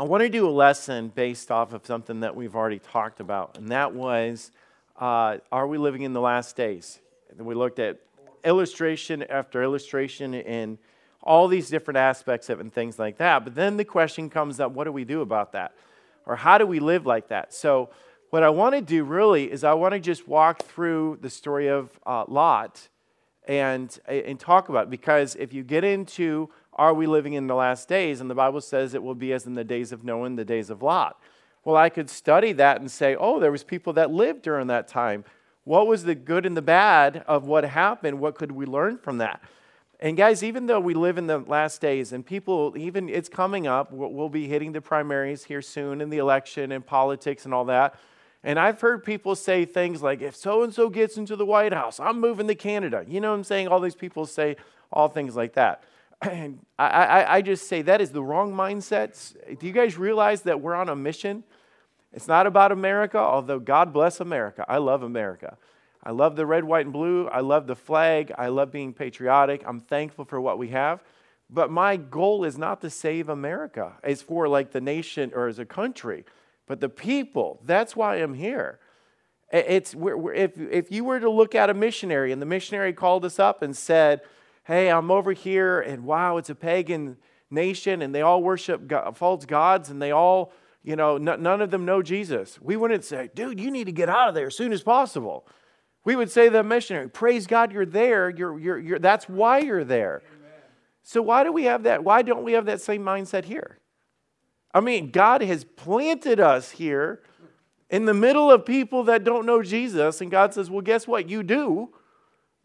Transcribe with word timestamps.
I 0.00 0.04
want 0.04 0.22
to 0.22 0.30
do 0.30 0.48
a 0.48 0.50
lesson 0.50 1.08
based 1.08 1.50
off 1.50 1.74
of 1.74 1.84
something 1.84 2.20
that 2.20 2.34
we've 2.34 2.56
already 2.56 2.78
talked 2.78 3.20
about, 3.20 3.58
and 3.58 3.68
that 3.68 3.92
was 3.92 4.50
uh, 4.98 5.36
Are 5.52 5.66
we 5.66 5.76
living 5.76 6.00
in 6.00 6.14
the 6.14 6.22
last 6.22 6.56
days? 6.56 7.00
And 7.36 7.44
we 7.44 7.54
looked 7.54 7.78
at 7.78 8.00
illustration 8.42 9.22
after 9.24 9.62
illustration 9.62 10.32
in 10.32 10.78
all 11.22 11.48
these 11.48 11.68
different 11.68 11.98
aspects 11.98 12.48
of 12.48 12.60
it 12.60 12.62
and 12.62 12.72
things 12.72 12.98
like 12.98 13.18
that. 13.18 13.44
But 13.44 13.54
then 13.54 13.76
the 13.76 13.84
question 13.84 14.30
comes 14.30 14.58
up 14.58 14.72
what 14.72 14.84
do 14.84 14.92
we 14.92 15.04
do 15.04 15.20
about 15.20 15.52
that? 15.52 15.74
Or 16.24 16.34
how 16.34 16.56
do 16.56 16.64
we 16.64 16.80
live 16.80 17.04
like 17.04 17.28
that? 17.28 17.52
So, 17.52 17.90
what 18.30 18.42
I 18.42 18.48
want 18.48 18.76
to 18.76 18.80
do 18.80 19.04
really 19.04 19.52
is 19.52 19.64
I 19.64 19.74
want 19.74 19.92
to 19.92 20.00
just 20.00 20.26
walk 20.26 20.62
through 20.62 21.18
the 21.20 21.28
story 21.28 21.66
of 21.68 21.90
uh, 22.06 22.24
Lot 22.26 22.88
and, 23.46 23.98
and 24.06 24.40
talk 24.40 24.70
about 24.70 24.84
it. 24.84 24.90
Because 24.90 25.36
if 25.36 25.52
you 25.52 25.62
get 25.62 25.84
into 25.84 26.48
are 26.80 26.94
we 26.94 27.06
living 27.06 27.34
in 27.34 27.46
the 27.46 27.54
last 27.54 27.88
days? 27.88 28.22
And 28.22 28.30
the 28.30 28.34
Bible 28.34 28.62
says 28.62 28.94
it 28.94 29.02
will 29.02 29.14
be 29.14 29.34
as 29.34 29.44
in 29.44 29.52
the 29.52 29.64
days 29.64 29.92
of 29.92 30.02
Noah 30.02 30.24
and 30.24 30.38
the 30.38 30.46
days 30.46 30.70
of 30.70 30.80
Lot. 30.80 31.20
Well, 31.62 31.76
I 31.76 31.90
could 31.90 32.08
study 32.08 32.52
that 32.52 32.80
and 32.80 32.90
say, 32.90 33.14
oh, 33.14 33.38
there 33.38 33.52
was 33.52 33.62
people 33.62 33.92
that 33.92 34.10
lived 34.10 34.40
during 34.40 34.68
that 34.68 34.88
time. 34.88 35.26
What 35.64 35.86
was 35.86 36.04
the 36.04 36.14
good 36.14 36.46
and 36.46 36.56
the 36.56 36.62
bad 36.62 37.22
of 37.28 37.44
what 37.44 37.64
happened? 37.64 38.18
What 38.18 38.34
could 38.34 38.50
we 38.50 38.64
learn 38.64 38.96
from 38.96 39.18
that? 39.18 39.42
And 40.00 40.16
guys, 40.16 40.42
even 40.42 40.64
though 40.64 40.80
we 40.80 40.94
live 40.94 41.18
in 41.18 41.26
the 41.26 41.40
last 41.40 41.82
days 41.82 42.14
and 42.14 42.24
people, 42.24 42.72
even 42.78 43.10
it's 43.10 43.28
coming 43.28 43.66
up, 43.66 43.92
we'll 43.92 44.30
be 44.30 44.48
hitting 44.48 44.72
the 44.72 44.80
primaries 44.80 45.44
here 45.44 45.60
soon 45.60 46.00
in 46.00 46.08
the 46.08 46.16
election 46.16 46.72
and 46.72 46.84
politics 46.84 47.44
and 47.44 47.52
all 47.52 47.66
that. 47.66 47.94
And 48.42 48.58
I've 48.58 48.80
heard 48.80 49.04
people 49.04 49.36
say 49.36 49.66
things 49.66 50.02
like, 50.02 50.22
if 50.22 50.34
so 50.34 50.62
and 50.62 50.72
so 50.72 50.88
gets 50.88 51.18
into 51.18 51.36
the 51.36 51.44
White 51.44 51.74
House, 51.74 52.00
I'm 52.00 52.20
moving 52.20 52.48
to 52.48 52.54
Canada. 52.54 53.04
You 53.06 53.20
know 53.20 53.32
what 53.32 53.36
I'm 53.36 53.44
saying? 53.44 53.68
All 53.68 53.80
these 53.80 53.94
people 53.94 54.24
say 54.24 54.56
all 54.90 55.08
things 55.08 55.36
like 55.36 55.52
that. 55.52 55.84
I, 56.22 56.54
I, 56.78 57.34
I 57.36 57.42
just 57.42 57.66
say 57.66 57.82
that 57.82 58.00
is 58.00 58.10
the 58.10 58.22
wrong 58.22 58.52
mindset. 58.52 59.36
Do 59.58 59.66
you 59.66 59.72
guys 59.72 59.96
realize 59.96 60.42
that 60.42 60.60
we're 60.60 60.74
on 60.74 60.88
a 60.88 60.96
mission? 60.96 61.44
It's 62.12 62.28
not 62.28 62.46
about 62.46 62.72
America, 62.72 63.18
although 63.18 63.58
God 63.58 63.92
bless 63.92 64.20
America. 64.20 64.64
I 64.68 64.78
love 64.78 65.02
America. 65.02 65.56
I 66.02 66.10
love 66.10 66.36
the 66.36 66.46
red, 66.46 66.64
white, 66.64 66.86
and 66.86 66.92
blue. 66.92 67.28
I 67.28 67.40
love 67.40 67.66
the 67.66 67.76
flag. 67.76 68.32
I 68.36 68.48
love 68.48 68.72
being 68.72 68.92
patriotic. 68.92 69.62
I'm 69.66 69.80
thankful 69.80 70.24
for 70.24 70.40
what 70.40 70.58
we 70.58 70.68
have. 70.68 71.02
But 71.48 71.70
my 71.70 71.96
goal 71.96 72.44
is 72.44 72.56
not 72.56 72.80
to 72.82 72.90
save 72.90 73.28
America. 73.28 73.92
It's 74.04 74.22
for 74.22 74.48
like 74.48 74.72
the 74.72 74.80
nation 74.80 75.32
or 75.34 75.48
as 75.48 75.58
a 75.58 75.66
country, 75.66 76.24
but 76.66 76.80
the 76.80 76.88
people. 76.88 77.60
That's 77.64 77.96
why 77.96 78.16
I'm 78.16 78.34
here. 78.34 78.78
It's 79.52 79.94
if, 79.98 80.58
if 80.58 80.92
you 80.92 81.04
were 81.04 81.18
to 81.18 81.28
look 81.28 81.56
at 81.56 81.70
a 81.70 81.74
missionary 81.74 82.30
and 82.30 82.40
the 82.40 82.46
missionary 82.46 82.92
called 82.92 83.24
us 83.24 83.38
up 83.38 83.62
and 83.62 83.76
said, 83.76 84.20
hey, 84.70 84.88
I'm 84.88 85.10
over 85.10 85.32
here, 85.32 85.80
and 85.80 86.04
wow, 86.04 86.36
it's 86.36 86.48
a 86.48 86.54
pagan 86.54 87.16
nation, 87.50 88.02
and 88.02 88.14
they 88.14 88.22
all 88.22 88.40
worship 88.40 88.86
God, 88.86 89.16
false 89.16 89.44
gods, 89.44 89.90
and 89.90 90.00
they 90.00 90.12
all, 90.12 90.52
you 90.84 90.94
know, 90.94 91.16
n- 91.16 91.42
none 91.42 91.60
of 91.60 91.72
them 91.72 91.84
know 91.84 92.02
Jesus. 92.02 92.56
We 92.62 92.76
wouldn't 92.76 93.02
say, 93.02 93.30
dude, 93.34 93.58
you 93.58 93.72
need 93.72 93.86
to 93.86 93.92
get 93.92 94.08
out 94.08 94.28
of 94.28 94.36
there 94.36 94.46
as 94.46 94.56
soon 94.56 94.72
as 94.72 94.80
possible. 94.80 95.44
We 96.04 96.14
would 96.14 96.30
say 96.30 96.48
the 96.48 96.62
missionary, 96.62 97.08
praise 97.08 97.48
God, 97.48 97.72
you're 97.72 97.84
there. 97.84 98.30
You're, 98.30 98.60
you're, 98.60 98.78
you're, 98.78 98.98
that's 99.00 99.28
why 99.28 99.58
you're 99.58 99.82
there. 99.82 100.22
Amen. 100.24 100.50
So 101.02 101.20
why 101.20 101.42
do 101.42 101.50
we 101.50 101.64
have 101.64 101.82
that? 101.82 102.04
Why 102.04 102.22
don't 102.22 102.44
we 102.44 102.52
have 102.52 102.66
that 102.66 102.80
same 102.80 103.02
mindset 103.02 103.46
here? 103.46 103.80
I 104.72 104.78
mean, 104.78 105.10
God 105.10 105.42
has 105.42 105.64
planted 105.64 106.38
us 106.38 106.70
here 106.70 107.22
in 107.90 108.04
the 108.04 108.14
middle 108.14 108.52
of 108.52 108.64
people 108.64 109.02
that 109.02 109.24
don't 109.24 109.46
know 109.46 109.64
Jesus, 109.64 110.20
and 110.20 110.30
God 110.30 110.54
says, 110.54 110.70
well, 110.70 110.80
guess 110.80 111.08
what? 111.08 111.28
You 111.28 111.42
do 111.42 111.92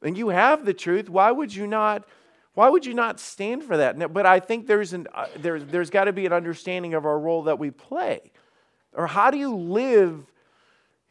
and 0.05 0.17
you 0.17 0.29
have 0.29 0.65
the 0.65 0.73
truth, 0.73 1.09
why 1.09 1.31
would 1.31 1.53
you 1.53 1.67
not? 1.67 2.07
Why 2.53 2.69
would 2.69 2.85
you 2.85 2.93
not 2.93 3.19
stand 3.19 3.65
for 3.65 3.75
that? 3.75 4.13
But 4.13 4.25
I 4.25 4.39
think 4.39 4.65
there's, 4.65 4.93
an, 4.93 5.07
uh, 5.13 5.25
there's, 5.37 5.65
there's 5.65 5.89
got 5.89 6.05
to 6.05 6.13
be 6.13 6.25
an 6.25 6.31
understanding 6.31 6.93
of 6.93 7.05
our 7.05 7.19
role 7.19 7.43
that 7.43 7.59
we 7.59 7.69
play. 7.69 8.31
Or 8.93 9.07
how 9.07 9.29
do 9.29 9.37
you 9.37 9.53
live? 9.53 10.25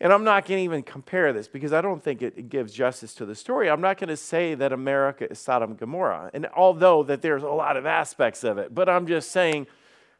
And 0.00 0.10
I'm 0.10 0.24
not 0.24 0.46
going 0.46 0.58
to 0.60 0.64
even 0.64 0.82
compare 0.82 1.34
this 1.34 1.46
because 1.46 1.74
I 1.74 1.82
don't 1.82 2.02
think 2.02 2.22
it, 2.22 2.34
it 2.38 2.48
gives 2.48 2.72
justice 2.72 3.14
to 3.16 3.26
the 3.26 3.34
story. 3.34 3.68
I'm 3.68 3.82
not 3.82 3.98
going 3.98 4.08
to 4.08 4.16
say 4.16 4.54
that 4.54 4.72
America 4.72 5.30
is 5.30 5.38
Sodom 5.38 5.72
and 5.72 5.78
Gomorrah, 5.78 6.30
and 6.32 6.46
although 6.56 7.02
that 7.02 7.20
there's 7.20 7.42
a 7.42 7.48
lot 7.48 7.76
of 7.76 7.84
aspects 7.84 8.42
of 8.42 8.56
it, 8.56 8.74
but 8.74 8.88
I'm 8.88 9.06
just 9.06 9.30
saying 9.30 9.66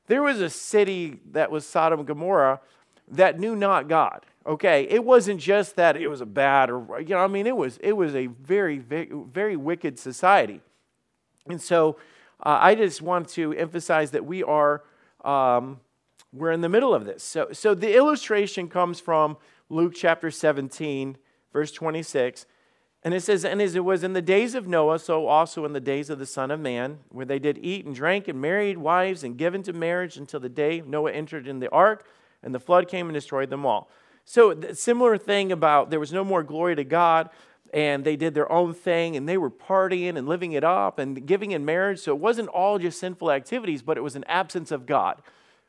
there 0.06 0.22
was 0.22 0.40
a 0.42 0.50
city 0.50 1.20
that 1.32 1.50
was 1.50 1.66
Sodom 1.66 2.00
and 2.00 2.06
Gomorrah 2.06 2.60
that 3.08 3.38
knew 3.38 3.56
not 3.56 3.88
God. 3.88 4.24
Okay, 4.46 4.86
it 4.90 5.04
wasn't 5.04 5.40
just 5.40 5.76
that 5.76 5.96
it 5.96 6.08
was 6.08 6.20
a 6.20 6.26
bad 6.26 6.70
or 6.70 7.00
you 7.00 7.14
know, 7.14 7.18
I 7.18 7.28
mean, 7.28 7.46
it 7.46 7.56
was 7.56 7.78
it 7.78 7.92
was 7.92 8.14
a 8.14 8.26
very 8.26 8.78
very, 8.78 9.56
wicked 9.56 9.98
society, 9.98 10.60
and 11.48 11.60
so 11.60 11.96
uh, 12.44 12.58
I 12.60 12.74
just 12.74 13.00
want 13.00 13.28
to 13.30 13.54
emphasize 13.54 14.10
that 14.10 14.26
we 14.26 14.42
are 14.42 14.82
um, 15.24 15.80
we're 16.32 16.52
in 16.52 16.60
the 16.60 16.68
middle 16.68 16.94
of 16.94 17.06
this. 17.06 17.22
So 17.22 17.48
so 17.52 17.74
the 17.74 17.96
illustration 17.96 18.68
comes 18.68 19.00
from 19.00 19.38
Luke 19.70 19.94
chapter 19.96 20.30
17, 20.30 21.16
verse 21.52 21.72
26. 21.72 22.44
And 23.02 23.12
it 23.12 23.22
says, 23.22 23.44
And 23.44 23.60
as 23.60 23.74
it 23.74 23.84
was 23.84 24.02
in 24.02 24.14
the 24.14 24.22
days 24.22 24.54
of 24.54 24.66
Noah, 24.66 24.98
so 24.98 25.26
also 25.26 25.66
in 25.66 25.74
the 25.74 25.80
days 25.80 26.08
of 26.08 26.18
the 26.18 26.26
Son 26.26 26.50
of 26.50 26.58
Man, 26.58 27.00
where 27.10 27.26
they 27.26 27.38
did 27.38 27.58
eat 27.60 27.84
and 27.84 27.94
drink 27.94 28.28
and 28.28 28.40
married 28.40 28.78
wives 28.78 29.22
and 29.22 29.36
given 29.36 29.62
to 29.64 29.74
marriage 29.74 30.16
until 30.16 30.40
the 30.40 30.48
day 30.48 30.82
Noah 30.84 31.12
entered 31.12 31.46
in 31.46 31.60
the 31.60 31.68
ark, 31.70 32.06
and 32.44 32.54
the 32.54 32.60
flood 32.60 32.88
came 32.88 33.06
and 33.06 33.14
destroyed 33.14 33.50
them 33.50 33.66
all. 33.66 33.90
So, 34.24 34.58
similar 34.72 35.18
thing 35.18 35.52
about 35.52 35.90
there 35.90 36.00
was 36.00 36.12
no 36.12 36.24
more 36.24 36.42
glory 36.42 36.76
to 36.76 36.84
God, 36.84 37.30
and 37.72 38.04
they 38.04 38.16
did 38.16 38.34
their 38.34 38.50
own 38.50 38.72
thing, 38.72 39.16
and 39.16 39.28
they 39.28 39.36
were 39.36 39.50
partying 39.50 40.16
and 40.16 40.28
living 40.28 40.52
it 40.52 40.64
up 40.64 40.98
and 40.98 41.26
giving 41.26 41.50
in 41.50 41.64
marriage. 41.64 42.00
So, 42.00 42.12
it 42.12 42.20
wasn't 42.20 42.48
all 42.48 42.78
just 42.78 42.98
sinful 42.98 43.30
activities, 43.30 43.82
but 43.82 43.98
it 43.98 44.02
was 44.02 44.16
an 44.16 44.24
absence 44.24 44.70
of 44.70 44.86
God. 44.86 45.20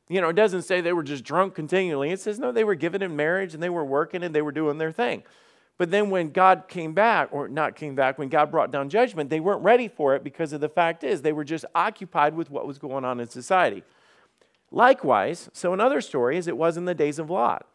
You 0.07 0.21
know, 0.21 0.29
it 0.29 0.35
doesn't 0.35 0.61
say 0.61 0.81
they 0.81 0.93
were 0.93 1.03
just 1.03 1.23
drunk 1.23 1.55
continually. 1.55 2.11
It 2.11 2.19
says, 2.19 2.37
no, 2.37 2.51
they 2.51 2.63
were 2.63 2.75
given 2.75 3.01
in 3.01 3.15
marriage 3.15 3.55
and 3.55 3.63
they 3.63 3.69
were 3.69 3.83
working 3.83 4.23
and 4.23 4.35
they 4.35 4.41
were 4.41 4.51
doing 4.51 4.77
their 4.77 4.91
thing. 4.91 5.23
But 5.77 5.91
then 5.91 6.09
when 6.09 6.29
God 6.29 6.65
came 6.67 6.93
back, 6.93 7.29
or 7.31 7.47
not 7.47 7.75
came 7.75 7.95
back, 7.95 8.17
when 8.17 8.29
God 8.29 8.49
brought 8.49 8.71
down 8.71 8.87
judgment, 8.87 9.29
they 9.29 9.39
weren't 9.39 9.63
ready 9.63 9.87
for 9.87 10.15
it 10.15 10.23
because 10.23 10.53
of 10.53 10.61
the 10.61 10.69
fact 10.69 11.03
is 11.03 11.21
they 11.21 11.33
were 11.33 11.43
just 11.43 11.65
occupied 11.73 12.35
with 12.35 12.49
what 12.49 12.65
was 12.65 12.77
going 12.77 13.03
on 13.03 13.19
in 13.19 13.27
society. 13.27 13.83
Likewise, 14.71 15.49
so 15.53 15.73
another 15.73 16.01
story 16.01 16.37
is 16.37 16.47
it 16.47 16.57
was 16.57 16.77
in 16.77 16.85
the 16.85 16.95
days 16.95 17.19
of 17.19 17.29
Lot. 17.29 17.65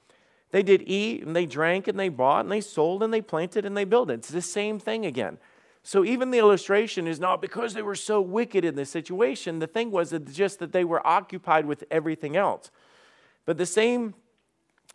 They 0.51 0.62
did 0.62 0.83
eat 0.87 1.25
and 1.25 1.34
they 1.34 1.47
drank 1.47 1.87
and 1.89 1.99
they 1.99 2.09
bought 2.09 2.45
and 2.45 2.53
they 2.53 2.61
sold 2.61 3.03
and 3.03 3.12
they 3.12 3.23
planted 3.23 3.65
and 3.65 3.77
they 3.77 3.84
built. 3.84 4.11
It's 4.11 4.28
the 4.28 4.43
same 4.43 4.78
thing 4.78 5.06
again. 5.06 5.39
So 5.83 6.05
even 6.05 6.31
the 6.31 6.39
illustration 6.39 7.06
is 7.06 7.19
not 7.19 7.41
because 7.41 7.73
they 7.73 7.83
were 7.83 7.95
so 7.95 8.21
wicked 8.21 8.65
in 8.65 8.75
this 8.75 8.91
situation. 8.91 9.61
The 9.61 9.67
thing 9.67 9.91
was 9.91 10.12
just 10.33 10.59
that 10.59 10.73
they 10.73 10.84
were 10.84 11.06
occupied 11.06 11.67
with 11.67 11.84
everything 11.91 12.37
else. 12.37 12.71
But 13.47 13.57
the 13.57 13.67
same 13.67 14.15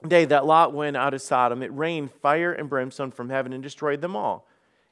day 0.07 0.25
that 0.25 0.45
Lot 0.45 0.73
went 0.73 0.97
out 0.97 1.13
of 1.13 1.21
Sodom, 1.21 1.63
it 1.63 1.73
rained 1.73 2.11
fire 2.11 2.53
and 2.53 2.69
brimstone 2.69 3.11
from 3.11 3.29
heaven 3.29 3.53
and 3.53 3.63
destroyed 3.63 4.01
them 4.01 4.15
all. 4.15 4.47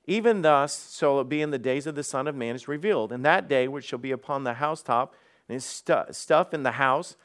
Even 0.05 0.41
thus 0.41 0.97
shall 0.97 1.19
it 1.21 1.29
be 1.29 1.41
in 1.41 1.51
the 1.51 1.59
days 1.59 1.85
of 1.85 1.95
the 1.95 2.03
Son 2.03 2.27
of 2.27 2.35
Man 2.35 2.55
is 2.55 2.67
revealed. 2.67 3.11
And 3.11 3.23
that 3.23 3.47
day 3.47 3.67
which 3.67 3.85
shall 3.85 3.99
be 3.99 4.11
upon 4.11 4.43
the 4.43 4.55
housetop 4.55 5.13
and 5.47 5.55
his 5.55 5.65
stuff 5.65 6.53
in 6.53 6.63
the 6.63 6.71
house, 6.71 7.15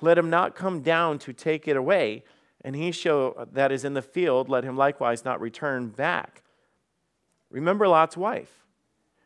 let 0.00 0.18
him 0.18 0.30
not 0.30 0.54
come 0.54 0.82
down 0.82 1.18
to 1.20 1.32
take 1.32 1.66
it 1.66 1.76
away 1.76 2.24
and 2.64 2.74
he 2.74 2.90
shall 2.90 3.46
that 3.52 3.70
is 3.70 3.84
in 3.84 3.92
the 3.92 4.02
field, 4.02 4.48
let 4.48 4.64
him 4.64 4.76
likewise 4.76 5.24
not 5.24 5.40
return 5.40 5.90
back. 5.90 6.42
Remember 7.50 7.86
Lot's 7.86 8.16
wife. 8.16 8.64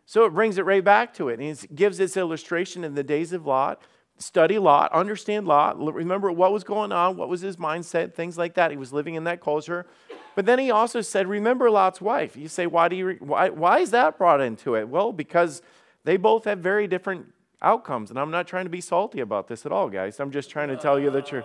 So 0.04 0.25
it 0.25 0.31
brings 0.31 0.59
it 0.59 0.65
right 0.65 0.82
back 0.82 1.15
to 1.15 1.28
it. 1.28 1.38
And 1.38 1.43
he 1.43 1.66
gives 1.69 1.99
this 1.99 2.16
illustration 2.16 2.82
in 2.82 2.94
the 2.94 3.04
days 3.04 3.32
of 3.32 3.47
Lot. 3.47 3.81
Study 4.19 4.59
Lot, 4.59 4.93
understand 4.93 5.47
Lot, 5.47 5.78
remember 5.94 6.32
what 6.32 6.53
was 6.53 6.65
going 6.65 6.91
on, 6.91 7.16
what 7.16 7.28
was 7.28 7.41
his 7.41 7.56
mindset, 7.56 8.15
things 8.15 8.37
like 8.37 8.55
that. 8.55 8.72
He 8.72 8.76
was 8.76 8.93
living 8.93 9.15
in 9.15 9.22
that 9.25 9.41
culture. 9.41 9.87
But 10.34 10.44
then 10.44 10.59
he 10.59 10.72
also 10.72 11.03
said, 11.03 11.28
Remember 11.28 11.70
Lot's 11.70 12.00
wife. 12.00 12.37
You 12.37 12.49
say, 12.49 12.66
Why, 12.66 12.88
do 12.88 12.97
you, 12.97 13.16
why, 13.20 13.50
why 13.50 13.78
is 13.78 13.93
that 13.93 14.19
brought 14.19 14.41
into 14.41 14.75
it? 14.75 14.88
Well, 14.88 15.12
because 15.12 15.62
they 16.03 16.16
both 16.16 16.44
have 16.47 16.59
very 16.59 16.88
different 16.88 17.26
outcomes. 17.61 18.11
And 18.11 18.19
I'm 18.19 18.31
not 18.31 18.47
trying 18.47 18.65
to 18.65 18.71
be 18.71 18.81
salty 18.81 19.21
about 19.21 19.49
this 19.49 19.67
at 19.67 19.73
all, 19.73 19.89
guys. 19.89 20.21
I'm 20.21 20.31
just 20.31 20.51
trying 20.51 20.69
to 20.69 20.77
tell 20.77 20.99
you 20.99 21.11
the 21.11 21.23
truth. 21.23 21.44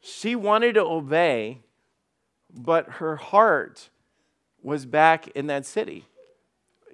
She 0.00 0.36
wanted 0.36 0.74
to 0.74 0.82
obey, 0.82 1.62
but 2.52 2.88
her 2.88 3.16
heart 3.16 3.90
was 4.62 4.86
back 4.86 5.28
in 5.28 5.46
that 5.46 5.66
city. 5.66 6.06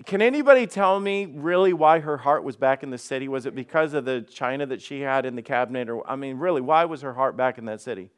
Can 0.06 0.22
anybody 0.22 0.66
tell 0.66 0.98
me 0.98 1.26
really 1.26 1.72
why 1.72 2.00
her 2.00 2.18
heart 2.18 2.44
was 2.44 2.56
back 2.56 2.82
in 2.82 2.90
the 2.90 2.98
city? 2.98 3.28
Was 3.28 3.46
it 3.46 3.54
because 3.54 3.94
of 3.94 4.04
the 4.04 4.22
china 4.22 4.66
that 4.66 4.80
she 4.80 5.00
had 5.00 5.26
in 5.26 5.36
the 5.36 5.42
cabinet? 5.42 5.88
Or, 5.88 6.08
I 6.08 6.16
mean, 6.16 6.38
really, 6.38 6.60
why 6.60 6.84
was 6.86 7.02
her 7.02 7.14
heart 7.14 7.36
back 7.36 7.58
in 7.58 7.66
that 7.66 7.80
city? 7.80 8.10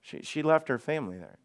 She, 0.00 0.22
she 0.22 0.42
left 0.42 0.68
her 0.68 0.78
family 0.78 1.18
there. 1.18 1.38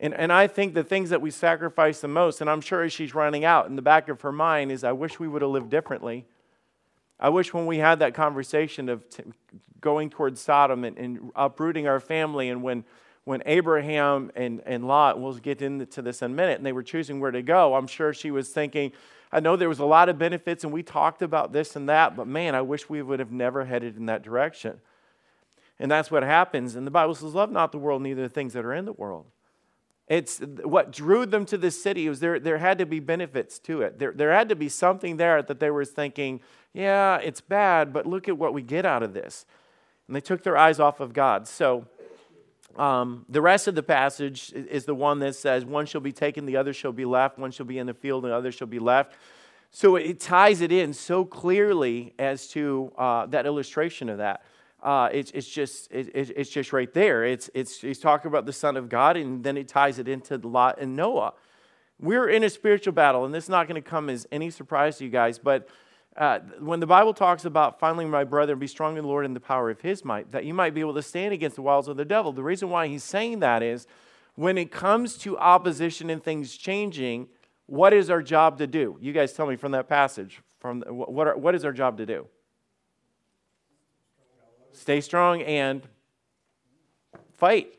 And, 0.00 0.14
and 0.14 0.32
I 0.32 0.48
think 0.48 0.74
the 0.74 0.82
things 0.82 1.10
that 1.10 1.20
we 1.20 1.30
sacrifice 1.30 2.00
the 2.00 2.08
most, 2.08 2.40
and 2.40 2.50
I'm 2.50 2.60
sure 2.60 2.82
as 2.82 2.92
she's 2.92 3.14
running 3.14 3.44
out 3.44 3.66
in 3.66 3.76
the 3.76 3.82
back 3.82 4.08
of 4.08 4.20
her 4.22 4.32
mind, 4.32 4.72
is 4.72 4.82
I 4.82 4.92
wish 4.92 5.20
we 5.20 5.28
would 5.28 5.42
have 5.42 5.50
lived 5.50 5.70
differently. 5.70 6.26
I 7.22 7.28
wish 7.28 7.54
when 7.54 7.66
we 7.66 7.78
had 7.78 8.00
that 8.00 8.14
conversation 8.14 8.88
of 8.88 9.08
t- 9.08 9.22
going 9.80 10.10
towards 10.10 10.40
Sodom 10.40 10.82
and, 10.82 10.98
and, 10.98 11.30
uprooting 11.36 11.86
our 11.86 12.00
family, 12.00 12.48
and 12.48 12.64
when, 12.64 12.84
when 13.22 13.44
Abraham 13.46 14.32
and, 14.34 14.60
and 14.66 14.88
Lot, 14.88 15.20
we'll 15.20 15.34
get 15.34 15.62
into 15.62 16.02
this 16.02 16.20
in 16.20 16.32
a 16.32 16.34
minute, 16.34 16.56
and 16.56 16.66
they 16.66 16.72
were 16.72 16.82
choosing 16.82 17.20
where 17.20 17.30
to 17.30 17.40
go, 17.40 17.76
I'm 17.76 17.86
sure 17.86 18.12
she 18.12 18.32
was 18.32 18.48
thinking, 18.48 18.90
I 19.30 19.38
know 19.38 19.54
there 19.54 19.68
was 19.68 19.78
a 19.78 19.84
lot 19.84 20.08
of 20.08 20.18
benefits, 20.18 20.64
and 20.64 20.72
we 20.72 20.82
talked 20.82 21.22
about 21.22 21.52
this 21.52 21.76
and 21.76 21.88
that, 21.88 22.16
but 22.16 22.26
man, 22.26 22.56
I 22.56 22.62
wish 22.62 22.88
we 22.88 23.02
would 23.02 23.20
have 23.20 23.30
never 23.30 23.66
headed 23.66 23.96
in 23.96 24.06
that 24.06 24.24
direction. 24.24 24.80
And 25.78 25.88
that's 25.88 26.10
what 26.10 26.24
happens. 26.24 26.74
And 26.74 26.84
the 26.84 26.90
Bible 26.90 27.14
says, 27.14 27.34
Love 27.34 27.52
not 27.52 27.70
the 27.70 27.78
world, 27.78 28.02
neither 28.02 28.22
the 28.22 28.28
things 28.28 28.52
that 28.54 28.64
are 28.64 28.74
in 28.74 28.84
the 28.84 28.92
world. 28.92 29.26
It's 30.08 30.38
what 30.38 30.92
drew 30.92 31.26
them 31.26 31.46
to 31.46 31.56
this 31.56 31.82
city 31.82 32.08
was 32.08 32.20
there, 32.20 32.38
there 32.38 32.58
had 32.58 32.78
to 32.78 32.86
be 32.86 33.00
benefits 33.00 33.58
to 33.60 33.82
it. 33.82 33.98
There, 33.98 34.12
there 34.12 34.32
had 34.32 34.48
to 34.48 34.56
be 34.56 34.68
something 34.68 35.16
there 35.16 35.42
that 35.42 35.60
they 35.60 35.70
were 35.70 35.84
thinking, 35.84 36.40
yeah, 36.72 37.18
it's 37.18 37.40
bad, 37.40 37.92
but 37.92 38.06
look 38.06 38.28
at 38.28 38.36
what 38.36 38.52
we 38.52 38.62
get 38.62 38.84
out 38.84 39.02
of 39.02 39.14
this. 39.14 39.46
And 40.06 40.16
they 40.16 40.20
took 40.20 40.42
their 40.42 40.56
eyes 40.56 40.80
off 40.80 41.00
of 41.00 41.12
God. 41.12 41.46
So 41.46 41.86
um, 42.76 43.24
the 43.28 43.40
rest 43.40 43.68
of 43.68 43.74
the 43.74 43.82
passage 43.82 44.52
is 44.52 44.84
the 44.84 44.94
one 44.94 45.18
that 45.20 45.34
says, 45.36 45.64
one 45.64 45.86
shall 45.86 46.00
be 46.00 46.12
taken, 46.12 46.46
the 46.46 46.56
other 46.56 46.72
shall 46.72 46.92
be 46.92 47.04
left, 47.04 47.38
one 47.38 47.50
shall 47.50 47.66
be 47.66 47.78
in 47.78 47.86
the 47.86 47.94
field, 47.94 48.24
the 48.24 48.34
other 48.34 48.50
shall 48.50 48.66
be 48.66 48.78
left. 48.78 49.14
So 49.70 49.96
it 49.96 50.20
ties 50.20 50.60
it 50.60 50.72
in 50.72 50.92
so 50.92 51.24
clearly 51.24 52.12
as 52.18 52.48
to 52.48 52.92
uh, 52.98 53.26
that 53.26 53.46
illustration 53.46 54.08
of 54.08 54.18
that. 54.18 54.44
Uh, 54.82 55.08
it's, 55.12 55.30
it's, 55.30 55.48
just, 55.48 55.90
it, 55.92 56.10
it's 56.14 56.50
just 56.50 56.72
right 56.72 56.92
there. 56.92 57.24
It's, 57.24 57.48
it's, 57.54 57.80
he's 57.80 58.00
talking 58.00 58.28
about 58.28 58.46
the 58.46 58.52
Son 58.52 58.76
of 58.76 58.88
God, 58.88 59.16
and 59.16 59.44
then 59.44 59.54
he 59.54 59.62
ties 59.64 59.98
it 59.98 60.08
into 60.08 60.36
Lot 60.38 60.78
and 60.80 60.96
Noah. 60.96 61.34
We're 62.00 62.28
in 62.28 62.42
a 62.42 62.50
spiritual 62.50 62.92
battle, 62.92 63.24
and 63.24 63.32
this 63.32 63.44
is 63.44 63.50
not 63.50 63.68
going 63.68 63.80
to 63.80 63.88
come 63.88 64.10
as 64.10 64.26
any 64.32 64.50
surprise 64.50 64.98
to 64.98 65.04
you 65.04 65.10
guys, 65.10 65.38
but 65.38 65.68
uh, 66.16 66.40
when 66.58 66.80
the 66.80 66.86
Bible 66.86 67.14
talks 67.14 67.44
about 67.44 67.80
finally, 67.80 68.04
my 68.04 68.24
brother, 68.24 68.54
be 68.56 68.66
strong 68.66 68.96
in 68.96 69.04
the 69.04 69.08
Lord 69.08 69.24
and 69.24 69.34
the 69.34 69.40
power 69.40 69.70
of 69.70 69.80
his 69.80 70.04
might, 70.04 70.30
that 70.32 70.44
you 70.44 70.52
might 70.52 70.74
be 70.74 70.80
able 70.80 70.94
to 70.94 71.02
stand 71.02 71.32
against 71.32 71.56
the 71.56 71.62
wiles 71.62 71.88
of 71.88 71.96
the 71.96 72.04
devil. 72.04 72.32
The 72.32 72.42
reason 72.42 72.68
why 72.68 72.88
he's 72.88 73.04
saying 73.04 73.38
that 73.38 73.62
is 73.62 73.86
when 74.34 74.58
it 74.58 74.70
comes 74.70 75.16
to 75.18 75.38
opposition 75.38 76.10
and 76.10 76.22
things 76.22 76.56
changing, 76.56 77.28
what 77.66 77.92
is 77.92 78.10
our 78.10 78.22
job 78.22 78.58
to 78.58 78.66
do? 78.66 78.98
You 79.00 79.12
guys 79.12 79.32
tell 79.32 79.46
me 79.46 79.56
from 79.56 79.72
that 79.72 79.88
passage. 79.88 80.42
From 80.58 80.82
what, 80.82 81.28
are, 81.28 81.36
what 81.36 81.54
is 81.54 81.64
our 81.64 81.72
job 81.72 81.96
to 81.98 82.06
do? 82.06 82.26
Stay 84.72 85.00
strong 85.00 85.42
and 85.42 85.82
fight. 87.34 87.72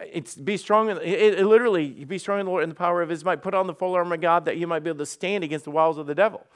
It's 0.00 0.34
be 0.34 0.56
strong. 0.56 0.90
In, 0.90 0.98
it, 0.98 1.38
it 1.38 1.46
literally, 1.46 1.88
be 2.04 2.18
strong 2.18 2.40
in 2.40 2.46
the 2.46 2.50
Lord 2.50 2.62
in 2.64 2.68
the 2.68 2.74
power 2.74 3.00
of 3.00 3.08
His 3.08 3.24
might. 3.24 3.42
Put 3.42 3.54
on 3.54 3.66
the 3.66 3.74
full 3.74 3.94
armor 3.94 4.14
of 4.14 4.20
God 4.20 4.44
that 4.46 4.56
you 4.56 4.66
might 4.66 4.80
be 4.80 4.90
able 4.90 4.98
to 4.98 5.06
stand 5.06 5.44
against 5.44 5.64
the 5.64 5.70
wiles 5.70 5.98
of 5.98 6.06
the 6.06 6.14
devil. 6.14 6.46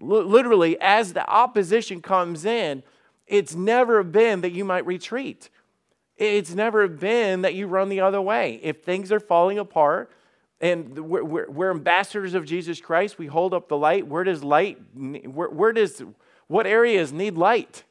L- 0.00 0.24
literally, 0.24 0.78
as 0.80 1.12
the 1.12 1.28
opposition 1.28 2.00
comes 2.00 2.44
in, 2.44 2.82
it's 3.26 3.54
never 3.54 4.02
been 4.02 4.40
that 4.42 4.52
you 4.52 4.64
might 4.64 4.86
retreat. 4.86 5.50
It's 6.16 6.54
never 6.54 6.86
been 6.86 7.42
that 7.42 7.54
you 7.54 7.66
run 7.66 7.88
the 7.88 8.00
other 8.00 8.20
way. 8.20 8.60
If 8.62 8.84
things 8.84 9.10
are 9.10 9.20
falling 9.20 9.58
apart, 9.58 10.10
and 10.60 10.96
we're, 10.96 11.24
we're, 11.24 11.50
we're 11.50 11.70
ambassadors 11.70 12.34
of 12.34 12.44
Jesus 12.44 12.80
Christ, 12.80 13.18
we 13.18 13.26
hold 13.26 13.52
up 13.52 13.68
the 13.68 13.76
light. 13.76 14.06
Where 14.06 14.22
does 14.22 14.44
light? 14.44 14.78
Where, 14.94 15.50
where 15.50 15.72
does 15.72 16.02
what 16.46 16.66
areas 16.66 17.12
need 17.12 17.36
light? 17.36 17.82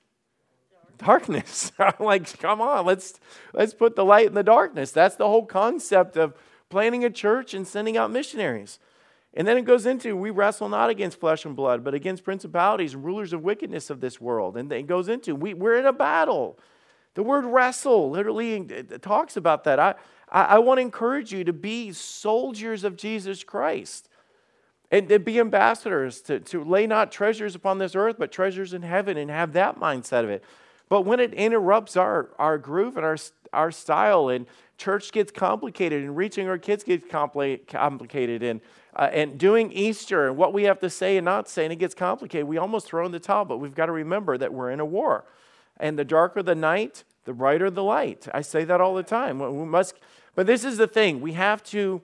Darkness. 1.05 1.71
I'm 1.79 1.93
like, 1.99 2.37
come 2.39 2.61
on, 2.61 2.85
let's 2.85 3.19
let's 3.53 3.73
put 3.73 3.95
the 3.95 4.05
light 4.05 4.27
in 4.27 4.33
the 4.33 4.43
darkness. 4.43 4.91
That's 4.91 5.15
the 5.15 5.27
whole 5.27 5.45
concept 5.45 6.17
of 6.17 6.33
planning 6.69 7.05
a 7.05 7.09
church 7.09 7.53
and 7.53 7.67
sending 7.67 7.97
out 7.97 8.11
missionaries. 8.11 8.79
And 9.35 9.47
then 9.47 9.57
it 9.57 9.65
goes 9.65 9.85
into 9.85 10.15
we 10.15 10.29
wrestle 10.29 10.69
not 10.69 10.89
against 10.89 11.19
flesh 11.19 11.45
and 11.45 11.55
blood, 11.55 11.83
but 11.83 11.93
against 11.93 12.23
principalities 12.23 12.93
and 12.93 13.03
rulers 13.03 13.33
of 13.33 13.41
wickedness 13.41 13.89
of 13.89 13.99
this 13.99 14.21
world. 14.21 14.57
And 14.57 14.69
then 14.69 14.79
it 14.79 14.87
goes 14.87 15.09
into 15.09 15.35
we, 15.35 15.53
we're 15.53 15.77
in 15.77 15.85
a 15.85 15.93
battle. 15.93 16.59
The 17.15 17.23
word 17.23 17.45
wrestle 17.45 18.09
literally 18.09 18.59
uh, 18.59 18.95
uh, 18.95 18.97
talks 18.99 19.37
about 19.37 19.63
that. 19.65 19.79
I, 19.79 19.95
I, 20.29 20.43
I 20.43 20.59
want 20.59 20.77
to 20.77 20.81
encourage 20.81 21.31
you 21.31 21.43
to 21.43 21.53
be 21.53 21.91
soldiers 21.91 22.83
of 22.83 22.95
Jesus 22.95 23.43
Christ 23.43 24.09
and 24.91 25.09
to 25.09 25.17
be 25.17 25.39
ambassadors, 25.39 26.21
to, 26.21 26.39
to 26.39 26.63
lay 26.63 26.85
not 26.85 27.11
treasures 27.11 27.55
upon 27.55 27.79
this 27.79 27.95
earth, 27.95 28.17
but 28.19 28.31
treasures 28.31 28.73
in 28.73 28.83
heaven, 28.83 29.17
and 29.17 29.31
have 29.31 29.53
that 29.53 29.79
mindset 29.79 30.23
of 30.23 30.29
it. 30.29 30.43
But 30.89 31.01
when 31.01 31.19
it 31.19 31.33
interrupts 31.33 31.97
our, 31.97 32.29
our 32.37 32.57
groove 32.57 32.97
and 32.97 33.05
our, 33.05 33.17
our 33.51 33.71
style, 33.71 34.29
and 34.29 34.45
church 34.77 35.11
gets 35.11 35.31
complicated, 35.31 36.03
and 36.03 36.15
reaching 36.15 36.47
our 36.47 36.57
kids 36.57 36.83
gets 36.83 37.05
compli- 37.07 37.65
complicated, 37.67 38.43
and, 38.43 38.61
uh, 38.95 39.09
and 39.11 39.37
doing 39.37 39.71
Easter 39.71 40.27
and 40.27 40.37
what 40.37 40.53
we 40.53 40.63
have 40.63 40.79
to 40.79 40.89
say 40.89 41.17
and 41.17 41.25
not 41.25 41.49
say, 41.49 41.63
and 41.63 41.73
it 41.73 41.77
gets 41.77 41.95
complicated, 41.95 42.47
we 42.47 42.57
almost 42.57 42.87
throw 42.87 43.05
in 43.05 43.11
the 43.11 43.19
towel. 43.19 43.45
But 43.45 43.57
we've 43.57 43.75
got 43.75 43.87
to 43.87 43.91
remember 43.91 44.37
that 44.37 44.53
we're 44.53 44.71
in 44.71 44.79
a 44.79 44.85
war. 44.85 45.25
And 45.77 45.97
the 45.97 46.05
darker 46.05 46.43
the 46.43 46.55
night, 46.55 47.03
the 47.25 47.33
brighter 47.33 47.69
the 47.69 47.83
light. 47.83 48.27
I 48.33 48.41
say 48.41 48.63
that 48.65 48.81
all 48.81 48.93
the 48.93 49.03
time. 49.03 49.39
We 49.39 49.65
must, 49.65 49.95
but 50.35 50.45
this 50.45 50.63
is 50.63 50.77
the 50.77 50.87
thing 50.87 51.21
we 51.21 51.33
have 51.33 51.63
to 51.65 52.01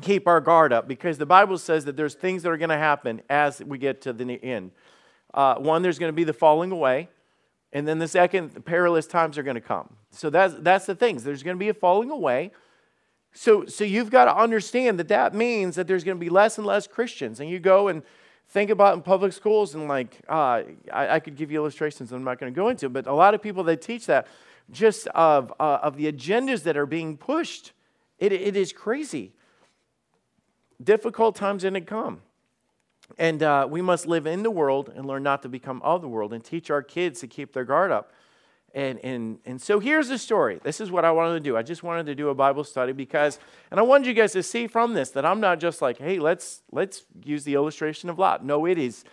keep 0.00 0.26
our 0.26 0.40
guard 0.40 0.72
up 0.72 0.88
because 0.88 1.18
the 1.18 1.26
Bible 1.26 1.58
says 1.58 1.84
that 1.84 1.96
there's 1.96 2.14
things 2.14 2.42
that 2.42 2.50
are 2.50 2.56
going 2.56 2.70
to 2.70 2.78
happen 2.78 3.20
as 3.28 3.62
we 3.62 3.76
get 3.76 4.00
to 4.02 4.12
the 4.12 4.42
end. 4.42 4.70
Uh, 5.34 5.56
one, 5.56 5.82
there's 5.82 5.98
going 5.98 6.10
to 6.10 6.16
be 6.16 6.24
the 6.24 6.32
falling 6.32 6.70
away. 6.70 7.08
And 7.72 7.86
then 7.86 7.98
the 7.98 8.08
second, 8.08 8.64
perilous 8.64 9.06
times 9.06 9.38
are 9.38 9.42
going 9.42 9.54
to 9.54 9.60
come. 9.60 9.96
So 10.10 10.28
that's, 10.28 10.54
that's 10.58 10.86
the 10.86 10.94
things. 10.94 11.22
There's 11.22 11.42
going 11.42 11.56
to 11.56 11.58
be 11.58 11.68
a 11.68 11.74
falling 11.74 12.10
away. 12.10 12.50
So, 13.32 13.64
so 13.66 13.84
you've 13.84 14.10
got 14.10 14.24
to 14.24 14.36
understand 14.36 14.98
that 14.98 15.08
that 15.08 15.34
means 15.34 15.76
that 15.76 15.86
there's 15.86 16.02
going 16.02 16.16
to 16.16 16.20
be 16.20 16.30
less 16.30 16.58
and 16.58 16.66
less 16.66 16.88
Christians. 16.88 17.38
And 17.38 17.48
you 17.48 17.60
go 17.60 17.86
and 17.86 18.02
think 18.48 18.70
about 18.70 18.94
in 18.94 19.02
public 19.02 19.32
schools, 19.32 19.76
and 19.76 19.86
like, 19.86 20.18
uh, 20.28 20.62
I, 20.92 21.08
I, 21.14 21.20
could 21.20 21.36
give 21.36 21.52
you 21.52 21.58
illustrations 21.58 22.10
I'm 22.10 22.24
not 22.24 22.40
going 22.40 22.52
to 22.52 22.56
go 22.56 22.68
into, 22.68 22.88
but 22.88 23.06
a 23.06 23.12
lot 23.12 23.32
of 23.32 23.40
people 23.40 23.62
that 23.64 23.80
teach 23.80 24.06
that 24.06 24.26
just 24.72 25.06
of, 25.08 25.52
uh, 25.60 25.78
of 25.82 25.96
the 25.96 26.12
agendas 26.12 26.64
that 26.64 26.76
are 26.76 26.86
being 26.86 27.16
pushed, 27.16 27.72
it, 28.18 28.32
it 28.32 28.56
is 28.56 28.72
crazy. 28.72 29.32
Difficult 30.82 31.36
times 31.36 31.62
to 31.62 31.80
come. 31.80 32.22
And 33.18 33.42
uh, 33.42 33.66
we 33.70 33.82
must 33.82 34.06
live 34.06 34.26
in 34.26 34.42
the 34.42 34.50
world 34.50 34.92
and 34.94 35.06
learn 35.06 35.22
not 35.22 35.42
to 35.42 35.48
become 35.48 35.82
of 35.82 36.00
the 36.00 36.08
world 36.08 36.32
and 36.32 36.44
teach 36.44 36.70
our 36.70 36.82
kids 36.82 37.20
to 37.20 37.26
keep 37.26 37.52
their 37.52 37.64
guard 37.64 37.90
up. 37.90 38.12
And, 38.72 39.00
and, 39.04 39.38
and 39.44 39.60
so 39.60 39.80
here's 39.80 40.08
the 40.08 40.18
story. 40.18 40.60
This 40.62 40.80
is 40.80 40.92
what 40.92 41.04
I 41.04 41.10
wanted 41.10 41.34
to 41.34 41.40
do. 41.40 41.56
I 41.56 41.62
just 41.62 41.82
wanted 41.82 42.06
to 42.06 42.14
do 42.14 42.28
a 42.28 42.34
Bible 42.34 42.62
study 42.62 42.92
because, 42.92 43.40
and 43.70 43.80
I 43.80 43.82
wanted 43.82 44.06
you 44.06 44.14
guys 44.14 44.32
to 44.32 44.42
see 44.42 44.68
from 44.68 44.94
this 44.94 45.10
that 45.10 45.24
I'm 45.24 45.40
not 45.40 45.58
just 45.58 45.82
like, 45.82 45.98
hey, 45.98 46.20
let's, 46.20 46.62
let's 46.70 47.04
use 47.24 47.42
the 47.42 47.54
illustration 47.54 48.08
of 48.08 48.18
Lot. 48.18 48.44
No, 48.44 48.66
it 48.66 48.78
is, 48.78 49.04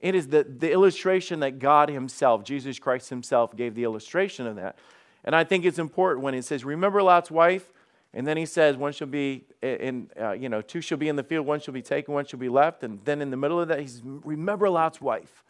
it 0.00 0.16
is 0.16 0.28
the, 0.28 0.42
the 0.42 0.72
illustration 0.72 1.40
that 1.40 1.60
God 1.60 1.90
Himself, 1.90 2.42
Jesus 2.42 2.80
Christ 2.80 3.08
Himself, 3.08 3.54
gave 3.54 3.76
the 3.76 3.84
illustration 3.84 4.48
of 4.48 4.56
that. 4.56 4.78
And 5.24 5.34
I 5.34 5.44
think 5.44 5.64
it's 5.64 5.78
important 5.78 6.24
when 6.24 6.34
it 6.34 6.44
says, 6.44 6.64
remember 6.64 7.02
Lot's 7.02 7.30
wife? 7.30 7.72
And 8.14 8.26
then 8.26 8.36
he 8.36 8.46
says, 8.46 8.76
one 8.76 8.92
shall 8.92 9.08
be 9.08 9.44
in, 9.60 10.08
uh, 10.20 10.32
you 10.32 10.48
know, 10.48 10.62
two 10.62 10.80
shall 10.80 10.96
be 10.98 11.08
in 11.08 11.16
the 11.16 11.24
field, 11.24 11.46
one 11.46 11.58
shall 11.58 11.74
be 11.74 11.82
taken, 11.82 12.14
one 12.14 12.24
shall 12.24 12.38
be 12.38 12.48
left. 12.48 12.84
And 12.84 13.04
then 13.04 13.20
in 13.20 13.30
the 13.30 13.36
middle 13.36 13.60
of 13.60 13.66
that, 13.68 13.80
he's, 13.80 14.02
remember 14.04 14.70
Lot's 14.70 15.00
wife. 15.00 15.42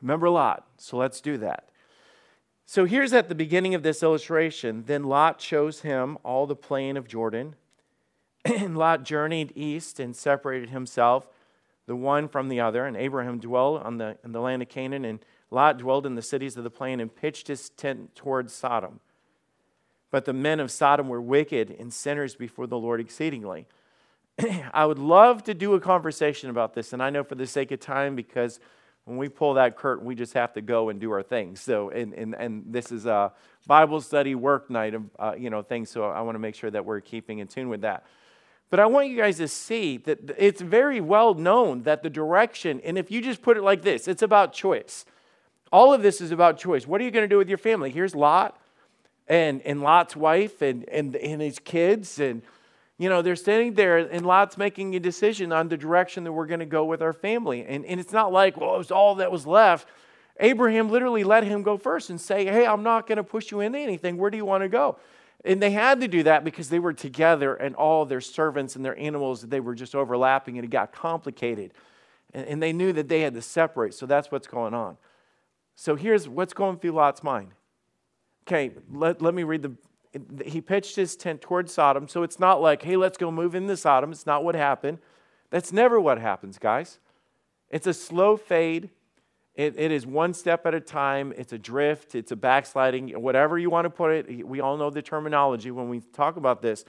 Remember 0.00 0.30
Lot. 0.30 0.66
So 0.78 0.96
let's 0.96 1.20
do 1.20 1.36
that. 1.38 1.68
So 2.64 2.86
here's 2.86 3.12
at 3.12 3.28
the 3.28 3.34
beginning 3.34 3.74
of 3.74 3.82
this 3.82 4.02
illustration. 4.02 4.84
Then 4.86 5.04
Lot 5.04 5.42
shows 5.42 5.80
him 5.80 6.16
all 6.24 6.46
the 6.46 6.56
plain 6.56 6.96
of 6.96 7.06
Jordan. 7.06 7.54
and 8.44 8.78
Lot 8.78 9.02
journeyed 9.02 9.52
east 9.54 10.00
and 10.00 10.16
separated 10.16 10.70
himself, 10.70 11.26
the 11.86 11.96
one 11.96 12.28
from 12.28 12.48
the 12.48 12.60
other. 12.60 12.86
And 12.86 12.96
Abraham 12.96 13.38
dwelled 13.38 13.82
on 13.82 13.98
the, 13.98 14.16
in 14.24 14.32
the 14.32 14.40
land 14.40 14.62
of 14.62 14.70
Canaan, 14.70 15.04
and 15.04 15.18
Lot 15.50 15.78
dwelled 15.78 16.06
in 16.06 16.14
the 16.14 16.22
cities 16.22 16.56
of 16.56 16.64
the 16.64 16.70
plain 16.70 17.00
and 17.00 17.14
pitched 17.14 17.48
his 17.48 17.68
tent 17.68 18.14
towards 18.14 18.54
Sodom. 18.54 19.00
But 20.14 20.26
the 20.26 20.32
men 20.32 20.60
of 20.60 20.70
Sodom 20.70 21.08
were 21.08 21.20
wicked 21.20 21.74
and 21.76 21.92
sinners 21.92 22.36
before 22.36 22.68
the 22.68 22.78
Lord 22.78 23.00
exceedingly. 23.00 23.66
I 24.72 24.86
would 24.86 25.00
love 25.00 25.42
to 25.42 25.54
do 25.54 25.74
a 25.74 25.80
conversation 25.80 26.50
about 26.50 26.72
this, 26.72 26.92
and 26.92 27.02
I 27.02 27.10
know 27.10 27.24
for 27.24 27.34
the 27.34 27.48
sake 27.48 27.72
of 27.72 27.80
time, 27.80 28.14
because 28.14 28.60
when 29.06 29.16
we 29.16 29.28
pull 29.28 29.54
that 29.54 29.76
curtain, 29.76 30.06
we 30.06 30.14
just 30.14 30.32
have 30.34 30.52
to 30.52 30.60
go 30.60 30.88
and 30.88 31.00
do 31.00 31.10
our 31.10 31.24
things. 31.24 31.60
So, 31.60 31.90
and, 31.90 32.14
and, 32.14 32.36
and 32.36 32.62
this 32.64 32.92
is 32.92 33.06
a 33.06 33.32
Bible 33.66 34.00
study 34.00 34.36
work 34.36 34.70
night 34.70 34.94
of, 34.94 35.02
uh, 35.18 35.34
you 35.36 35.50
know, 35.50 35.62
things, 35.62 35.90
so 35.90 36.04
I 36.04 36.20
want 36.20 36.36
to 36.36 36.38
make 36.38 36.54
sure 36.54 36.70
that 36.70 36.84
we're 36.84 37.00
keeping 37.00 37.40
in 37.40 37.48
tune 37.48 37.68
with 37.68 37.80
that. 37.80 38.06
But 38.70 38.78
I 38.78 38.86
want 38.86 39.08
you 39.08 39.16
guys 39.16 39.38
to 39.38 39.48
see 39.48 39.96
that 39.96 40.36
it's 40.38 40.60
very 40.60 41.00
well 41.00 41.34
known 41.34 41.82
that 41.82 42.04
the 42.04 42.10
direction, 42.10 42.80
and 42.84 42.96
if 42.96 43.10
you 43.10 43.20
just 43.20 43.42
put 43.42 43.56
it 43.56 43.64
like 43.64 43.82
this, 43.82 44.06
it's 44.06 44.22
about 44.22 44.52
choice. 44.52 45.06
All 45.72 45.92
of 45.92 46.02
this 46.02 46.20
is 46.20 46.30
about 46.30 46.56
choice. 46.56 46.86
What 46.86 47.00
are 47.00 47.04
you 47.04 47.10
going 47.10 47.24
to 47.24 47.28
do 47.28 47.38
with 47.38 47.48
your 47.48 47.58
family? 47.58 47.90
Here's 47.90 48.14
Lot 48.14 48.60
and, 49.26 49.62
and 49.62 49.82
Lot's 49.82 50.16
wife 50.16 50.62
and, 50.62 50.88
and, 50.88 51.16
and 51.16 51.40
his 51.40 51.58
kids. 51.58 52.18
And, 52.18 52.42
you 52.98 53.08
know, 53.08 53.22
they're 53.22 53.36
standing 53.36 53.74
there, 53.74 53.98
and 53.98 54.24
Lot's 54.24 54.56
making 54.56 54.94
a 54.94 55.00
decision 55.00 55.52
on 55.52 55.68
the 55.68 55.76
direction 55.76 56.24
that 56.24 56.32
we're 56.32 56.46
going 56.46 56.60
to 56.60 56.66
go 56.66 56.84
with 56.84 57.02
our 57.02 57.12
family. 57.12 57.64
And, 57.64 57.84
and 57.84 57.98
it's 57.98 58.12
not 58.12 58.32
like, 58.32 58.56
well, 58.56 58.74
it 58.74 58.78
was 58.78 58.90
all 58.90 59.16
that 59.16 59.32
was 59.32 59.46
left. 59.46 59.88
Abraham 60.40 60.90
literally 60.90 61.24
let 61.24 61.44
him 61.44 61.62
go 61.62 61.76
first 61.76 62.10
and 62.10 62.20
say, 62.20 62.44
hey, 62.44 62.66
I'm 62.66 62.82
not 62.82 63.06
going 63.06 63.16
to 63.16 63.24
push 63.24 63.50
you 63.50 63.60
into 63.60 63.78
anything. 63.78 64.16
Where 64.16 64.30
do 64.30 64.36
you 64.36 64.44
want 64.44 64.62
to 64.62 64.68
go? 64.68 64.98
And 65.44 65.62
they 65.62 65.70
had 65.70 66.00
to 66.00 66.08
do 66.08 66.22
that 66.22 66.42
because 66.42 66.70
they 66.70 66.78
were 66.78 66.92
together 66.92 67.54
and 67.54 67.74
all 67.74 68.06
their 68.06 68.20
servants 68.20 68.76
and 68.76 68.84
their 68.84 68.98
animals, 68.98 69.42
they 69.42 69.60
were 69.60 69.74
just 69.74 69.94
overlapping 69.94 70.56
and 70.56 70.64
it 70.64 70.70
got 70.70 70.92
complicated. 70.92 71.72
And, 72.32 72.46
and 72.46 72.62
they 72.62 72.72
knew 72.72 72.92
that 72.94 73.08
they 73.08 73.20
had 73.20 73.34
to 73.34 73.42
separate. 73.42 73.94
So 73.94 74.06
that's 74.06 74.30
what's 74.30 74.46
going 74.46 74.74
on. 74.74 74.96
So 75.76 75.96
here's 75.96 76.28
what's 76.28 76.54
going 76.54 76.78
through 76.78 76.92
Lot's 76.92 77.22
mind 77.22 77.48
Okay, 78.46 78.72
let, 78.92 79.22
let 79.22 79.34
me 79.34 79.42
read 79.42 79.62
the. 79.62 79.72
He 80.46 80.60
pitched 80.60 80.94
his 80.94 81.16
tent 81.16 81.40
towards 81.40 81.72
Sodom, 81.72 82.06
so 82.06 82.22
it's 82.22 82.38
not 82.38 82.60
like, 82.60 82.82
hey, 82.82 82.96
let's 82.96 83.18
go 83.18 83.32
move 83.32 83.54
into 83.54 83.76
Sodom. 83.76 84.12
It's 84.12 84.26
not 84.26 84.44
what 84.44 84.54
happened. 84.54 84.98
That's 85.50 85.72
never 85.72 86.00
what 86.00 86.18
happens, 86.18 86.58
guys. 86.58 87.00
It's 87.68 87.88
a 87.88 87.94
slow 87.94 88.36
fade. 88.36 88.90
It, 89.54 89.78
it 89.78 89.90
is 89.90 90.06
one 90.06 90.34
step 90.34 90.66
at 90.66 90.74
a 90.74 90.80
time. 90.80 91.32
It's 91.36 91.52
a 91.52 91.58
drift. 91.58 92.14
It's 92.14 92.32
a 92.32 92.36
backsliding, 92.36 93.10
whatever 93.20 93.58
you 93.58 93.70
want 93.70 93.86
to 93.86 93.90
put 93.90 94.12
it. 94.12 94.46
We 94.46 94.60
all 94.60 94.76
know 94.76 94.90
the 94.90 95.02
terminology 95.02 95.70
when 95.70 95.88
we 95.88 96.00
talk 96.00 96.36
about 96.36 96.60
this. 96.62 96.84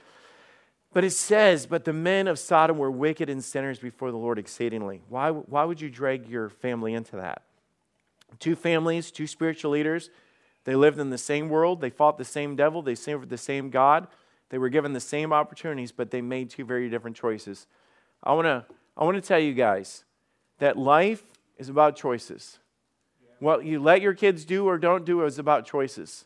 But 0.92 1.04
it 1.04 1.10
says, 1.10 1.66
But 1.66 1.84
the 1.84 1.92
men 1.92 2.28
of 2.28 2.38
Sodom 2.38 2.78
were 2.78 2.90
wicked 2.90 3.28
and 3.28 3.44
sinners 3.44 3.78
before 3.78 4.10
the 4.10 4.16
Lord 4.16 4.38
exceedingly. 4.38 5.02
Why, 5.08 5.30
why 5.30 5.64
would 5.64 5.80
you 5.80 5.90
drag 5.90 6.28
your 6.28 6.48
family 6.48 6.94
into 6.94 7.16
that? 7.16 7.42
Two 8.38 8.56
families, 8.56 9.10
two 9.10 9.26
spiritual 9.26 9.70
leaders. 9.70 10.10
They 10.66 10.74
lived 10.74 10.98
in 10.98 11.10
the 11.10 11.16
same 11.16 11.48
world. 11.48 11.80
They 11.80 11.90
fought 11.90 12.18
the 12.18 12.24
same 12.24 12.56
devil. 12.56 12.82
They 12.82 12.96
served 12.96 13.30
the 13.30 13.38
same 13.38 13.70
God. 13.70 14.08
They 14.50 14.58
were 14.58 14.68
given 14.68 14.92
the 14.92 15.00
same 15.00 15.32
opportunities, 15.32 15.92
but 15.92 16.10
they 16.10 16.20
made 16.20 16.50
two 16.50 16.64
very 16.64 16.90
different 16.90 17.16
choices. 17.16 17.68
I 18.22 18.34
want 18.34 18.46
to 18.46 18.66
I 18.96 19.04
want 19.04 19.14
to 19.14 19.20
tell 19.20 19.38
you 19.38 19.54
guys 19.54 20.04
that 20.58 20.76
life 20.76 21.22
is 21.56 21.68
about 21.68 21.94
choices. 21.94 22.58
What 23.38 23.64
you 23.64 23.78
let 23.78 24.00
your 24.02 24.14
kids 24.14 24.44
do 24.44 24.66
or 24.66 24.76
don't 24.76 25.04
do 25.04 25.24
is 25.24 25.38
about 25.38 25.66
choices. 25.66 26.24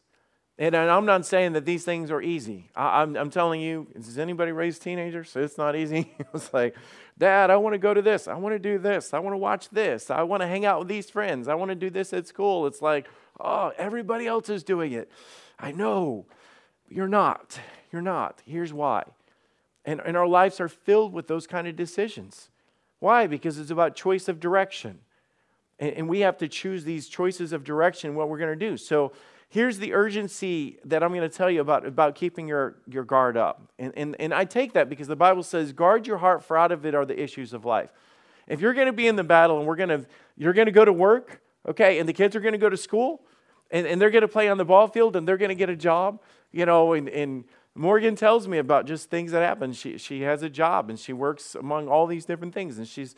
And 0.60 0.76
I'm 0.76 1.06
not 1.06 1.24
saying 1.24 1.54
that 1.54 1.64
these 1.64 1.86
things 1.86 2.10
are 2.10 2.20
easy. 2.20 2.68
I, 2.76 3.02
am 3.02 3.30
telling 3.30 3.62
you, 3.62 3.86
does 3.94 4.18
anybody 4.18 4.52
raise 4.52 4.78
teenagers? 4.78 5.34
It's 5.34 5.56
not 5.56 5.74
easy. 5.74 6.12
it's 6.34 6.52
like, 6.52 6.76
Dad, 7.16 7.48
I 7.48 7.56
want 7.56 7.72
to 7.72 7.78
go 7.78 7.94
to 7.94 8.02
this. 8.02 8.28
I 8.28 8.34
want 8.34 8.54
to 8.54 8.58
do 8.58 8.76
this. 8.76 9.14
I 9.14 9.20
want 9.20 9.32
to 9.32 9.38
watch 9.38 9.70
this. 9.70 10.10
I 10.10 10.22
want 10.22 10.42
to 10.42 10.46
hang 10.46 10.66
out 10.66 10.80
with 10.80 10.88
these 10.88 11.08
friends. 11.08 11.48
I 11.48 11.54
want 11.54 11.70
to 11.70 11.74
do 11.74 11.88
this 11.88 12.12
at 12.12 12.28
school. 12.28 12.66
It's 12.66 12.82
like, 12.82 13.08
oh, 13.40 13.72
everybody 13.78 14.26
else 14.26 14.50
is 14.50 14.62
doing 14.62 14.92
it. 14.92 15.10
I 15.58 15.72
know. 15.72 16.26
You're 16.90 17.08
not. 17.08 17.58
You're 17.90 18.02
not. 18.02 18.42
Here's 18.44 18.74
why. 18.74 19.04
And, 19.86 20.02
and 20.04 20.14
our 20.14 20.26
lives 20.26 20.60
are 20.60 20.68
filled 20.68 21.14
with 21.14 21.26
those 21.26 21.46
kind 21.46 21.68
of 21.68 21.74
decisions. 21.74 22.50
Why? 22.98 23.26
Because 23.26 23.58
it's 23.58 23.70
about 23.70 23.96
choice 23.96 24.28
of 24.28 24.38
direction. 24.38 24.98
And, 25.78 25.94
and 25.94 26.08
we 26.08 26.20
have 26.20 26.36
to 26.36 26.48
choose 26.48 26.84
these 26.84 27.08
choices 27.08 27.54
of 27.54 27.64
direction, 27.64 28.14
what 28.14 28.28
we're 28.28 28.36
going 28.36 28.58
to 28.58 28.68
do. 28.68 28.76
So 28.76 29.12
here's 29.50 29.78
the 29.78 29.92
urgency 29.92 30.78
that 30.84 31.02
I'm 31.02 31.10
going 31.10 31.28
to 31.28 31.28
tell 31.28 31.50
you 31.50 31.60
about, 31.60 31.84
about 31.84 32.14
keeping 32.14 32.48
your, 32.48 32.76
your 32.86 33.04
guard 33.04 33.36
up. 33.36 33.70
And, 33.78 33.92
and, 33.96 34.16
and 34.20 34.32
I 34.32 34.44
take 34.44 34.72
that 34.72 34.88
because 34.88 35.08
the 35.08 35.16
Bible 35.16 35.42
says, 35.42 35.72
guard 35.72 36.06
your 36.06 36.18
heart, 36.18 36.44
for 36.44 36.56
out 36.56 36.72
of 36.72 36.86
it 36.86 36.94
are 36.94 37.04
the 37.04 37.20
issues 37.20 37.52
of 37.52 37.64
life. 37.64 37.92
If 38.46 38.60
you're 38.60 38.74
going 38.74 38.86
to 38.86 38.92
be 38.92 39.06
in 39.06 39.16
the 39.16 39.24
battle 39.24 39.58
and 39.58 39.66
we're 39.66 39.76
going 39.76 39.90
to, 39.90 40.06
you're 40.36 40.52
going 40.52 40.66
to 40.66 40.72
go 40.72 40.84
to 40.84 40.92
work, 40.92 41.42
okay, 41.68 41.98
and 41.98 42.08
the 42.08 42.12
kids 42.12 42.34
are 42.34 42.40
going 42.40 42.52
to 42.52 42.58
go 42.58 42.70
to 42.70 42.76
school, 42.76 43.22
and, 43.70 43.86
and 43.86 44.00
they're 44.00 44.10
going 44.10 44.22
to 44.22 44.28
play 44.28 44.48
on 44.48 44.56
the 44.56 44.64
ball 44.64 44.86
field, 44.88 45.16
and 45.16 45.26
they're 45.26 45.36
going 45.36 45.50
to 45.50 45.54
get 45.54 45.68
a 45.68 45.76
job, 45.76 46.22
you 46.52 46.64
know, 46.64 46.92
and, 46.92 47.08
and 47.08 47.44
Morgan 47.74 48.16
tells 48.16 48.48
me 48.48 48.58
about 48.58 48.86
just 48.86 49.10
things 49.10 49.32
that 49.32 49.42
happen. 49.42 49.72
She, 49.72 49.96
she 49.98 50.22
has 50.22 50.42
a 50.42 50.50
job 50.50 50.90
and 50.90 50.98
she 50.98 51.12
works 51.12 51.54
among 51.54 51.88
all 51.88 52.06
these 52.06 52.24
different 52.24 52.52
things. 52.52 52.78
And 52.78 52.86
she's 52.86 53.14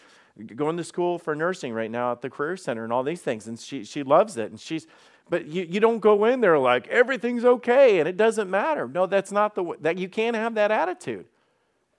going 0.55 0.77
to 0.77 0.85
school 0.85 1.19
for 1.19 1.35
nursing 1.35 1.73
right 1.73 1.91
now 1.91 2.13
at 2.13 2.21
the 2.21 2.31
Career 2.31 2.57
Center 2.57 2.85
and 2.85 2.93
all 2.93 3.03
these 3.03 3.23
things. 3.23 3.47
And 3.47 3.59
she, 3.59 3.83
she 3.85 4.03
loves 4.03 4.37
it. 4.37 4.51
And 4.51 4.61
she's, 4.61 4.87
but 5.29 5.47
you, 5.47 5.67
you 5.69 5.81
don't 5.81 6.01
go 6.01 6.25
in 6.25 6.41
there 6.41 6.59
like 6.59 6.89
everything's 6.89 7.45
okay 7.45 7.99
and 7.99 8.09
it 8.09 8.17
doesn't 8.17 8.51
matter. 8.51 8.89
No, 8.89 9.07
that's 9.07 9.33
not 9.33 9.55
the 9.55 9.63
way, 9.63 9.77
that 9.81 9.99
you 9.99 10.09
can't 10.09 10.37
have 10.37 10.55
that 10.57 10.71
attitude. 10.71 11.27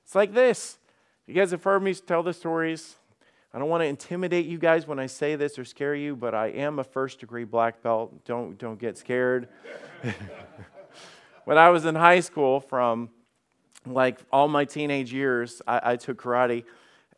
It's 0.03 0.15
like 0.15 0.33
this. 0.33 0.77
You 1.25 1.33
guys 1.33 1.51
have 1.51 1.63
heard 1.63 1.81
me 1.81 1.93
tell 1.93 2.21
the 2.21 2.33
stories. 2.33 2.95
I 3.53 3.59
don't 3.59 3.69
want 3.69 3.81
to 3.81 3.87
intimidate 3.87 4.45
you 4.45 4.57
guys 4.57 4.87
when 4.87 4.99
I 4.99 5.05
say 5.05 5.35
this 5.35 5.59
or 5.59 5.65
scare 5.65 5.95
you, 5.95 6.15
but 6.15 6.33
I 6.33 6.47
am 6.47 6.79
a 6.79 6.83
first 6.83 7.19
degree 7.19 7.43
black 7.43 7.83
belt. 7.83 8.25
Don't, 8.25 8.57
don't 8.57 8.79
get 8.79 8.97
scared. 8.97 9.47
when 11.45 11.57
I 11.57 11.69
was 11.69 11.85
in 11.85 11.93
high 11.95 12.19
school, 12.19 12.59
from 12.59 13.09
like 13.85 14.19
all 14.31 14.47
my 14.47 14.65
teenage 14.65 15.13
years, 15.13 15.61
I, 15.67 15.91
I 15.91 15.95
took 15.97 16.21
karate. 16.21 16.63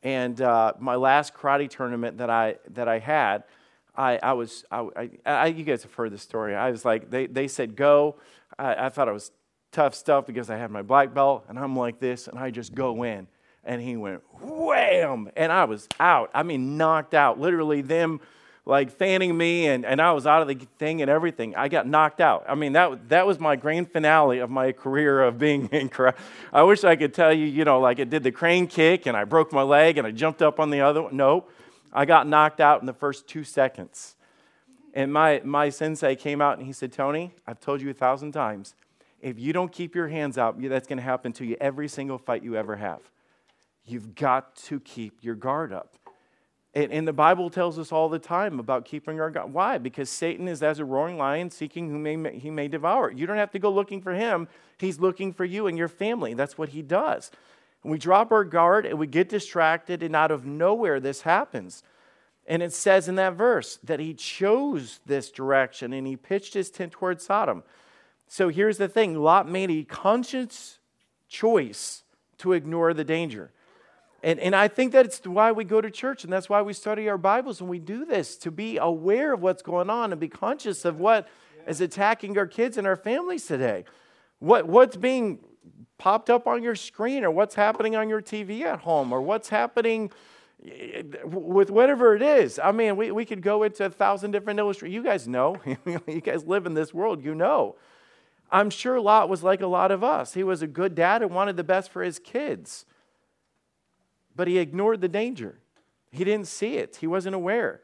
And 0.04 0.40
uh, 0.42 0.74
my 0.78 0.96
last 0.96 1.34
karate 1.34 1.70
tournament 1.70 2.18
that 2.20 2.30
I, 2.30 2.58
that 2.74 2.88
I 2.88 3.00
had, 3.00 3.44
I, 3.98 4.20
I 4.22 4.34
was, 4.34 4.66
I, 4.72 5.10
I, 5.26 5.48
you 5.48 5.64
guys 5.64 5.84
have 5.84 5.94
heard 5.94 6.12
the 6.12 6.18
story. 6.18 6.56
I 6.56 6.72
was 6.72 6.86
like, 6.86 7.10
they, 7.10 7.28
they 7.28 7.48
said 7.48 7.76
go. 7.76 8.16
I, 8.58 8.86
I 8.86 8.90
thought 8.90 9.08
it 9.08 9.14
was 9.14 9.32
tough 9.72 9.96
stuff 9.96 10.26
because 10.26 10.50
I 10.50 10.58
had 10.58 10.72
my 10.72 10.82
black 10.82 11.14
belt, 11.14 11.46
and 11.50 11.60
I'm 11.60 11.76
like 11.76 12.00
this, 12.00 12.28
and 12.28 12.40
I 12.40 12.52
just 12.52 12.74
go 12.74 13.04
in. 13.04 13.28
And 13.64 13.82
he 13.82 13.98
went 13.98 14.22
wham, 14.42 15.30
and 15.36 15.52
I 15.52 15.66
was 15.66 15.88
out. 16.00 16.30
I 16.34 16.44
mean, 16.44 16.78
knocked 16.78 17.14
out. 17.14 17.40
Literally, 17.40 17.82
them 17.82 18.22
like 18.66 18.92
fanning 18.92 19.38
me, 19.38 19.68
and, 19.68 19.86
and 19.86 20.02
I 20.02 20.12
was 20.12 20.26
out 20.26 20.42
of 20.42 20.48
the 20.48 20.56
thing 20.80 21.02
and 21.02 21.10
everything. 21.10 21.56
I 21.56 21.68
got 21.68 21.88
knocked 21.88 22.20
out. 22.20 22.46
I 22.48 22.56
mean, 22.56 22.74
that, 22.74 23.10
that 23.10 23.28
was 23.28 23.40
my 23.40 23.56
grand 23.56 23.92
finale 23.92 24.40
of 24.40 24.50
my 24.50 24.72
career 24.72 25.22
of 25.24 25.38
being 25.38 25.68
in 25.72 25.90
karate. 25.90 26.16
I 26.52 26.64
wish 26.64 26.84
I 26.84 26.96
could 26.96 27.14
tell 27.14 27.32
you, 27.34 27.46
you 27.46 27.64
know, 27.64 27.80
like 27.80 28.00
it 28.00 28.10
did 28.10 28.24
the 28.24 28.32
crane 28.32 28.68
kick, 28.68 29.06
and 29.06 29.16
I 29.16 29.24
broke 29.24 29.52
my 29.52 29.62
leg, 29.62 29.98
and 29.98 30.08
I 30.08 30.12
jumped 30.12 30.42
up 30.42 30.60
on 30.60 30.70
the 30.70 30.82
other 30.82 31.04
one. 31.04 31.16
No, 31.16 31.46
I 31.96 32.04
got 32.06 32.28
knocked 32.28 32.60
out 32.60 32.82
in 32.82 32.86
the 32.86 32.94
first 32.94 33.26
two 33.26 33.46
seconds. 33.46 34.18
And 34.94 35.12
my, 35.12 35.42
my 35.44 35.70
sensei 35.70 36.16
came 36.16 36.42
out 36.42 36.58
and 36.58 36.68
he 36.68 36.74
said, 36.74 36.92
Tony, 36.92 37.34
I've 37.48 37.60
told 37.60 37.82
you 37.82 37.90
a 37.90 37.94
thousand 37.94 38.34
times, 38.34 38.76
if 39.22 39.40
you 39.40 39.54
don't 39.54 39.72
keep 39.72 39.96
your 39.96 40.10
hands 40.10 40.38
out, 40.38 40.62
that's 40.62 40.88
going 40.88 40.98
to 40.98 41.04
happen 41.04 41.32
to 41.34 41.46
you 41.46 41.58
every 41.60 41.88
single 41.88 42.18
fight 42.18 42.44
you 42.44 42.56
ever 42.56 42.76
have. 42.76 43.00
You've 43.86 44.14
got 44.14 44.56
to 44.58 44.80
keep 44.82 45.24
your 45.24 45.36
guard 45.36 45.72
up. 45.72 45.96
And, 46.74 46.92
and, 46.92 47.08
the 47.08 47.14
Bible 47.14 47.50
tells 47.50 47.80
us 47.80 47.94
all 47.94 48.10
the 48.10 48.20
time 48.20 48.60
about 48.60 48.84
keeping 48.84 49.22
our 49.22 49.32
God. 49.32 49.54
Why? 49.54 49.78
Because 49.78 50.10
Satan 50.10 50.50
is 50.50 50.62
as 50.62 50.80
a 50.80 50.86
roaring 50.86 51.18
lion 51.18 51.50
seeking 51.50 51.90
whom 51.90 52.04
may, 52.04 52.38
he 52.38 52.52
may 52.52 52.68
devour. 52.68 53.10
You 53.10 53.26
don't 53.26 53.38
have 53.38 53.52
to 53.52 53.60
go 53.60 53.72
looking 53.72 54.02
for 54.02 54.14
him, 54.14 54.50
he's 54.78 55.00
looking 55.00 55.32
for 55.32 55.46
you 55.46 55.68
and 55.68 55.78
your 55.78 55.88
family. 55.88 56.34
That's 56.34 56.58
what 56.58 56.70
he 56.70 56.82
does. 56.82 57.32
And 57.86 57.92
we 57.92 58.00
drop 58.00 58.32
our 58.32 58.44
guard 58.44 58.88
and 58.88 58.98
we 58.98 59.06
get 59.06 59.30
distracted, 59.30 60.02
and 60.02 60.16
out 60.16 60.32
of 60.32 60.44
nowhere, 60.44 61.00
this 61.00 61.22
happens. 61.22 61.84
And 62.48 62.64
it 62.64 62.74
says 62.74 63.08
in 63.08 63.14
that 63.18 63.36
verse 63.36 63.78
that 63.84 64.00
he 64.00 64.16
chose 64.16 65.02
this 65.06 65.30
direction 65.30 65.94
and 65.94 66.08
he 66.08 66.16
pitched 66.16 66.56
his 66.56 66.72
tent 66.72 66.94
towards 66.94 67.24
Sodom. 67.24 67.62
So 68.28 68.50
here's 68.50 68.80
the 68.80 68.88
thing 68.88 69.14
Lot 69.14 69.48
made 69.48 69.70
a 69.70 69.84
conscious 69.84 70.80
choice 71.28 72.02
to 72.40 72.54
ignore 72.54 72.92
the 72.96 73.04
danger. 73.04 73.52
And, 74.24 74.40
and 74.40 74.56
I 74.56 74.68
think 74.68 74.92
that's 74.92 75.20
why 75.24 75.52
we 75.52 75.64
go 75.64 75.80
to 75.80 75.92
church 75.92 76.24
and 76.24 76.34
that's 76.34 76.50
why 76.50 76.64
we 76.64 76.74
study 76.74 77.08
our 77.08 77.20
Bibles 77.20 77.62
and 77.62 77.70
we 77.70 77.78
do 77.78 78.04
this 78.04 78.36
to 78.38 78.50
be 78.50 78.78
aware 78.78 79.32
of 79.32 79.44
what's 79.44 79.62
going 79.62 79.92
on 79.92 80.12
and 80.12 80.20
be 80.20 80.28
conscious 80.28 80.86
of 80.86 81.00
what 81.00 81.28
is 81.68 81.82
attacking 81.82 82.36
our 82.36 82.48
kids 82.48 82.80
and 82.80 82.88
our 82.88 82.96
families 82.96 83.46
today. 83.46 83.86
What, 84.40 84.68
what's 84.68 84.98
being 84.98 85.38
popped 85.98 86.30
up 86.30 86.48
on 86.48 86.64
your 86.64 86.76
screen 86.76 87.24
or 87.24 87.32
what's 87.32 87.56
happening 87.56 87.96
on 87.96 88.10
your 88.10 88.22
TV 88.22 88.62
at 88.62 88.80
home 88.80 89.12
or 89.12 89.22
what's 89.22 89.50
happening 89.50 90.12
eh, 90.66 91.04
with 91.24 91.70
whatever 91.70 92.16
it 92.16 92.22
is. 92.22 92.60
I 92.64 92.72
mean, 92.72 92.98
we, 92.98 93.12
we 93.12 93.26
could 93.26 93.42
go 93.42 93.64
into 93.64 93.86
a 93.86 93.90
thousand 93.90 94.32
different 94.32 94.60
illustrations. 94.60 94.96
You 94.96 95.04
guys 95.04 95.28
know, 95.28 95.58
you 96.08 96.22
guys 96.22 96.46
live 96.46 96.66
in 96.66 96.74
this 96.74 96.94
world, 96.94 97.24
you 97.24 97.36
know. 97.36 97.76
I'm 98.52 98.70
sure 98.70 99.00
Lot 99.00 99.30
was 99.30 99.44
like 99.44 99.62
a 99.62 99.68
lot 99.68 99.92
of 99.92 100.04
us. 100.04 100.34
He 100.34 100.44
was 100.44 100.62
a 100.62 100.68
good 100.68 100.96
dad 100.96 101.22
and 101.22 101.32
wanted 101.32 101.58
the 101.58 101.64
best 101.64 101.92
for 101.92 102.04
his 102.04 102.20
kids 102.20 102.86
but 104.36 104.48
he 104.48 104.58
ignored 104.58 105.02
the 105.02 105.08
danger. 105.08 105.60
He 106.12 106.24
didn't 106.24 106.48
see 106.48 106.76
it, 106.76 106.98
he 106.98 107.08
wasn't 107.08 107.36
aware. 107.36 107.82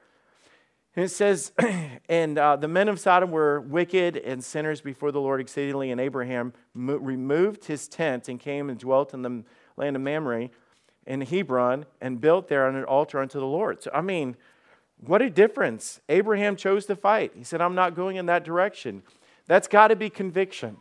And 0.95 1.05
it 1.05 1.09
says, 1.09 1.53
and 2.09 2.37
uh, 2.37 2.57
the 2.57 2.67
men 2.67 2.89
of 2.89 2.99
Sodom 2.99 3.31
were 3.31 3.61
wicked 3.61 4.17
and 4.17 4.43
sinners 4.43 4.81
before 4.81 5.11
the 5.11 5.21
Lord 5.21 5.39
exceedingly, 5.39 5.91
and 5.91 6.01
Abraham 6.01 6.53
mo- 6.73 6.97
removed 6.97 7.65
his 7.65 7.87
tent 7.87 8.27
and 8.27 8.39
came 8.39 8.69
and 8.69 8.77
dwelt 8.77 9.13
in 9.13 9.21
the 9.21 9.43
land 9.77 9.95
of 9.95 10.01
Mamre 10.01 10.49
in 11.05 11.21
Hebron 11.21 11.85
and 12.01 12.19
built 12.19 12.47
there 12.47 12.67
an 12.67 12.83
altar 12.83 13.19
unto 13.19 13.39
the 13.39 13.45
Lord. 13.45 13.81
So, 13.81 13.91
I 13.93 14.01
mean, 14.01 14.35
what 14.99 15.21
a 15.21 15.29
difference. 15.29 16.01
Abraham 16.09 16.55
chose 16.55 16.85
to 16.87 16.95
fight. 16.95 17.31
He 17.35 17.43
said, 17.43 17.61
I'm 17.61 17.75
not 17.75 17.95
going 17.95 18.17
in 18.17 18.25
that 18.27 18.43
direction. 18.43 19.01
That's 19.47 19.67
got 19.67 19.87
to 19.87 19.95
be 19.95 20.09
conviction. 20.09 20.77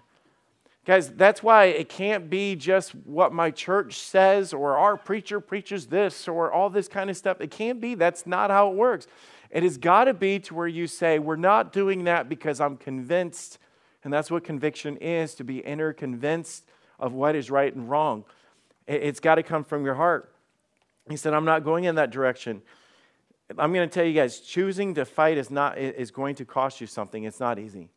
Guys, 0.87 1.11
that's 1.11 1.43
why 1.43 1.67
it 1.67 1.89
can't 1.89 2.29
be 2.29 2.57
just 2.57 2.95
what 2.95 3.33
my 3.33 3.51
church 3.51 3.99
says 3.99 4.53
or 4.53 4.77
our 4.77 4.97
preacher 4.97 5.39
preaches 5.39 5.87
this 5.87 6.27
or 6.27 6.51
all 6.51 6.71
this 6.71 6.89
kind 6.89 7.11
of 7.11 7.17
stuff. 7.17 7.41
It 7.41 7.51
can't 7.51 7.81
be. 7.81 7.95
That's 7.95 8.27
not 8.27 8.51
how 8.51 8.71
it 8.71 8.77
works. 8.77 9.07
It 9.51 9.63
has 9.63 9.79
got 9.79 10.05
to 10.05 10.15
be 10.15 10.39
to 10.41 10.55
where 10.55 10.69
you 10.69 10.87
say, 10.87 11.19
We're 11.19 11.37
not 11.37 11.73
doing 11.73 12.05
that 12.05 12.29
because 12.29 12.61
I'm 12.61 12.77
convinced. 12.77 13.59
And 14.03 14.13
that's 14.13 14.31
what 14.31 14.45
conviction 14.45 14.97
is 14.97 15.35
to 15.35 15.45
be 15.45 15.59
inner 15.59 15.93
convinced 15.93 16.65
of 16.99 17.13
what 17.13 17.35
is 17.35 17.51
right 17.51 17.75
and 17.75 17.91
wrong. 17.91 18.25
It's 18.87 19.21
got 19.21 19.35
to 19.35 19.43
come 19.43 19.63
from 19.63 19.85
your 19.85 19.95
heart. 19.95 20.33
He 21.09 21.17
said, 21.17 21.35
I'm 21.35 21.45
not 21.45 21.65
going 21.65 21.85
in 21.85 21.97
that 21.97 22.11
direction. 22.11 22.63
I'm 23.59 23.73
going 23.73 23.89
to 23.89 23.93
tell 23.93 24.05
you 24.05 24.15
guys, 24.15 24.41
choosing 24.41 24.95
to 24.95 25.05
fight 25.05 25.37
is, 25.37 25.51
not, 25.51 25.77
is 25.77 26.11
going 26.11 26.37
to 26.37 26.45
cost 26.45 26.81
you 26.81 26.87
something. 26.87 27.25
It's 27.25 27.41
not 27.41 27.59
easy. 27.59 27.91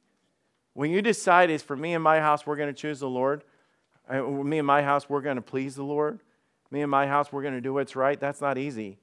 When 0.74 0.90
you 0.90 1.02
decide 1.02 1.50
is 1.50 1.62
for 1.62 1.76
me 1.76 1.94
and 1.94 2.04
my 2.04 2.20
house, 2.20 2.46
we're 2.46 2.56
going 2.56 2.74
to 2.74 2.80
choose 2.80 3.00
the 3.00 3.10
Lord, 3.10 3.44
me 4.10 4.58
and 4.58 4.68
my 4.68 4.82
house, 4.82 5.08
we're 5.08 5.22
going 5.22 5.36
to 5.36 5.42
please 5.42 5.76
the 5.76 5.84
Lord, 5.84 6.20
me 6.72 6.82
and 6.82 6.90
my 6.90 7.08
house, 7.08 7.32
we're 7.32 7.44
going 7.44 7.54
to 7.54 7.62
do 7.62 7.74
what's 7.74 7.96
right, 7.96 8.20
that's 8.20 8.42
not 8.42 8.58
easy. 8.58 8.98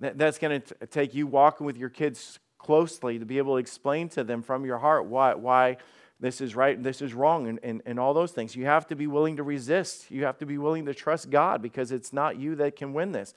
That's 0.00 0.38
going 0.38 0.62
to 0.62 0.86
take 0.86 1.14
you 1.14 1.26
walking 1.26 1.66
with 1.66 1.76
your 1.76 1.90
kids 1.90 2.38
closely 2.58 3.18
to 3.18 3.24
be 3.24 3.38
able 3.38 3.54
to 3.54 3.58
explain 3.58 4.08
to 4.10 4.24
them 4.24 4.42
from 4.42 4.64
your 4.64 4.78
heart 4.78 5.06
why, 5.06 5.34
why 5.34 5.76
this 6.18 6.40
is 6.40 6.54
right 6.54 6.76
and 6.76 6.84
this 6.84 7.00
is 7.00 7.14
wrong 7.14 7.48
and, 7.48 7.60
and, 7.62 7.82
and 7.86 8.00
all 8.00 8.12
those 8.12 8.32
things. 8.32 8.56
You 8.56 8.66
have 8.66 8.86
to 8.88 8.96
be 8.96 9.06
willing 9.06 9.36
to 9.36 9.42
resist. 9.42 10.10
You 10.10 10.24
have 10.24 10.38
to 10.38 10.46
be 10.46 10.58
willing 10.58 10.86
to 10.86 10.94
trust 10.94 11.30
God 11.30 11.62
because 11.62 11.92
it's 11.92 12.12
not 12.12 12.38
you 12.38 12.54
that 12.56 12.76
can 12.76 12.92
win 12.92 13.12
this. 13.12 13.34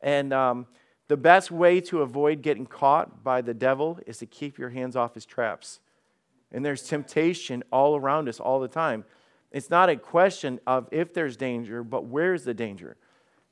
And 0.00 0.32
um, 0.32 0.66
The 1.08 1.16
best 1.16 1.50
way 1.50 1.80
to 1.82 2.02
avoid 2.02 2.42
getting 2.42 2.66
caught 2.66 3.22
by 3.22 3.40
the 3.40 3.54
devil 3.54 4.00
is 4.06 4.18
to 4.18 4.26
keep 4.26 4.58
your 4.58 4.70
hands 4.70 4.96
off 4.96 5.14
his 5.14 5.24
traps. 5.24 5.78
And 6.50 6.64
there's 6.64 6.82
temptation 6.82 7.62
all 7.70 7.96
around 7.96 8.28
us 8.28 8.40
all 8.40 8.58
the 8.58 8.68
time. 8.68 9.04
It's 9.52 9.70
not 9.70 9.88
a 9.88 9.96
question 9.96 10.58
of 10.66 10.88
if 10.90 11.14
there's 11.14 11.36
danger, 11.36 11.84
but 11.84 12.04
where's 12.06 12.44
the 12.44 12.54
danger? 12.54 12.96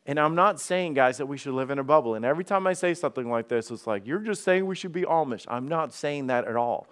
And 0.07 0.21
I'm 0.21 0.35
not 0.35 0.61
saying, 0.61 0.95
guys, 0.95 1.17
that 1.17 1.27
we 1.27 1.39
should 1.39 1.55
live 1.55 1.71
in 1.71 1.79
a 1.79 1.85
bubble. 1.85 2.15
And 2.15 2.25
every 2.25 2.45
time 2.45 2.67
I 2.67 2.75
say 2.75 2.93
something 2.93 3.31
like 3.31 3.49
this, 3.49 3.71
it's 3.71 3.87
like, 3.87 4.07
you're 4.07 4.19
just 4.19 4.45
saying 4.45 4.67
we 4.67 4.75
should 4.75 4.93
be 4.93 5.03
Amish. 5.03 5.47
I'm 5.49 5.67
not 5.67 5.95
saying 5.95 6.27
that 6.27 6.47
at 6.47 6.57
all. 6.57 6.87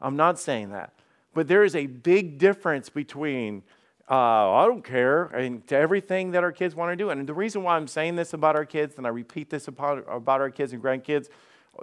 I'm 0.00 0.16
not 0.16 0.38
saying 0.38 0.70
that. 0.70 0.92
But 1.34 1.48
there 1.48 1.64
is 1.64 1.74
a 1.74 1.86
big 1.86 2.38
difference 2.38 2.88
between, 2.88 3.64
uh, 4.08 4.52
I 4.52 4.66
don't 4.66 4.84
care, 4.84 5.24
and 5.24 5.66
to 5.66 5.76
everything 5.76 6.30
that 6.30 6.44
our 6.44 6.52
kids 6.52 6.76
want 6.76 6.92
to 6.92 6.96
do. 6.96 7.10
And 7.10 7.26
the 7.26 7.34
reason 7.34 7.64
why 7.64 7.74
I'm 7.74 7.88
saying 7.88 8.14
this 8.14 8.34
about 8.34 8.54
our 8.54 8.64
kids, 8.64 8.94
and 8.98 9.06
I 9.06 9.10
repeat 9.10 9.50
this 9.50 9.66
about, 9.66 10.04
our 10.08 10.50
kids 10.50 10.72
and 10.72 10.80
grandkids, 10.80 11.28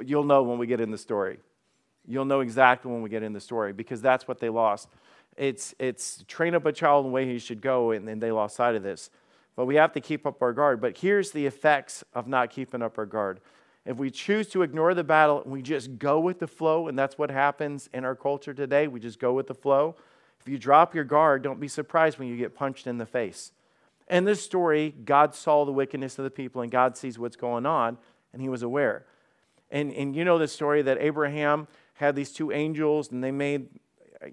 you'll 0.05 0.23
know 0.23 0.41
when 0.43 0.57
we 0.57 0.67
get 0.67 0.79
in 0.79 0.89
the 0.89 0.97
story. 0.97 1.39
You'll 2.07 2.25
know 2.25 2.39
exactly 2.39 2.89
when 2.89 3.01
we 3.01 3.09
get 3.09 3.23
in 3.23 3.33
the 3.33 3.41
story 3.41 3.73
because 3.73 4.01
that's 4.01 4.25
what 4.25 4.39
they 4.39 4.49
lost. 4.49 4.87
It's, 5.35 5.75
it's 5.79 6.23
train 6.29 6.55
up 6.55 6.65
a 6.65 6.71
child 6.71 7.05
in 7.05 7.11
the 7.11 7.13
way 7.13 7.25
he 7.25 7.39
should 7.39 7.61
go, 7.61 7.91
and 7.91 8.07
then 8.07 8.19
they 8.19 8.31
lost 8.31 8.55
sight 8.55 8.75
of 8.75 8.83
this. 8.83 9.09
But 9.55 9.65
we 9.65 9.75
have 9.75 9.93
to 9.93 10.01
keep 10.01 10.25
up 10.25 10.41
our 10.41 10.53
guard. 10.53 10.81
But 10.81 10.97
here's 10.97 11.31
the 11.31 11.45
effects 11.45 12.03
of 12.13 12.27
not 12.27 12.49
keeping 12.49 12.81
up 12.81 12.97
our 12.97 13.05
guard. 13.05 13.39
If 13.85 13.97
we 13.97 14.11
choose 14.11 14.47
to 14.49 14.61
ignore 14.61 14.93
the 14.93 15.03
battle 15.03 15.41
and 15.43 15.51
we 15.51 15.61
just 15.61 15.97
go 15.97 16.19
with 16.19 16.39
the 16.39 16.47
flow, 16.47 16.87
and 16.87 16.97
that's 16.97 17.17
what 17.17 17.31
happens 17.31 17.89
in 17.93 18.05
our 18.05 18.15
culture 18.15 18.53
today, 18.53 18.87
we 18.87 18.99
just 18.99 19.19
go 19.19 19.33
with 19.33 19.47
the 19.47 19.55
flow. 19.55 19.95
If 20.39 20.47
you 20.47 20.57
drop 20.57 20.95
your 20.95 21.03
guard, 21.03 21.41
don't 21.41 21.59
be 21.59 21.67
surprised 21.67 22.19
when 22.19 22.27
you 22.27 22.37
get 22.37 22.55
punched 22.55 22.87
in 22.87 22.97
the 22.97 23.05
face. 23.05 23.51
In 24.09 24.25
this 24.25 24.43
story, 24.43 24.93
God 25.05 25.33
saw 25.33 25.65
the 25.65 25.71
wickedness 25.71 26.19
of 26.19 26.23
the 26.23 26.31
people 26.31 26.61
and 26.61 26.71
God 26.71 26.97
sees 26.97 27.17
what's 27.17 27.35
going 27.35 27.65
on, 27.65 27.97
and 28.33 28.41
he 28.41 28.49
was 28.49 28.63
aware. 28.63 29.05
And, 29.71 29.91
and 29.93 30.15
you 30.15 30.25
know 30.25 30.37
the 30.37 30.47
story 30.47 30.81
that 30.83 30.97
Abraham 30.99 31.67
had 31.93 32.15
these 32.15 32.31
two 32.31 32.51
angels 32.51 33.11
and 33.11 33.23
they 33.23 33.31
made 33.31 33.67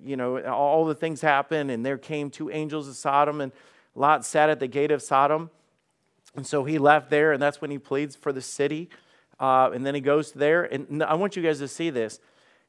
you 0.03 0.17
know, 0.17 0.39
all 0.45 0.85
the 0.85 0.95
things 0.95 1.21
happen, 1.21 1.71
and 1.71 1.85
there 1.85 1.99
came 1.99 2.31
two 2.31 2.51
angels 2.51 2.89
of 2.89 2.97
Sodom, 2.97 3.41
and 3.41 3.53
Lot 3.99 4.25
sat 4.25 4.49
at 4.49 4.61
the 4.61 4.69
gate 4.69 4.90
of 4.90 5.02
Sodom. 5.02 5.50
And 6.37 6.47
so 6.47 6.64
he 6.64 6.78
left 6.78 7.11
there, 7.11 7.33
and 7.33 7.43
that's 7.43 7.61
when 7.61 7.71
he 7.71 7.78
pleads 7.78 8.14
for 8.14 8.33
the 8.33 8.40
city. 8.40 8.88
Uh, 9.40 9.71
and 9.75 9.85
then 9.85 9.95
he 9.95 10.00
goes 10.00 10.33
there, 10.33 10.64
and 10.64 11.02
I 11.02 11.14
want 11.14 11.37
you 11.37 11.43
guys 11.43 11.59
to 11.59 11.69
see 11.69 11.90
this. 11.90 12.21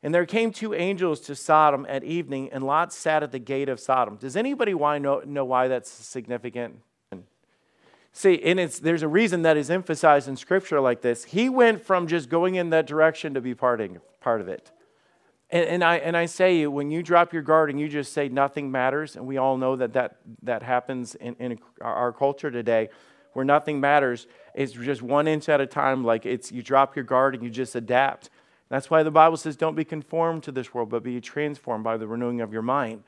And 0.02 0.14
there 0.14 0.26
came 0.26 0.52
two 0.52 0.74
angels 0.74 1.20
to 1.22 1.36
Sodom 1.36 1.86
at 1.90 2.04
evening, 2.04 2.50
and 2.52 2.64
Lot 2.64 2.94
sat 2.94 3.22
at 3.22 3.32
the 3.32 3.40
gate 3.40 3.70
of 3.70 3.80
Sodom. 3.80 4.16
Does 4.16 4.36
anybody 4.36 4.74
why 4.74 4.98
know, 4.98 5.22
know 5.26 5.46
why 5.46 5.68
that's 5.68 5.92
significant? 5.92 6.80
See, 8.12 8.42
and 8.44 8.60
it's, 8.60 8.80
there's 8.80 9.04
a 9.04 9.08
reason 9.08 9.44
that 9.44 9.56
is 9.56 9.70
emphasized 9.70 10.28
in 10.28 10.36
scripture 10.36 10.80
like 10.80 11.02
this. 11.02 11.26
He 11.26 11.48
went 11.48 11.86
from 11.86 12.08
just 12.08 12.28
going 12.28 12.56
in 12.56 12.72
that 12.72 12.88
direction 12.88 13.36
to 13.36 13.42
be 13.42 13.54
parting, 13.54 14.00
part 14.20 14.42
of 14.42 14.48
it. 14.48 14.72
And, 15.52 15.66
and, 15.66 15.84
I, 15.84 15.98
and 15.98 16.16
I 16.16 16.28
say, 16.28 16.68
when 16.68 16.92
you 16.92 17.02
drop 17.02 17.34
your 17.34 17.42
guard 17.42 17.70
and 17.70 17.80
you 17.80 17.90
just 17.90 18.14
say 18.14 18.30
nothing 18.30 18.70
matters, 18.70 19.16
and 19.16 19.26
we 19.26 19.38
all 19.38 19.58
know 19.58 19.76
that 19.76 19.94
that, 19.94 20.18
that 20.44 20.62
happens 20.62 21.16
in, 21.16 21.36
in 21.40 21.60
our 21.82 22.12
culture 22.12 22.52
today, 22.52 22.90
where 23.34 23.46
nothing 23.46 23.80
matters, 23.80 24.28
it's 24.54 24.74
just 24.74 25.02
one 25.02 25.28
inch 25.28 25.50
at 25.50 25.60
a 25.60 25.66
time. 25.66 26.04
Like 26.04 26.26
it's 26.26 26.52
you 26.52 26.62
drop 26.62 26.96
your 26.96 27.06
guard 27.06 27.34
and 27.34 27.44
you 27.44 27.50
just 27.50 27.76
adapt. 27.76 28.30
That's 28.70 28.92
why 28.92 29.02
the 29.02 29.12
Bible 29.12 29.38
says, 29.38 29.56
don't 29.56 29.76
be 29.76 29.86
conformed 29.86 30.44
to 30.44 30.52
this 30.52 30.74
world, 30.74 30.90
but 30.90 31.02
be 31.04 31.20
transformed 31.20 31.84
by 31.84 31.98
the 31.98 32.08
renewing 32.08 32.42
of 32.42 32.54
your 32.54 32.62
mind. 32.62 33.04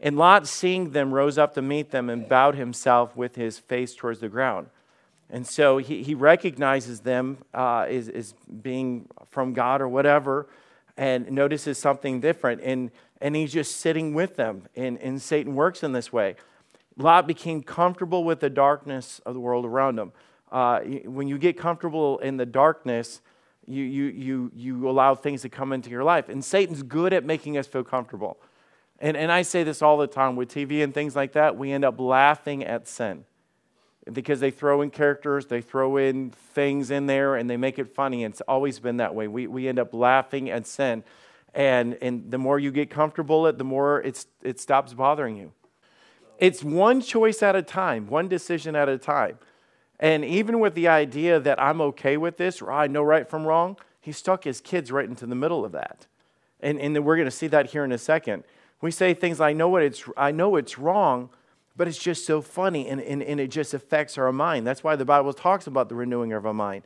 And 0.00 0.16
Lot, 0.16 0.46
seeing 0.46 0.90
them, 0.90 1.12
rose 1.12 1.38
up 1.38 1.54
to 1.54 1.62
meet 1.62 1.90
them 1.90 2.08
and 2.08 2.28
bowed 2.28 2.54
himself 2.54 3.16
with 3.16 3.34
his 3.34 3.58
face 3.58 3.94
towards 3.94 4.20
the 4.20 4.28
ground. 4.28 4.68
And 5.30 5.46
so 5.46 5.78
he, 5.78 6.02
he 6.02 6.14
recognizes 6.14 7.00
them 7.00 7.38
uh, 7.54 7.86
as, 7.88 8.08
as 8.08 8.34
being 8.62 9.08
from 9.30 9.52
God 9.52 9.80
or 9.80 9.88
whatever 9.88 10.46
and 10.96 11.30
notices 11.30 11.78
something 11.78 12.20
different. 12.20 12.60
And, 12.62 12.90
and 13.20 13.34
he's 13.36 13.52
just 13.52 13.76
sitting 13.76 14.14
with 14.14 14.36
them. 14.36 14.68
And, 14.76 14.98
and 14.98 15.20
Satan 15.20 15.54
works 15.54 15.82
in 15.82 15.92
this 15.92 16.12
way. 16.12 16.36
Lot 16.96 17.26
became 17.26 17.62
comfortable 17.62 18.24
with 18.24 18.40
the 18.40 18.50
darkness 18.50 19.20
of 19.24 19.34
the 19.34 19.40
world 19.40 19.64
around 19.64 19.98
him. 19.98 20.12
Uh, 20.50 20.80
when 21.04 21.28
you 21.28 21.38
get 21.38 21.56
comfortable 21.56 22.18
in 22.18 22.36
the 22.36 22.44
darkness, 22.44 23.22
you, 23.66 23.84
you, 23.84 24.04
you, 24.04 24.50
you 24.54 24.88
allow 24.88 25.14
things 25.14 25.42
to 25.42 25.48
come 25.48 25.72
into 25.72 25.88
your 25.88 26.04
life. 26.04 26.28
And 26.28 26.44
Satan's 26.44 26.82
good 26.82 27.12
at 27.12 27.24
making 27.24 27.56
us 27.56 27.66
feel 27.66 27.84
comfortable. 27.84 28.38
And, 28.98 29.16
and 29.16 29.32
I 29.32 29.42
say 29.42 29.62
this 29.62 29.80
all 29.80 29.96
the 29.96 30.06
time 30.06 30.36
with 30.36 30.50
TV 30.50 30.84
and 30.84 30.92
things 30.92 31.16
like 31.16 31.32
that, 31.32 31.56
we 31.56 31.72
end 31.72 31.84
up 31.84 31.98
laughing 31.98 32.64
at 32.64 32.86
sin 32.86 33.24
because 34.10 34.40
they 34.40 34.50
throw 34.50 34.82
in 34.82 34.90
characters, 34.90 35.46
they 35.46 35.60
throw 35.60 35.96
in 35.96 36.30
things 36.30 36.90
in 36.90 37.06
there, 37.06 37.36
and 37.36 37.48
they 37.48 37.56
make 37.56 37.78
it 37.78 37.94
funny. 37.94 38.24
And 38.24 38.32
It's 38.32 38.40
always 38.42 38.78
been 38.78 38.96
that 38.96 39.14
way. 39.14 39.28
We, 39.28 39.46
we 39.46 39.68
end 39.68 39.78
up 39.78 39.94
laughing 39.94 40.50
at 40.50 40.66
sin. 40.66 41.04
And, 41.54 41.98
and 42.00 42.30
the 42.30 42.38
more 42.38 42.58
you 42.58 42.70
get 42.70 42.90
comfortable 42.90 43.46
it, 43.46 43.58
the 43.58 43.64
more 43.64 44.00
it's, 44.00 44.26
it 44.42 44.58
stops 44.58 44.94
bothering 44.94 45.36
you. 45.36 45.52
It's 46.38 46.64
one 46.64 47.00
choice 47.00 47.42
at 47.42 47.54
a 47.54 47.62
time, 47.62 48.08
one 48.08 48.26
decision 48.26 48.74
at 48.74 48.88
a 48.88 48.98
time. 48.98 49.38
And 50.00 50.24
even 50.24 50.58
with 50.58 50.74
the 50.74 50.88
idea 50.88 51.38
that 51.38 51.62
I'm 51.62 51.80
okay 51.80 52.16
with 52.16 52.36
this, 52.36 52.60
or 52.60 52.72
I 52.72 52.88
know 52.88 53.02
right 53.02 53.28
from 53.28 53.46
wrong, 53.46 53.76
he 54.00 54.10
stuck 54.10 54.42
his 54.42 54.60
kids 54.60 54.90
right 54.90 55.08
into 55.08 55.26
the 55.26 55.36
middle 55.36 55.64
of 55.64 55.70
that. 55.72 56.06
And, 56.60 56.80
and 56.80 57.04
we're 57.04 57.16
going 57.16 57.26
to 57.26 57.30
see 57.30 57.46
that 57.48 57.66
here 57.66 57.84
in 57.84 57.92
a 57.92 57.98
second. 57.98 58.42
We 58.80 58.90
say 58.90 59.14
things 59.14 59.38
like, 59.38 59.50
I 59.50 59.52
know, 59.52 59.68
what 59.68 59.82
it's, 59.82 60.02
I 60.16 60.32
know 60.32 60.56
it's 60.56 60.76
wrong, 60.78 61.30
but 61.76 61.88
it's 61.88 61.98
just 61.98 62.26
so 62.26 62.40
funny 62.40 62.88
and, 62.88 63.00
and, 63.00 63.22
and 63.22 63.40
it 63.40 63.48
just 63.48 63.74
affects 63.74 64.18
our 64.18 64.32
mind. 64.32 64.66
That's 64.66 64.84
why 64.84 64.96
the 64.96 65.04
Bible 65.04 65.32
talks 65.32 65.66
about 65.66 65.88
the 65.88 65.94
renewing 65.94 66.32
of 66.32 66.46
our 66.46 66.54
mind. 66.54 66.84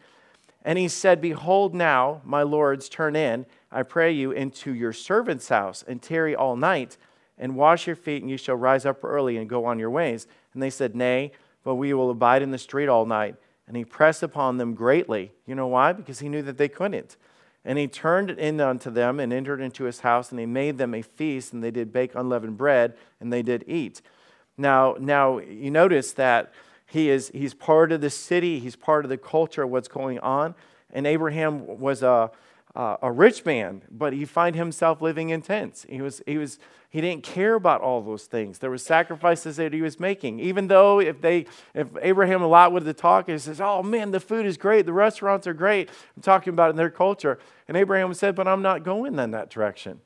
And 0.64 0.79
he 0.79 0.88
said, 0.88 1.20
Behold, 1.20 1.75
now, 1.75 2.20
my 2.25 2.42
lords, 2.42 2.88
turn 2.88 3.14
in, 3.14 3.46
I 3.70 3.83
pray 3.83 4.11
you, 4.11 4.33
into 4.33 4.75
your 4.75 4.92
servant's 4.92 5.49
house 5.49 5.85
and 5.87 6.03
tarry 6.03 6.35
all 6.35 6.57
night 6.57 6.96
and 7.38 7.55
wash 7.55 7.87
your 7.87 7.96
feet, 7.96 8.22
and 8.22 8.31
you 8.31 8.37
shall 8.37 8.57
rise 8.57 8.87
up 8.87 9.05
early 9.05 9.37
and 9.37 9.49
go 9.49 9.64
on 9.64 9.79
your 9.79 9.90
ways. 9.90 10.27
And 10.55 10.62
they 10.62 10.70
said, 10.70 10.96
Nay, 10.96 11.33
but 11.62 11.75
we 11.75 11.92
will 11.92 12.11
abide 12.11 12.42
in 12.42 12.51
the 12.51 12.59
street 12.59 12.88
all 12.88 13.07
night. 13.07 13.37
And 13.68 13.77
he 13.77 13.85
pressed 13.85 14.22
upon 14.22 14.57
them 14.57 14.75
greatly. 14.75 15.33
You 15.46 15.55
know 15.55 15.66
why? 15.66 15.92
Because 15.92 16.20
he 16.20 16.29
knew 16.29 16.42
that 16.42 16.59
they 16.59 16.68
couldn't. 16.68 17.16
And 17.64 17.79
he 17.79 17.88
turned 17.88 18.31
in 18.31 18.61
unto 18.61 18.90
them 18.90 19.18
and 19.18 19.33
entered 19.33 19.61
into 19.61 19.85
his 19.85 20.01
house, 20.01 20.31
and 20.31 20.38
he 20.38 20.46
made 20.46 20.79
them 20.79 20.94
a 20.94 21.03
feast, 21.03 21.53
and 21.53 21.62
they 21.62 21.72
did 21.72 21.92
bake 21.92 22.14
unleavened 22.14 22.57
bread, 22.57 22.94
and 23.20 23.33
they 23.33 23.42
did 23.42 23.64
eat. 23.66 24.01
Now, 24.59 24.97
now 24.99 25.38
you 25.38 25.71
notice 25.71 26.12
that 26.12 26.53
he 26.87 27.11
is 27.11 27.31
he's 27.35 27.55
part 27.55 27.92
of 27.92 28.01
the 28.01 28.11
city, 28.11 28.59
he's 28.59 28.77
part 28.77 29.05
of 29.05 29.09
the 29.09 29.19
culture 29.19 29.64
of 29.64 29.71
what's 29.71 29.88
going 29.88 30.19
on. 30.21 30.55
And 30.92 31.07
Abraham 31.07 31.66
was 31.81 32.03
a, 32.03 32.31
a, 32.75 32.99
a 33.03 33.12
rich 33.12 33.45
man, 33.45 33.83
but 33.90 34.12
he 34.12 34.25
find 34.25 34.55
himself 34.55 35.03
living 35.03 35.31
in 35.31 35.42
tents. 35.42 35.85
He 35.88 36.01
was 36.01 36.23
he 36.27 36.38
was 36.38 36.59
he 36.88 37.01
didn't 37.01 37.25
care 37.25 37.55
about 37.55 37.83
all 37.83 38.01
those 38.01 38.25
things. 38.25 38.59
There 38.59 38.71
were 38.71 38.79
sacrifices 38.79 39.57
that 39.57 39.73
he 39.73 39.83
was 39.83 40.01
making. 40.01 40.40
Even 40.40 40.69
though 40.69 41.01
if 41.01 41.21
they 41.21 41.47
if 41.75 41.88
Abraham 42.01 42.40
a 42.40 42.47
Lot 42.47 42.73
would 42.73 42.87
have 42.87 42.97
talked, 42.97 43.29
he 43.29 43.37
says, 43.37 43.61
Oh 43.61 43.83
man, 43.83 44.12
the 44.12 44.21
food 44.21 44.47
is 44.47 44.57
great, 44.57 44.87
the 44.87 44.92
restaurants 44.92 45.47
are 45.47 45.55
great. 45.55 45.90
I'm 46.16 46.23
talking 46.23 46.53
about 46.53 46.71
in 46.71 46.77
their 46.77 46.90
culture. 46.90 47.38
And 47.69 47.77
Abraham 47.77 48.14
said, 48.14 48.35
But 48.35 48.49
I'm 48.49 48.62
not 48.62 48.85
going 48.85 49.19
in 49.19 49.33
that 49.33 49.51
direction. 49.51 50.01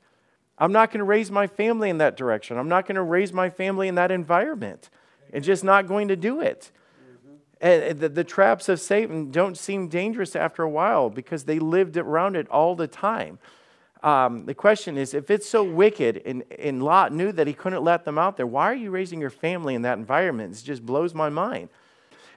I'm 0.61 0.71
not 0.71 0.91
going 0.91 0.99
to 0.99 1.05
raise 1.05 1.31
my 1.31 1.47
family 1.47 1.89
in 1.89 1.97
that 1.97 2.15
direction. 2.15 2.55
I'm 2.55 2.69
not 2.69 2.85
going 2.85 2.95
to 2.95 3.01
raise 3.01 3.33
my 3.33 3.49
family 3.49 3.87
in 3.87 3.95
that 3.95 4.11
environment. 4.11 4.91
It's 5.33 5.47
just 5.47 5.63
not 5.63 5.87
going 5.87 6.09
to 6.09 6.15
do 6.15 6.39
it. 6.39 6.71
And 7.59 7.99
the, 7.99 8.09
the, 8.09 8.23
traps 8.23 8.69
of 8.69 8.79
Satan 8.79 9.31
don't 9.31 9.57
seem 9.57 9.87
dangerous 9.87 10.35
after 10.35 10.61
a 10.61 10.69
while 10.69 11.09
because 11.09 11.45
they 11.45 11.57
lived 11.57 11.97
around 11.97 12.35
it 12.35 12.47
all 12.49 12.75
the 12.75 12.87
time. 12.87 13.39
Um, 14.03 14.45
the 14.45 14.53
question 14.53 14.97
is 14.97 15.13
if 15.13 15.31
it's 15.31 15.47
so 15.49 15.63
wicked 15.63 16.21
and, 16.25 16.43
and 16.57 16.81
Lot 16.83 17.11
knew 17.11 17.31
that 17.31 17.47
he 17.47 17.53
couldn't 17.53 17.83
let 17.83 18.05
them 18.05 18.17
out 18.17 18.37
there, 18.37 18.47
why 18.47 18.65
are 18.65 18.75
you 18.75 18.91
raising 18.91 19.19
your 19.19 19.29
family 19.31 19.73
in 19.73 19.81
that 19.81 19.97
environment? 19.97 20.59
It 20.59 20.63
just 20.63 20.85
blows 20.85 21.13
my 21.13 21.29
mind. 21.29 21.69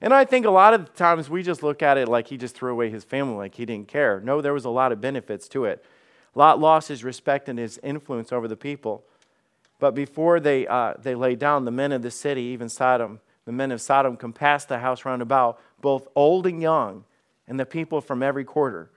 And 0.00 0.12
I 0.12 0.24
think 0.24 0.46
a 0.46 0.50
lot 0.50 0.74
of 0.74 0.94
times 0.94 1.28
we 1.28 1.42
just 1.42 1.62
look 1.62 1.82
at 1.82 1.98
it 1.98 2.08
like 2.08 2.28
he 2.28 2.36
just 2.38 2.54
threw 2.54 2.72
away 2.72 2.90
his 2.90 3.04
family, 3.04 3.36
like 3.36 3.54
he 3.54 3.66
didn't 3.66 3.88
care. 3.88 4.20
No, 4.20 4.40
there 4.40 4.54
was 4.54 4.64
a 4.64 4.70
lot 4.70 4.92
of 4.92 5.00
benefits 5.00 5.46
to 5.48 5.64
it. 5.64 5.84
Lot 6.34 6.60
lost 6.60 6.88
his 6.88 7.04
respect 7.04 7.48
and 7.48 7.58
his 7.58 7.78
influence 7.82 8.32
over 8.32 8.48
the 8.48 8.56
people. 8.56 9.04
But 9.78 9.94
before 9.94 10.40
they, 10.40 10.66
uh, 10.66 10.94
they 11.00 11.14
lay 11.14 11.34
down, 11.34 11.64
the 11.64 11.70
men 11.70 11.92
of 11.92 12.02
the 12.02 12.10
city, 12.10 12.42
even 12.42 12.68
Sodom, 12.68 13.20
the 13.44 13.52
men 13.52 13.70
of 13.70 13.80
Sodom 13.80 14.16
compassed 14.16 14.68
the 14.68 14.78
house 14.78 15.04
round 15.04 15.22
about, 15.22 15.60
both 15.80 16.08
old 16.14 16.46
and 16.46 16.62
young, 16.62 17.04
and 17.46 17.60
the 17.60 17.66
people 17.66 18.00
from 18.00 18.22
every 18.22 18.44
quarter. 18.44 18.90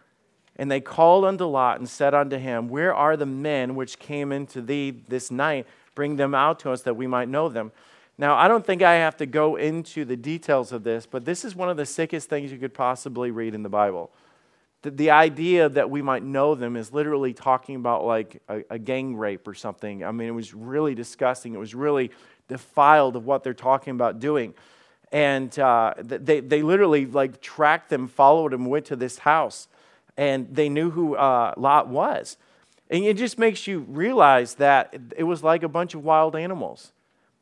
And 0.55 0.71
they 0.71 0.79
called 0.79 1.25
unto 1.25 1.45
Lot 1.45 1.79
and 1.79 1.89
said 1.89 2.13
unto 2.13 2.37
him, 2.37 2.69
Where 2.69 2.93
are 2.93 3.17
the 3.17 3.25
men 3.25 3.75
which 3.75 3.99
came 3.99 4.31
into 4.31 4.61
thee 4.61 4.91
this 5.07 5.29
night? 5.29 5.67
Bring 5.93 6.15
them 6.15 6.33
out 6.33 6.59
to 6.61 6.71
us 6.71 6.81
that 6.83 6.95
we 6.95 7.05
might 7.05 7.29
know 7.29 7.49
them. 7.49 7.71
Now, 8.17 8.35
I 8.35 8.47
don't 8.47 8.65
think 8.65 8.81
I 8.81 8.95
have 8.95 9.17
to 9.17 9.27
go 9.27 9.57
into 9.57 10.03
the 10.03 10.15
details 10.15 10.71
of 10.71 10.83
this, 10.83 11.05
but 11.05 11.25
this 11.25 11.45
is 11.45 11.55
one 11.55 11.69
of 11.69 11.77
the 11.77 11.85
sickest 11.85 12.29
things 12.29 12.51
you 12.51 12.57
could 12.57 12.73
possibly 12.73 13.29
read 13.29 13.53
in 13.53 13.61
the 13.61 13.69
Bible 13.69 14.11
the, 14.81 14.91
the 14.91 15.11
idea 15.11 15.69
that 15.69 15.89
we 15.89 16.01
might 16.01 16.23
know 16.23 16.55
them 16.55 16.75
is 16.75 16.93
literally 16.93 17.33
talking 17.33 17.75
about 17.75 18.05
like 18.05 18.41
a, 18.47 18.63
a 18.69 18.79
gang 18.79 19.15
rape 19.15 19.47
or 19.47 19.53
something. 19.53 20.03
I 20.03 20.11
mean, 20.11 20.27
it 20.27 20.31
was 20.35 20.53
really 20.53 20.95
disgusting. 20.95 21.53
It 21.53 21.59
was 21.59 21.75
really 21.75 22.11
defiled 22.47 23.15
of 23.15 23.25
what 23.25 23.43
they're 23.43 23.53
talking 23.53 23.91
about 23.91 24.19
doing. 24.19 24.53
And 25.11 25.57
uh, 25.57 25.93
they, 25.99 26.41
they 26.41 26.61
literally 26.61 27.05
like 27.05 27.41
tracked 27.41 27.89
them, 27.89 28.07
followed 28.07 28.51
them, 28.51 28.65
went 28.65 28.85
to 28.87 28.95
this 28.95 29.19
house, 29.19 29.67
and 30.17 30.53
they 30.53 30.69
knew 30.69 30.89
who 30.89 31.15
uh, 31.15 31.53
Lot 31.57 31.87
was. 31.87 32.37
And 32.89 33.03
it 33.03 33.17
just 33.17 33.37
makes 33.37 33.67
you 33.67 33.79
realize 33.79 34.55
that 34.55 34.93
it 35.15 35.23
was 35.23 35.43
like 35.43 35.63
a 35.63 35.67
bunch 35.67 35.93
of 35.93 36.03
wild 36.03 36.35
animals. 36.35 36.91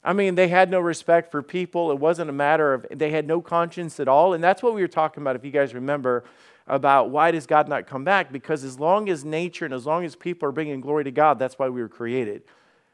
I 0.03 0.13
mean, 0.13 0.35
they 0.35 0.47
had 0.47 0.69
no 0.69 0.79
respect 0.79 1.31
for 1.31 1.41
people. 1.41 1.91
It 1.91 1.99
wasn't 1.99 2.29
a 2.29 2.33
matter 2.33 2.75
of, 2.75 2.85
they 2.91 3.09
had 3.09 3.25
no 3.25 3.41
conscience 3.41 3.99
at 3.99 4.07
all. 4.07 4.33
And 4.33 4.43
that's 4.43 4.61
what 4.61 4.75
we 4.75 4.81
were 4.81 4.87
talking 4.87 5.21
about, 5.23 5.35
if 5.35 5.43
you 5.43 5.51
guys 5.51 5.73
remember, 5.73 6.23
about 6.67 7.09
why 7.09 7.31
does 7.31 7.45
God 7.45 7.67
not 7.67 7.87
come 7.87 8.03
back? 8.03 8.31
Because 8.31 8.63
as 8.63 8.79
long 8.79 9.09
as 9.09 9.23
nature 9.23 9.65
and 9.65 9.73
as 9.73 9.85
long 9.85 10.03
as 10.03 10.15
people 10.15 10.49
are 10.49 10.51
bringing 10.51 10.81
glory 10.81 11.03
to 11.03 11.11
God, 11.11 11.37
that's 11.37 11.59
why 11.59 11.69
we 11.69 11.81
were 11.81 11.89
created. 11.89 12.43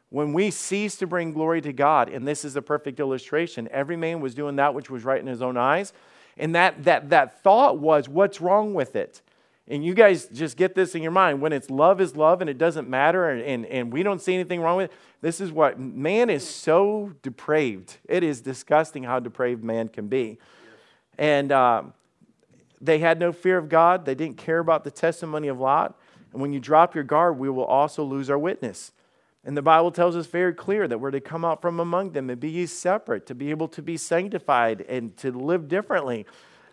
When 0.09 0.33
we 0.33 0.51
cease 0.51 0.97
to 0.97 1.07
bring 1.07 1.31
glory 1.31 1.61
to 1.61 1.71
God, 1.71 2.09
and 2.09 2.27
this 2.27 2.43
is 2.43 2.57
a 2.57 2.61
perfect 2.61 2.99
illustration, 2.99 3.69
every 3.71 3.95
man 3.95 4.19
was 4.19 4.35
doing 4.35 4.57
that 4.57 4.73
which 4.73 4.89
was 4.89 5.05
right 5.05 5.21
in 5.21 5.27
his 5.27 5.41
own 5.41 5.55
eyes. 5.55 5.93
And 6.37 6.53
that, 6.55 6.83
that, 6.83 7.09
that 7.11 7.41
thought 7.41 7.79
was, 7.79 8.09
what's 8.09 8.41
wrong 8.41 8.73
with 8.73 8.95
it? 8.97 9.21
And 9.67 9.85
you 9.85 9.93
guys 9.93 10.25
just 10.25 10.57
get 10.57 10.75
this 10.75 10.95
in 10.95 11.01
your 11.01 11.11
mind. 11.11 11.39
When 11.39 11.53
it's 11.53 11.69
love 11.69 12.01
is 12.01 12.17
love 12.17 12.41
and 12.41 12.49
it 12.49 12.57
doesn't 12.57 12.89
matter 12.89 13.29
and, 13.29 13.41
and, 13.41 13.65
and 13.67 13.93
we 13.93 14.03
don't 14.03 14.21
see 14.21 14.33
anything 14.33 14.59
wrong 14.59 14.77
with 14.77 14.91
it, 14.91 14.97
this 15.21 15.39
is 15.39 15.49
what 15.49 15.79
man 15.79 16.29
is 16.29 16.45
so 16.45 17.13
depraved. 17.21 17.97
It 18.09 18.21
is 18.21 18.41
disgusting 18.41 19.03
how 19.03 19.19
depraved 19.19 19.63
man 19.63 19.87
can 19.87 20.07
be. 20.07 20.39
And 21.17 21.53
um, 21.53 21.93
they 22.81 22.99
had 22.99 23.19
no 23.19 23.31
fear 23.31 23.57
of 23.57 23.69
God, 23.69 24.05
they 24.05 24.15
didn't 24.15 24.37
care 24.37 24.59
about 24.59 24.83
the 24.83 24.91
testimony 24.91 25.47
of 25.47 25.59
Lot. 25.59 25.97
And 26.33 26.41
when 26.41 26.51
you 26.51 26.59
drop 26.59 26.95
your 26.95 27.03
guard, 27.03 27.37
we 27.37 27.49
will 27.49 27.65
also 27.65 28.03
lose 28.03 28.29
our 28.29 28.39
witness. 28.39 28.91
And 29.43 29.57
the 29.57 29.61
Bible 29.61 29.91
tells 29.91 30.15
us 30.15 30.27
very 30.27 30.53
clear 30.53 30.87
that 30.87 30.99
we're 30.99 31.11
to 31.11 31.19
come 31.19 31.43
out 31.43 31.61
from 31.61 31.79
among 31.79 32.11
them 32.11 32.29
and 32.29 32.39
be 32.39 32.49
ye 32.49 32.65
separate, 32.65 33.25
to 33.27 33.35
be 33.35 33.49
able 33.49 33.67
to 33.69 33.81
be 33.81 33.97
sanctified 33.97 34.81
and 34.81 35.15
to 35.17 35.31
live 35.31 35.67
differently. 35.67 36.25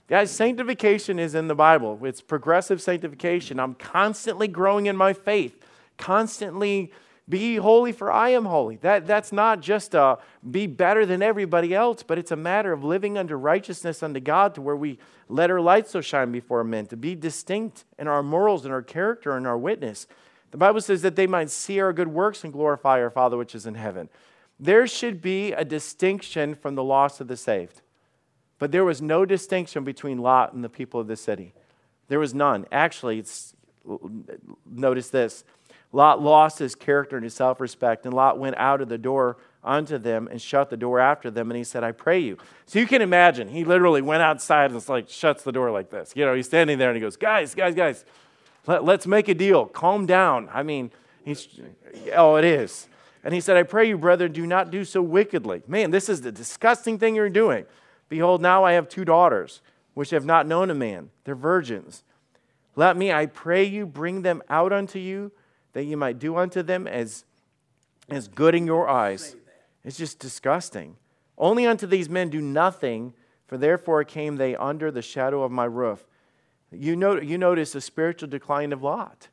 Guys, 0.06 0.30
sanctification 0.30 1.18
is 1.18 1.34
in 1.34 1.48
the 1.48 1.54
Bible. 1.54 1.98
It's 2.02 2.20
progressive 2.20 2.80
sanctification. 2.80 3.58
I'm 3.60 3.74
constantly 3.74 4.48
growing 4.48 4.86
in 4.86 4.96
my 4.96 5.12
faith, 5.12 5.62
constantly 5.96 6.92
be 7.28 7.56
holy 7.56 7.92
for 7.92 8.10
I 8.10 8.30
am 8.30 8.46
holy. 8.46 8.76
That, 8.76 9.06
that's 9.06 9.32
not 9.32 9.60
just 9.60 9.94
a 9.94 10.18
be 10.50 10.66
better 10.66 11.04
than 11.04 11.22
everybody 11.22 11.74
else, 11.74 12.02
but 12.02 12.18
it's 12.18 12.30
a 12.30 12.36
matter 12.36 12.72
of 12.72 12.82
living 12.82 13.18
under 13.18 13.38
righteousness 13.38 14.02
unto 14.02 14.20
God 14.20 14.54
to 14.54 14.62
where 14.62 14.76
we 14.76 14.98
let 15.28 15.50
our 15.50 15.60
light 15.60 15.88
so 15.88 16.00
shine 16.00 16.32
before 16.32 16.64
men, 16.64 16.86
to 16.86 16.96
be 16.96 17.14
distinct 17.14 17.84
in 17.98 18.08
our 18.08 18.22
morals 18.22 18.64
and 18.64 18.72
our 18.72 18.82
character 18.82 19.36
and 19.36 19.46
our 19.46 19.58
witness. 19.58 20.06
The 20.50 20.56
Bible 20.56 20.80
says 20.80 21.02
that 21.02 21.16
they 21.16 21.26
might 21.26 21.50
see 21.50 21.80
our 21.80 21.92
good 21.92 22.08
works 22.08 22.44
and 22.44 22.52
glorify 22.52 23.00
our 23.02 23.10
Father 23.10 23.36
which 23.36 23.54
is 23.54 23.66
in 23.66 23.74
heaven. 23.74 24.08
There 24.58 24.86
should 24.86 25.20
be 25.20 25.52
a 25.52 25.64
distinction 25.64 26.54
from 26.54 26.74
the 26.74 26.84
lost 26.84 27.20
of 27.20 27.28
the 27.28 27.36
saved. 27.36 27.82
But 28.58 28.72
there 28.72 28.84
was 28.84 29.00
no 29.00 29.24
distinction 29.24 29.84
between 29.84 30.18
Lot 30.18 30.52
and 30.52 30.64
the 30.64 30.68
people 30.68 30.98
of 30.98 31.06
the 31.06 31.16
city. 31.16 31.54
There 32.08 32.18
was 32.18 32.34
none. 32.34 32.66
Actually, 32.72 33.24
notice 34.66 35.10
this 35.10 35.44
Lot 35.92 36.22
lost 36.22 36.58
his 36.58 36.74
character 36.74 37.16
and 37.16 37.24
his 37.24 37.34
self 37.34 37.60
respect, 37.60 38.04
and 38.04 38.14
Lot 38.14 38.38
went 38.38 38.56
out 38.58 38.80
of 38.80 38.88
the 38.88 38.98
door 38.98 39.38
unto 39.64 39.98
them 39.98 40.28
and 40.30 40.40
shut 40.40 40.70
the 40.70 40.76
door 40.76 41.00
after 41.00 41.30
them, 41.30 41.50
and 41.50 41.56
he 41.56 41.64
said, 41.64 41.82
I 41.82 41.92
pray 41.92 42.18
you. 42.18 42.38
So 42.66 42.78
you 42.78 42.86
can 42.86 43.02
imagine, 43.02 43.48
he 43.48 43.64
literally 43.64 44.02
went 44.02 44.22
outside 44.22 44.66
and 44.66 44.76
it's 44.76 44.88
like 44.88 45.08
shuts 45.08 45.42
the 45.42 45.52
door 45.52 45.70
like 45.70 45.90
this. 45.90 46.12
You 46.14 46.24
know, 46.24 46.34
he's 46.34 46.46
standing 46.46 46.78
there 46.78 46.90
and 46.90 46.96
he 46.96 47.00
goes, 47.00 47.16
Guys, 47.16 47.54
guys, 47.54 47.74
guys, 47.74 48.04
let, 48.66 48.84
let's 48.84 49.06
make 49.06 49.28
a 49.28 49.34
deal. 49.34 49.66
Calm 49.66 50.06
down. 50.06 50.48
I 50.52 50.62
mean, 50.62 50.90
he's, 51.24 51.48
oh, 52.14 52.36
it 52.36 52.44
is. 52.44 52.88
And 53.24 53.34
he 53.34 53.40
said, 53.40 53.56
I 53.56 53.62
pray 53.62 53.88
you, 53.88 53.98
brethren, 53.98 54.32
do 54.32 54.46
not 54.46 54.70
do 54.70 54.84
so 54.84 55.02
wickedly. 55.02 55.62
Man, 55.66 55.90
this 55.90 56.08
is 56.08 56.20
the 56.20 56.32
disgusting 56.32 56.98
thing 56.98 57.14
you're 57.16 57.28
doing. 57.28 57.66
Behold, 58.08 58.40
now 58.40 58.64
I 58.64 58.72
have 58.72 58.88
two 58.88 59.04
daughters, 59.04 59.60
which 59.94 60.10
have 60.10 60.24
not 60.24 60.46
known 60.46 60.70
a 60.70 60.74
man. 60.74 61.10
They're 61.24 61.34
virgins. 61.34 62.04
Let 62.76 62.96
me, 62.96 63.12
I 63.12 63.26
pray 63.26 63.64
you, 63.64 63.86
bring 63.86 64.22
them 64.22 64.40
out 64.48 64.72
unto 64.72 64.98
you, 64.98 65.32
that 65.78 65.84
you 65.84 65.96
might 65.96 66.18
do 66.18 66.36
unto 66.36 66.62
them 66.62 66.86
as, 66.86 67.24
as 68.08 68.26
good 68.26 68.54
in 68.54 68.66
your 68.66 68.88
eyes. 68.88 69.36
It's 69.84 69.96
just 69.96 70.18
disgusting. 70.18 70.96
Only 71.36 71.66
unto 71.66 71.86
these 71.86 72.08
men 72.08 72.30
do 72.30 72.40
nothing, 72.40 73.14
for 73.46 73.56
therefore 73.56 74.02
came 74.04 74.36
they 74.36 74.56
under 74.56 74.90
the 74.90 75.02
shadow 75.02 75.42
of 75.44 75.52
my 75.52 75.64
roof. 75.64 76.04
You, 76.72 76.96
know, 76.96 77.20
you 77.20 77.38
notice 77.38 77.72
the 77.72 77.80
spiritual 77.80 78.28
decline 78.28 78.72
of 78.72 78.82
Lot. 78.82 79.28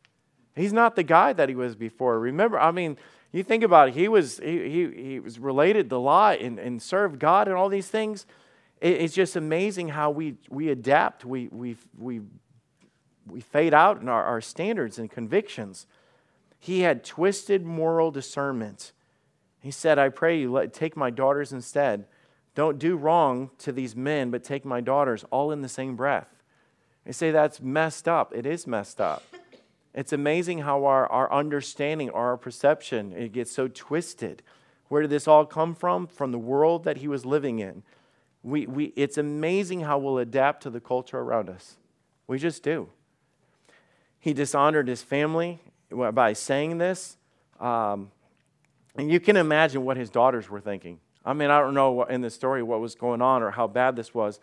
He's 0.55 0.71
not 0.71 0.95
the 0.95 1.03
guy 1.03 1.33
that 1.33 1.49
he 1.49 1.55
was 1.55 1.75
before. 1.75 2.19
Remember, 2.19 2.59
I 2.59 2.71
mean, 2.71 2.97
you 3.31 3.43
think 3.43 3.63
about 3.63 3.89
it, 3.89 3.95
he 3.95 4.07
was, 4.07 4.37
he, 4.37 4.69
he, 4.69 5.03
he 5.09 5.19
was 5.19 5.39
related 5.39 5.89
to 5.89 5.97
Lot 5.97 6.39
and, 6.39 6.59
and 6.59 6.81
served 6.81 7.19
God 7.19 7.47
and 7.47 7.57
all 7.57 7.69
these 7.69 7.89
things 7.89 8.25
it's 8.81 9.13
just 9.13 9.35
amazing 9.35 9.89
how 9.89 10.11
we, 10.11 10.35
we 10.49 10.69
adapt, 10.69 11.25
we, 11.25 11.47
we, 11.47 11.77
we, 11.97 12.21
we 13.25 13.39
fade 13.39 13.73
out 13.73 14.01
in 14.01 14.09
our, 14.09 14.23
our 14.23 14.41
standards 14.41 14.99
and 14.99 15.09
convictions. 15.09 15.87
He 16.65 16.81
had 16.81 17.03
twisted 17.03 17.63
moral 17.63 18.09
discernment. 18.09 18.91
He 19.59 19.69
said, 19.69 19.99
I 19.99 20.09
pray 20.09 20.39
you, 20.39 20.51
let, 20.51 20.73
take 20.73 20.97
my 20.97 21.11
daughters 21.11 21.53
instead. 21.53 22.07
Don't 22.55 22.79
do 22.79 22.95
wrong 22.95 23.51
to 23.59 23.71
these 23.71 23.95
men, 23.95 24.31
but 24.31 24.43
take 24.43 24.65
my 24.65 24.81
daughters 24.81 25.23
all 25.29 25.51
in 25.51 25.61
the 25.61 25.69
same 25.69 25.95
breath. 25.95 26.27
They 27.05 27.11
say 27.11 27.29
that's 27.29 27.61
messed 27.61 28.07
up. 28.07 28.33
It 28.33 28.47
is 28.47 28.65
messed 28.65 28.99
up. 28.99 29.21
It's 29.93 30.11
amazing 30.11 30.61
how 30.61 30.85
our, 30.85 31.05
our 31.05 31.31
understanding, 31.31 32.09
our 32.09 32.35
perception, 32.35 33.13
it 33.13 33.31
gets 33.31 33.51
so 33.51 33.67
twisted. 33.67 34.41
Where 34.87 35.03
did 35.03 35.11
this 35.11 35.27
all 35.27 35.45
come 35.45 35.75
from? 35.75 36.07
From 36.07 36.31
the 36.31 36.39
world 36.39 36.83
that 36.85 36.97
he 36.97 37.07
was 37.07 37.27
living 37.27 37.59
in. 37.59 37.83
We, 38.41 38.65
we, 38.65 38.85
it's 38.95 39.19
amazing 39.19 39.81
how 39.81 39.99
we'll 39.99 40.17
adapt 40.17 40.63
to 40.63 40.71
the 40.71 40.81
culture 40.81 41.19
around 41.19 41.47
us. 41.47 41.75
We 42.25 42.39
just 42.39 42.63
do. 42.63 42.89
He 44.17 44.33
dishonored 44.33 44.87
his 44.87 45.03
family 45.03 45.61
by 45.89 46.33
saying 46.33 46.77
this. 46.77 47.17
Um, 47.59 48.11
and 48.97 49.11
you 49.11 49.19
can 49.19 49.37
imagine 49.37 49.83
what 49.83 49.97
his 49.97 50.09
daughters 50.09 50.49
were 50.49 50.61
thinking. 50.61 50.99
I 51.25 51.33
mean, 51.33 51.49
I 51.49 51.59
don't 51.59 51.73
know 51.73 52.03
in 52.03 52.21
the 52.21 52.29
story 52.29 52.63
what 52.63 52.79
was 52.79 52.95
going 52.95 53.21
on 53.21 53.41
or 53.41 53.51
how 53.51 53.67
bad 53.67 53.95
this 53.95 54.13
was. 54.13 54.39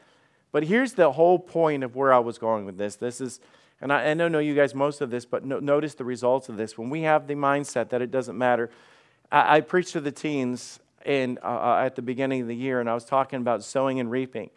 But 0.50 0.64
here's 0.64 0.92
the 0.92 1.12
whole 1.12 1.38
point 1.38 1.85
of 1.85 1.96
where 1.96 2.12
I 2.12 2.18
was 2.18 2.38
going 2.38 2.66
with 2.66 2.76
this. 2.76 2.96
This 2.96 3.20
is, 3.20 3.40
and 3.81 3.92
I, 3.92 4.11
I 4.11 4.14
know 4.14 4.38
you 4.38 4.55
guys 4.55 4.74
most 4.74 5.00
of 5.00 5.11
this, 5.11 5.24
but 5.24 5.44
no, 5.44 5.59
notice 5.61 5.94
the 5.94 6.05
results 6.05 6.48
of 6.48 6.57
this. 6.57 6.76
When 6.76 6.90
we 6.90 7.02
have 7.02 7.26
the 7.26 7.35
mindset 7.35 7.88
that 7.90 8.02
it 8.02 8.11
doesn't 8.11 8.37
matter, 8.37 8.70
I, 9.31 9.57
I 9.57 9.61
preach 9.62 9.92
to 9.92 10.00
the 10.00 10.12
teens 10.12 10.81
in, 11.07 11.38
uh, 11.42 11.46
uh, 11.46 11.83
at 11.85 11.96
the 11.96 12.02
beginning 12.02 12.42
of 12.42 12.48
the 12.48 12.57
year, 12.57 12.81
and 12.81 12.90
I 12.90 12.94
was 12.94 13.05
talking 13.05 13.40
about 13.40 13.64
sowing 13.64 13.98
and 13.98 14.11
reaping. 14.11 14.50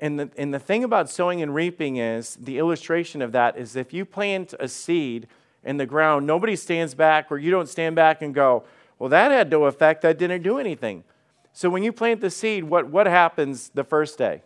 And 0.00 0.20
the, 0.20 0.30
and 0.36 0.52
the 0.52 0.58
thing 0.58 0.84
about 0.84 1.08
sowing 1.10 1.42
and 1.42 1.54
reaping 1.54 1.96
is 1.96 2.36
the 2.36 2.58
illustration 2.58 3.22
of 3.22 3.32
that 3.32 3.56
is 3.56 3.74
if 3.74 3.92
you 3.92 4.04
plant 4.04 4.54
a 4.60 4.68
seed 4.68 5.26
in 5.64 5.76
the 5.76 5.86
ground, 5.86 6.26
nobody 6.26 6.56
stands 6.56 6.94
back, 6.94 7.30
or 7.30 7.38
you 7.38 7.50
don't 7.50 7.68
stand 7.68 7.96
back 7.96 8.22
and 8.22 8.34
go, 8.34 8.64
Well, 8.98 9.08
that 9.10 9.30
had 9.30 9.50
no 9.50 9.64
effect, 9.64 10.02
that 10.02 10.18
didn't 10.18 10.42
do 10.42 10.58
anything. 10.58 11.04
So 11.52 11.70
when 11.70 11.82
you 11.82 11.92
plant 11.92 12.20
the 12.20 12.30
seed, 12.30 12.64
what, 12.64 12.88
what 12.88 13.06
happens 13.06 13.70
the 13.74 13.84
first 13.84 14.18
day? 14.18 14.42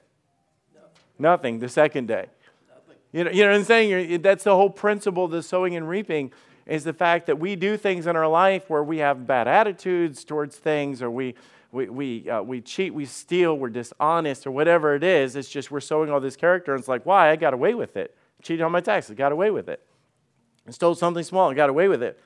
Nothing. 0.74 0.90
Nothing 1.18 1.58
the 1.58 1.68
second 1.68 2.06
day. 2.06 2.26
Nothing. 2.68 2.96
You 3.12 3.24
know, 3.24 3.30
you 3.30 3.44
know 3.44 3.50
what 3.50 3.56
I'm 3.56 3.64
saying? 3.64 3.88
You're, 3.88 4.18
that's 4.18 4.44
the 4.44 4.54
whole 4.54 4.70
principle 4.70 5.24
of 5.24 5.30
the 5.30 5.42
sowing 5.42 5.74
and 5.74 5.88
reaping 5.88 6.32
is 6.66 6.84
the 6.84 6.92
fact 6.92 7.26
that 7.26 7.38
we 7.38 7.56
do 7.56 7.78
things 7.78 8.06
in 8.06 8.14
our 8.14 8.28
life 8.28 8.68
where 8.68 8.84
we 8.84 8.98
have 8.98 9.26
bad 9.26 9.48
attitudes 9.48 10.22
towards 10.22 10.56
things 10.56 11.00
or 11.00 11.10
we, 11.10 11.34
we, 11.72 11.88
we, 11.88 12.30
uh, 12.30 12.42
we 12.42 12.60
cheat, 12.60 12.92
we 12.92 13.06
steal, 13.06 13.56
we're 13.56 13.70
dishonest, 13.70 14.46
or 14.46 14.50
whatever 14.50 14.94
it 14.94 15.02
is. 15.02 15.34
It's 15.34 15.48
just 15.48 15.70
we're 15.70 15.80
sowing 15.80 16.10
all 16.10 16.20
this 16.20 16.36
character, 16.36 16.74
and 16.74 16.80
it's 16.80 16.88
like, 16.88 17.04
why? 17.04 17.30
I 17.30 17.36
got 17.36 17.54
away 17.54 17.74
with 17.74 17.96
it. 17.96 18.14
Cheated 18.42 18.62
on 18.62 18.72
my 18.72 18.80
taxes, 18.80 19.16
got 19.16 19.32
away 19.32 19.50
with 19.50 19.68
it. 19.68 19.82
I 20.68 20.70
stole 20.70 20.94
something 20.94 21.24
small, 21.24 21.48
and 21.48 21.56
got 21.56 21.70
away 21.70 21.88
with 21.88 22.02
it. 22.02 22.20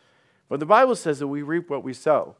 But 0.48 0.60
the 0.60 0.66
Bible 0.66 0.96
says 0.96 1.20
that 1.20 1.28
we 1.28 1.42
reap 1.42 1.70
what 1.70 1.84
we 1.84 1.94
sow. 1.94 2.34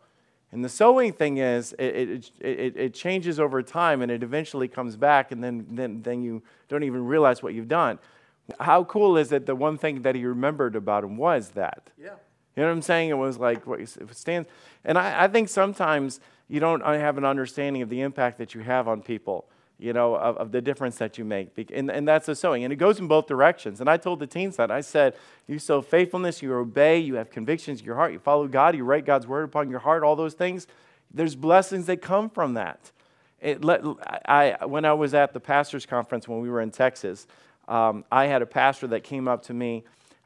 And 0.50 0.62
the 0.62 0.68
sowing 0.68 1.12
thing 1.14 1.38
is, 1.38 1.72
it, 1.78 1.96
it, 1.96 2.30
it, 2.40 2.76
it, 2.76 2.94
changes 2.94 3.40
over 3.40 3.62
time 3.62 4.02
and 4.02 4.12
it 4.12 4.22
eventually 4.22 4.68
comes 4.68 4.96
back, 4.96 5.32
and 5.32 5.42
then, 5.42 5.66
then, 5.70 6.02
then 6.02 6.22
you 6.22 6.42
don't 6.68 6.82
even 6.82 7.06
realize 7.06 7.42
what 7.42 7.54
you've 7.54 7.68
done. 7.68 7.98
How 8.60 8.84
cool 8.84 9.16
is 9.16 9.32
it 9.32 9.46
the 9.46 9.54
one 9.54 9.78
thing 9.78 10.02
that 10.02 10.14
he 10.14 10.26
remembered 10.26 10.76
about 10.76 11.04
him 11.04 11.16
was 11.16 11.50
that? 11.50 11.88
Yeah. 11.98 12.16
You 12.56 12.64
know 12.64 12.68
what 12.68 12.72
I'm 12.72 12.82
saying? 12.82 13.08
It 13.08 13.16
was 13.16 13.38
like 13.38 13.66
what 13.66 13.80
stands. 14.10 14.46
And 14.84 14.98
I, 14.98 15.24
I 15.24 15.28
think 15.28 15.48
sometimes 15.48 16.20
you 16.48 16.60
don't 16.60 16.82
have 16.84 17.16
an 17.16 17.24
understanding 17.24 17.80
of 17.80 17.88
the 17.88 18.02
impact 18.02 18.36
that 18.38 18.54
you 18.54 18.60
have 18.60 18.88
on 18.88 19.00
people, 19.00 19.46
you 19.82 19.92
know, 19.92 20.14
of, 20.14 20.36
of, 20.36 20.52
the 20.52 20.60
difference 20.60 20.96
that 20.98 21.18
you 21.18 21.24
make. 21.24 21.70
And, 21.74 21.90
and 21.90 22.06
that's 22.06 22.26
the 22.26 22.36
sowing. 22.36 22.62
And 22.62 22.72
it 22.72 22.76
goes 22.76 23.00
in 23.00 23.08
both 23.08 23.26
directions. 23.26 23.80
And 23.80 23.90
I 23.90 23.96
told 23.96 24.20
the 24.20 24.26
teens 24.26 24.56
that. 24.56 24.70
I 24.70 24.80
said, 24.80 25.14
you 25.48 25.58
sow 25.58 25.82
faithfulness, 25.82 26.40
you 26.40 26.54
obey, 26.54 26.98
you 26.98 27.16
have 27.16 27.30
convictions 27.30 27.80
in 27.80 27.86
your 27.86 27.96
heart, 27.96 28.12
you 28.12 28.20
follow 28.20 28.46
God, 28.46 28.76
you 28.76 28.84
write 28.84 29.04
God's 29.04 29.26
word 29.26 29.44
upon 29.44 29.68
your 29.70 29.80
heart, 29.80 30.04
all 30.04 30.14
those 30.14 30.34
things. 30.34 30.68
There's 31.12 31.34
blessings 31.34 31.86
that 31.86 32.00
come 32.00 32.30
from 32.30 32.54
that. 32.54 32.92
Let, 33.42 33.82
I, 34.26 34.56
when 34.64 34.84
I 34.84 34.92
was 34.92 35.14
at 35.14 35.32
the 35.32 35.40
pastor's 35.40 35.84
conference 35.84 36.28
when 36.28 36.40
we 36.40 36.48
were 36.48 36.60
in 36.60 36.70
Texas, 36.70 37.26
um, 37.66 38.04
I 38.12 38.26
had 38.26 38.40
a 38.40 38.46
pastor 38.46 38.86
that 38.88 39.02
came 39.02 39.26
up 39.26 39.42
to 39.44 39.54
me 39.54 39.82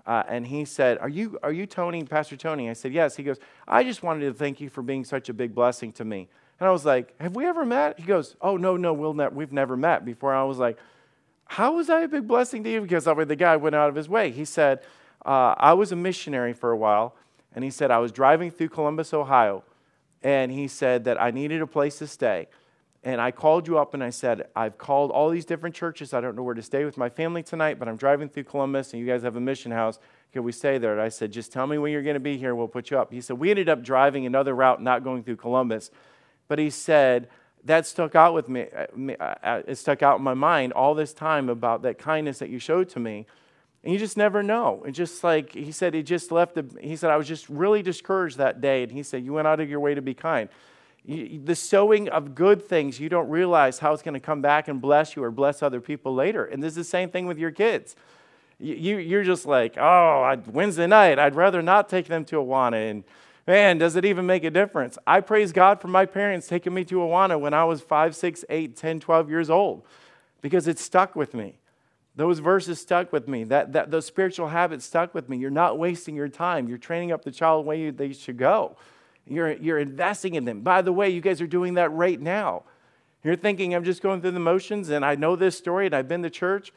uh, 0.07 0.23
and 0.29 0.47
he 0.47 0.65
said, 0.65 0.99
are 0.99 1.09
you, 1.09 1.39
are 1.43 1.53
you 1.53 1.67
Tony, 1.67 2.05
Pastor 2.05 2.37
Tony? 2.37 2.71
I 2.71 2.75
said, 2.75 2.93
Yes. 2.93 3.17
He 3.17 3.25
goes, 3.25 3.39
I 3.67 3.83
just 3.83 4.03
wanted 4.03 4.27
to 4.27 4.35
thank 4.35 4.61
you 4.61 4.69
for 4.69 4.83
being 4.83 5.05
such 5.05 5.29
a 5.29 5.35
big 5.35 5.55
blessing 5.55 5.93
to 5.95 6.05
me. 6.05 6.29
And 6.59 6.69
I 6.69 6.73
was 6.73 6.85
like, 6.85 7.19
Have 7.21 7.37
we 7.37 7.47
ever 7.47 7.65
met? 7.65 7.99
He 7.99 8.07
goes, 8.07 8.37
Oh, 8.41 8.57
no, 8.57 8.77
no, 8.77 8.93
we'll 8.93 9.15
ne- 9.15 9.29
we've 9.29 9.53
never 9.53 9.77
met 9.77 10.05
before. 10.05 10.35
I 10.35 10.45
was 10.45 10.59
like, 10.59 10.79
How 11.47 11.77
was 11.77 11.91
I 11.91 12.03
a 12.03 12.09
big 12.09 12.27
blessing 12.27 12.65
to 12.65 12.71
you? 12.71 12.81
Because 12.81 13.05
the 13.05 13.37
guy 13.37 13.57
went 13.57 13.75
out 13.75 13.89
of 13.89 13.95
his 13.95 14.09
way. 14.09 14.31
He 14.31 14.45
said, 14.45 14.81
uh, 15.27 15.55
I 15.59 15.73
was 15.75 15.91
a 15.91 15.97
missionary 15.97 16.53
for 16.53 16.71
a 16.71 16.77
while. 16.77 17.17
And 17.55 17.65
he 17.65 17.71
said, 17.71 17.91
I 17.91 17.99
was 17.99 18.13
driving 18.13 18.51
through 18.51 18.69
Columbus, 18.69 19.13
Ohio. 19.13 19.65
And 20.23 20.53
he 20.53 20.69
said 20.69 21.05
that 21.05 21.21
I 21.21 21.31
needed 21.31 21.61
a 21.61 21.67
place 21.67 21.99
to 21.99 22.07
stay. 22.07 22.49
And 23.03 23.21
I 23.21 23.31
called 23.31 23.69
you 23.69 23.79
up 23.79 23.95
and 23.95 24.03
I 24.03 24.11
said, 24.11 24.49
I've 24.57 24.79
called 24.79 25.11
all 25.11 25.31
these 25.31 25.45
different 25.45 25.75
churches. 25.75 26.13
I 26.13 26.21
don't 26.21 26.37
know 26.37 26.43
where 26.43 26.55
to 26.55 26.63
stay 26.63 26.85
with 26.85 26.97
my 26.97 27.09
family 27.09 27.43
tonight, 27.43 27.79
but 27.79 27.89
I'm 27.89 27.97
driving 27.97 28.29
through 28.29 28.45
Columbus 28.45 28.93
and 28.93 29.01
you 29.01 29.07
guys 29.07 29.23
have 29.23 29.37
a 29.37 29.41
mission 29.41 29.71
house. 29.71 29.99
Can 30.33 30.43
we 30.43 30.53
stay 30.53 30.79
there? 30.79 30.93
And 30.93 31.01
I 31.01 31.09
said, 31.09 31.33
Just 31.33 31.53
tell 31.53 31.67
me 31.67 31.79
when 31.79 31.93
you're 31.93 32.03
going 32.03 32.15
to 32.15 32.21
be 32.21 32.37
here. 32.37 32.55
We'll 32.55 32.69
put 32.69 32.91
you 32.91 32.99
up. 32.99 33.13
He 33.13 33.21
said, 33.21 33.39
We 33.39 33.51
ended 33.51 33.69
up 33.69 33.83
driving 33.83 34.27
another 34.27 34.55
route, 34.55 34.83
not 34.83 35.05
going 35.05 35.23
through 35.23 35.37
Columbus. 35.37 35.91
But 36.49 36.59
he 36.59 36.71
said, 36.71 37.29
That 37.65 37.87
stuck 37.87 38.15
out 38.15 38.35
with 38.35 38.49
me. 38.49 38.67
Uh, 38.75 39.13
uh, 39.21 39.35
uh, 39.43 39.63
it 39.67 39.77
stuck 39.77 40.03
out 40.03 40.19
in 40.19 40.25
my 40.25 40.35
mind 40.35 40.73
all 40.73 40.95
this 40.95 41.13
time 41.13 41.49
about 41.49 41.83
that 41.83 41.99
kindness 41.99 42.39
that 42.39 42.49
you 42.49 42.59
showed 42.59 42.89
to 42.91 43.01
me. 43.01 43.27
And 43.85 43.93
you 43.93 43.99
just 43.99 44.17
never 44.17 44.43
know. 44.43 44.83
And 44.85 44.95
just 44.95 45.23
like 45.23 45.53
he 45.53 45.71
said, 45.71 45.95
he 45.95 46.03
just 46.03 46.33
left. 46.33 46.57
A, 46.57 46.65
he 46.81 46.97
said, 46.97 47.11
I 47.11 47.17
was 47.17 47.29
just 47.29 47.49
really 47.49 47.83
discouraged 47.83 48.39
that 48.39 48.61
day. 48.61 48.83
And 48.83 48.91
he 48.91 49.03
said, 49.03 49.25
You 49.25 49.33
went 49.33 49.47
out 49.47 49.61
of 49.61 49.71
your 49.71 49.81
way 49.81 49.95
to 49.95 50.03
be 50.03 50.15
kind. 50.15 50.49
You, 51.05 51.41
the 51.45 51.55
sowing 51.55 52.09
of 52.09 52.35
good 52.35 52.67
things, 52.67 52.99
you 52.99 53.09
don't 53.09 53.29
realize 53.29 53.79
how 53.79 53.93
it's 53.93 54.03
going 54.03 54.15
to 54.15 54.21
come 54.21 54.43
back 54.43 54.67
and 54.67 54.81
bless 54.81 55.15
you 55.15 55.23
or 55.23 55.31
bless 55.31 55.63
other 55.63 55.81
people 55.81 56.15
later. 56.15 56.45
And 56.45 56.61
this 56.61 56.71
is 56.71 56.77
the 56.77 56.85
same 56.85 57.11
thing 57.11 57.27
with 57.27 57.39
your 57.39 57.53
kids. 57.53 57.95
You, 58.59 58.97
you're 58.99 59.23
just 59.23 59.47
like, 59.47 59.77
oh, 59.79 60.23
I, 60.23 60.35
Wednesday 60.51 60.87
night, 60.87 61.19
I'd 61.19 61.37
rather 61.37 61.63
not 61.63 61.89
take 61.89 62.07
them 62.07 62.25
to 62.27 62.37
Awana. 62.37 62.91
And 62.91 63.05
man, 63.47 63.79
does 63.79 63.97
it 63.97 64.05
even 64.05 64.27
make 64.27 64.45
a 64.45 64.51
difference? 64.51 64.99
I 65.07 65.21
praise 65.21 65.53
God 65.53 65.81
for 65.81 65.89
my 65.89 66.07
parents 66.07 66.49
taking 66.49 66.75
me 66.75 66.85
to 66.85 66.97
Awana 66.97 67.39
when 67.39 67.55
I 67.55 67.65
was 67.65 67.81
5, 67.81 68.17
6, 68.17 68.45
8, 68.49 68.77
10, 68.77 69.01
12 69.01 69.31
years 69.31 69.51
old 69.51 69.85
because 70.43 70.67
it 70.67 70.79
stuck 70.79 71.15
with 71.15 71.35
me. 71.35 71.59
Those 72.17 72.39
verses 72.39 72.81
stuck 72.81 73.13
with 73.13 73.29
me. 73.29 73.45
That, 73.45 73.75
that, 73.75 73.91
those 73.91 74.07
spiritual 74.07 74.49
habits 74.49 74.87
stuck 74.87 75.15
with 75.15 75.29
me. 75.29 75.37
You're 75.37 75.51
not 75.51 75.79
wasting 75.79 76.17
your 76.17 76.29
time. 76.29 76.67
You're 76.67 76.79
training 76.79 77.13
up 77.13 77.25
the 77.25 77.31
child 77.31 77.65
the 77.65 77.69
way 77.69 77.91
they 77.91 78.13
should 78.13 78.39
go. 78.39 78.77
You're, 79.27 79.53
you're 79.53 79.79
investing 79.79 80.35
in 80.35 80.45
them. 80.45 80.63
By 80.63 80.83
the 80.83 80.93
way, 80.93 81.11
you 81.11 81.21
guys 81.21 81.41
are 81.43 81.47
doing 81.47 81.75
that 81.75 81.93
right 81.93 82.21
now. 82.21 82.63
You're 83.23 83.37
thinking, 83.37 83.75
I'm 83.75 83.85
just 83.85 84.03
going 84.03 84.23
through 84.23 84.31
the 84.31 84.41
motions 84.41 84.89
and 84.89 85.05
I 85.05 85.15
know 85.17 85.37
this 85.37 85.59
story 85.59 85.87
and 85.87 85.95
I've 85.95 86.09
been 86.09 86.23
to 86.23 86.31
church. 86.31 86.73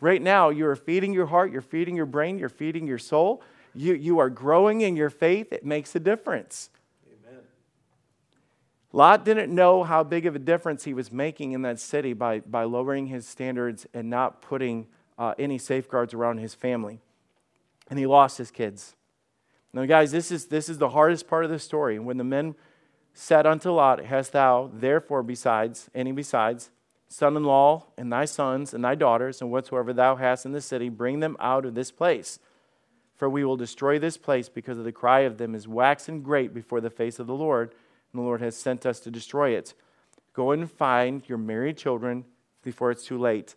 Right 0.00 0.20
now, 0.20 0.50
you 0.50 0.66
are 0.66 0.76
feeding 0.76 1.12
your 1.12 1.26
heart, 1.26 1.50
you're 1.50 1.62
feeding 1.62 1.96
your 1.96 2.06
brain, 2.06 2.38
you're 2.38 2.48
feeding 2.48 2.86
your 2.86 2.98
soul. 2.98 3.42
You, 3.74 3.94
you 3.94 4.18
are 4.18 4.30
growing 4.30 4.80
in 4.82 4.96
your 4.96 5.10
faith. 5.10 5.52
It 5.52 5.64
makes 5.64 5.94
a 5.94 6.00
difference. 6.00 6.70
Amen. 7.06 7.40
Lot 8.92 9.24
didn't 9.24 9.52
know 9.52 9.82
how 9.82 10.04
big 10.04 10.26
of 10.26 10.36
a 10.36 10.38
difference 10.38 10.84
he 10.84 10.94
was 10.94 11.10
making 11.10 11.52
in 11.52 11.62
that 11.62 11.80
city 11.80 12.12
by, 12.12 12.40
by 12.40 12.64
lowering 12.64 13.08
his 13.08 13.26
standards 13.26 13.86
and 13.92 14.08
not 14.08 14.40
putting 14.40 14.86
uh, 15.18 15.34
any 15.38 15.58
safeguards 15.58 16.14
around 16.14 16.38
his 16.38 16.54
family. 16.54 17.00
And 17.90 17.98
he 17.98 18.06
lost 18.06 18.38
his 18.38 18.50
kids. 18.50 18.94
Now, 19.72 19.84
guys, 19.86 20.12
this 20.12 20.30
is, 20.30 20.46
this 20.46 20.68
is 20.68 20.78
the 20.78 20.90
hardest 20.90 21.26
part 21.26 21.44
of 21.44 21.50
the 21.50 21.58
story. 21.58 21.98
When 21.98 22.16
the 22.16 22.24
men 22.24 22.54
said 23.12 23.44
unto 23.44 23.70
Lot, 23.70 24.04
Hast 24.04 24.32
thou 24.32 24.70
therefore 24.72 25.22
besides, 25.22 25.90
any 25.94 26.12
besides, 26.12 26.70
son 27.08 27.36
in 27.36 27.44
law, 27.44 27.86
and 27.98 28.12
thy 28.12 28.24
sons, 28.24 28.72
and 28.72 28.84
thy 28.84 28.94
daughters, 28.94 29.40
and 29.40 29.50
whatsoever 29.50 29.92
thou 29.92 30.16
hast 30.16 30.46
in 30.46 30.52
the 30.52 30.60
city, 30.60 30.88
bring 30.88 31.20
them 31.20 31.36
out 31.40 31.64
of 31.64 31.74
this 31.74 31.90
place. 31.90 32.38
For 33.14 33.28
we 33.28 33.44
will 33.44 33.56
destroy 33.56 33.98
this 33.98 34.16
place 34.16 34.48
because 34.48 34.76
of 34.76 34.84
the 34.84 34.92
cry 34.92 35.20
of 35.20 35.38
them 35.38 35.54
is 35.54 35.68
waxen 35.68 36.22
great 36.22 36.52
before 36.52 36.80
the 36.80 36.90
face 36.90 37.18
of 37.18 37.26
the 37.26 37.34
Lord, 37.34 37.74
and 38.12 38.20
the 38.20 38.24
Lord 38.24 38.40
has 38.40 38.56
sent 38.56 38.84
us 38.84 39.00
to 39.00 39.10
destroy 39.10 39.50
it. 39.50 39.74
Go 40.32 40.50
and 40.50 40.70
find 40.70 41.22
your 41.28 41.38
married 41.38 41.76
children 41.76 42.24
before 42.62 42.90
it's 42.90 43.04
too 43.04 43.18
late. 43.18 43.54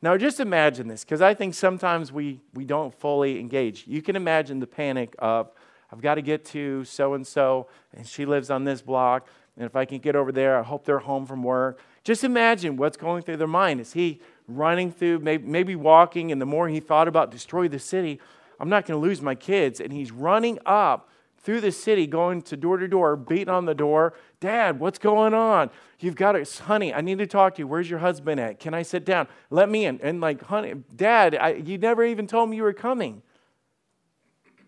Now, 0.00 0.16
just 0.16 0.40
imagine 0.40 0.88
this, 0.88 1.04
because 1.04 1.20
I 1.20 1.34
think 1.34 1.54
sometimes 1.54 2.12
we, 2.12 2.40
we 2.54 2.64
don't 2.64 2.92
fully 2.92 3.38
engage. 3.38 3.86
You 3.86 4.02
can 4.02 4.16
imagine 4.16 4.60
the 4.60 4.66
panic 4.66 5.14
of, 5.18 5.50
I've 5.92 6.00
got 6.00 6.16
to 6.16 6.22
get 6.22 6.44
to 6.46 6.84
so 6.84 7.14
and 7.14 7.26
so, 7.26 7.68
and 7.94 8.06
she 8.06 8.24
lives 8.24 8.50
on 8.50 8.64
this 8.64 8.82
block, 8.82 9.28
and 9.56 9.66
if 9.66 9.76
I 9.76 9.84
can 9.84 9.98
get 9.98 10.16
over 10.16 10.32
there, 10.32 10.58
I 10.58 10.62
hope 10.62 10.84
they're 10.84 10.98
home 10.98 11.26
from 11.26 11.42
work. 11.42 11.80
Just 12.04 12.24
imagine 12.24 12.76
what's 12.76 12.96
going 12.96 13.22
through 13.22 13.36
their 13.36 13.46
mind. 13.46 13.80
Is 13.80 13.92
he 13.92 14.20
running 14.48 14.90
through, 14.90 15.20
maybe, 15.20 15.46
maybe 15.46 15.76
walking, 15.76 16.32
and 16.32 16.40
the 16.40 16.46
more 16.46 16.68
he 16.68 16.80
thought 16.80 17.06
about 17.06 17.30
destroy 17.30 17.68
the 17.68 17.78
city, 17.78 18.20
I'm 18.62 18.68
not 18.68 18.86
going 18.86 18.98
to 18.98 19.04
lose 19.04 19.20
my 19.20 19.34
kids, 19.34 19.80
and 19.80 19.92
he's 19.92 20.12
running 20.12 20.60
up 20.64 21.10
through 21.38 21.60
the 21.60 21.72
city, 21.72 22.06
going 22.06 22.42
to 22.42 22.56
door 22.56 22.76
to 22.76 22.86
door, 22.86 23.16
beating 23.16 23.48
on 23.48 23.64
the 23.64 23.74
door. 23.74 24.14
Dad, 24.38 24.78
what's 24.78 25.00
going 25.00 25.34
on? 25.34 25.68
You've 25.98 26.14
got 26.14 26.36
it, 26.36 26.48
honey. 26.64 26.94
I 26.94 27.00
need 27.00 27.18
to 27.18 27.26
talk 27.26 27.56
to 27.56 27.62
you. 27.62 27.66
Where's 27.66 27.90
your 27.90 27.98
husband 27.98 28.38
at? 28.38 28.60
Can 28.60 28.72
I 28.72 28.82
sit 28.82 29.04
down? 29.04 29.26
Let 29.50 29.68
me 29.68 29.84
in. 29.84 29.98
And 30.00 30.20
like, 30.20 30.44
honey, 30.44 30.74
Dad, 30.94 31.34
I, 31.34 31.54
you 31.54 31.76
never 31.76 32.04
even 32.04 32.28
told 32.28 32.50
me 32.50 32.56
you 32.56 32.62
were 32.62 32.72
coming. 32.72 33.22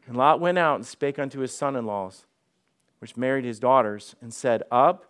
And 0.09 0.17
Lot 0.17 0.41
went 0.41 0.59
out 0.59 0.75
and 0.75 0.85
spake 0.85 1.21
unto 1.21 1.39
his 1.39 1.57
son-in-laws, 1.57 2.27
which 2.99 3.17
married 3.17 3.45
his 3.45 3.61
daughters, 3.61 4.17
and 4.21 4.35
said, 4.35 4.65
Up, 4.73 5.07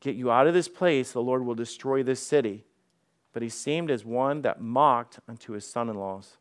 get 0.00 0.16
you 0.16 0.30
out 0.30 0.46
of 0.46 0.52
this 0.52 0.68
place. 0.68 1.12
The 1.12 1.22
Lord 1.22 1.46
will 1.46 1.54
destroy 1.54 2.02
this 2.02 2.20
city. 2.20 2.66
But 3.32 3.42
he 3.42 3.48
seemed 3.48 3.90
as 3.90 4.04
one 4.04 4.42
that 4.42 4.60
mocked 4.60 5.18
unto 5.26 5.54
his 5.54 5.64
son-in-laws. 5.66 6.36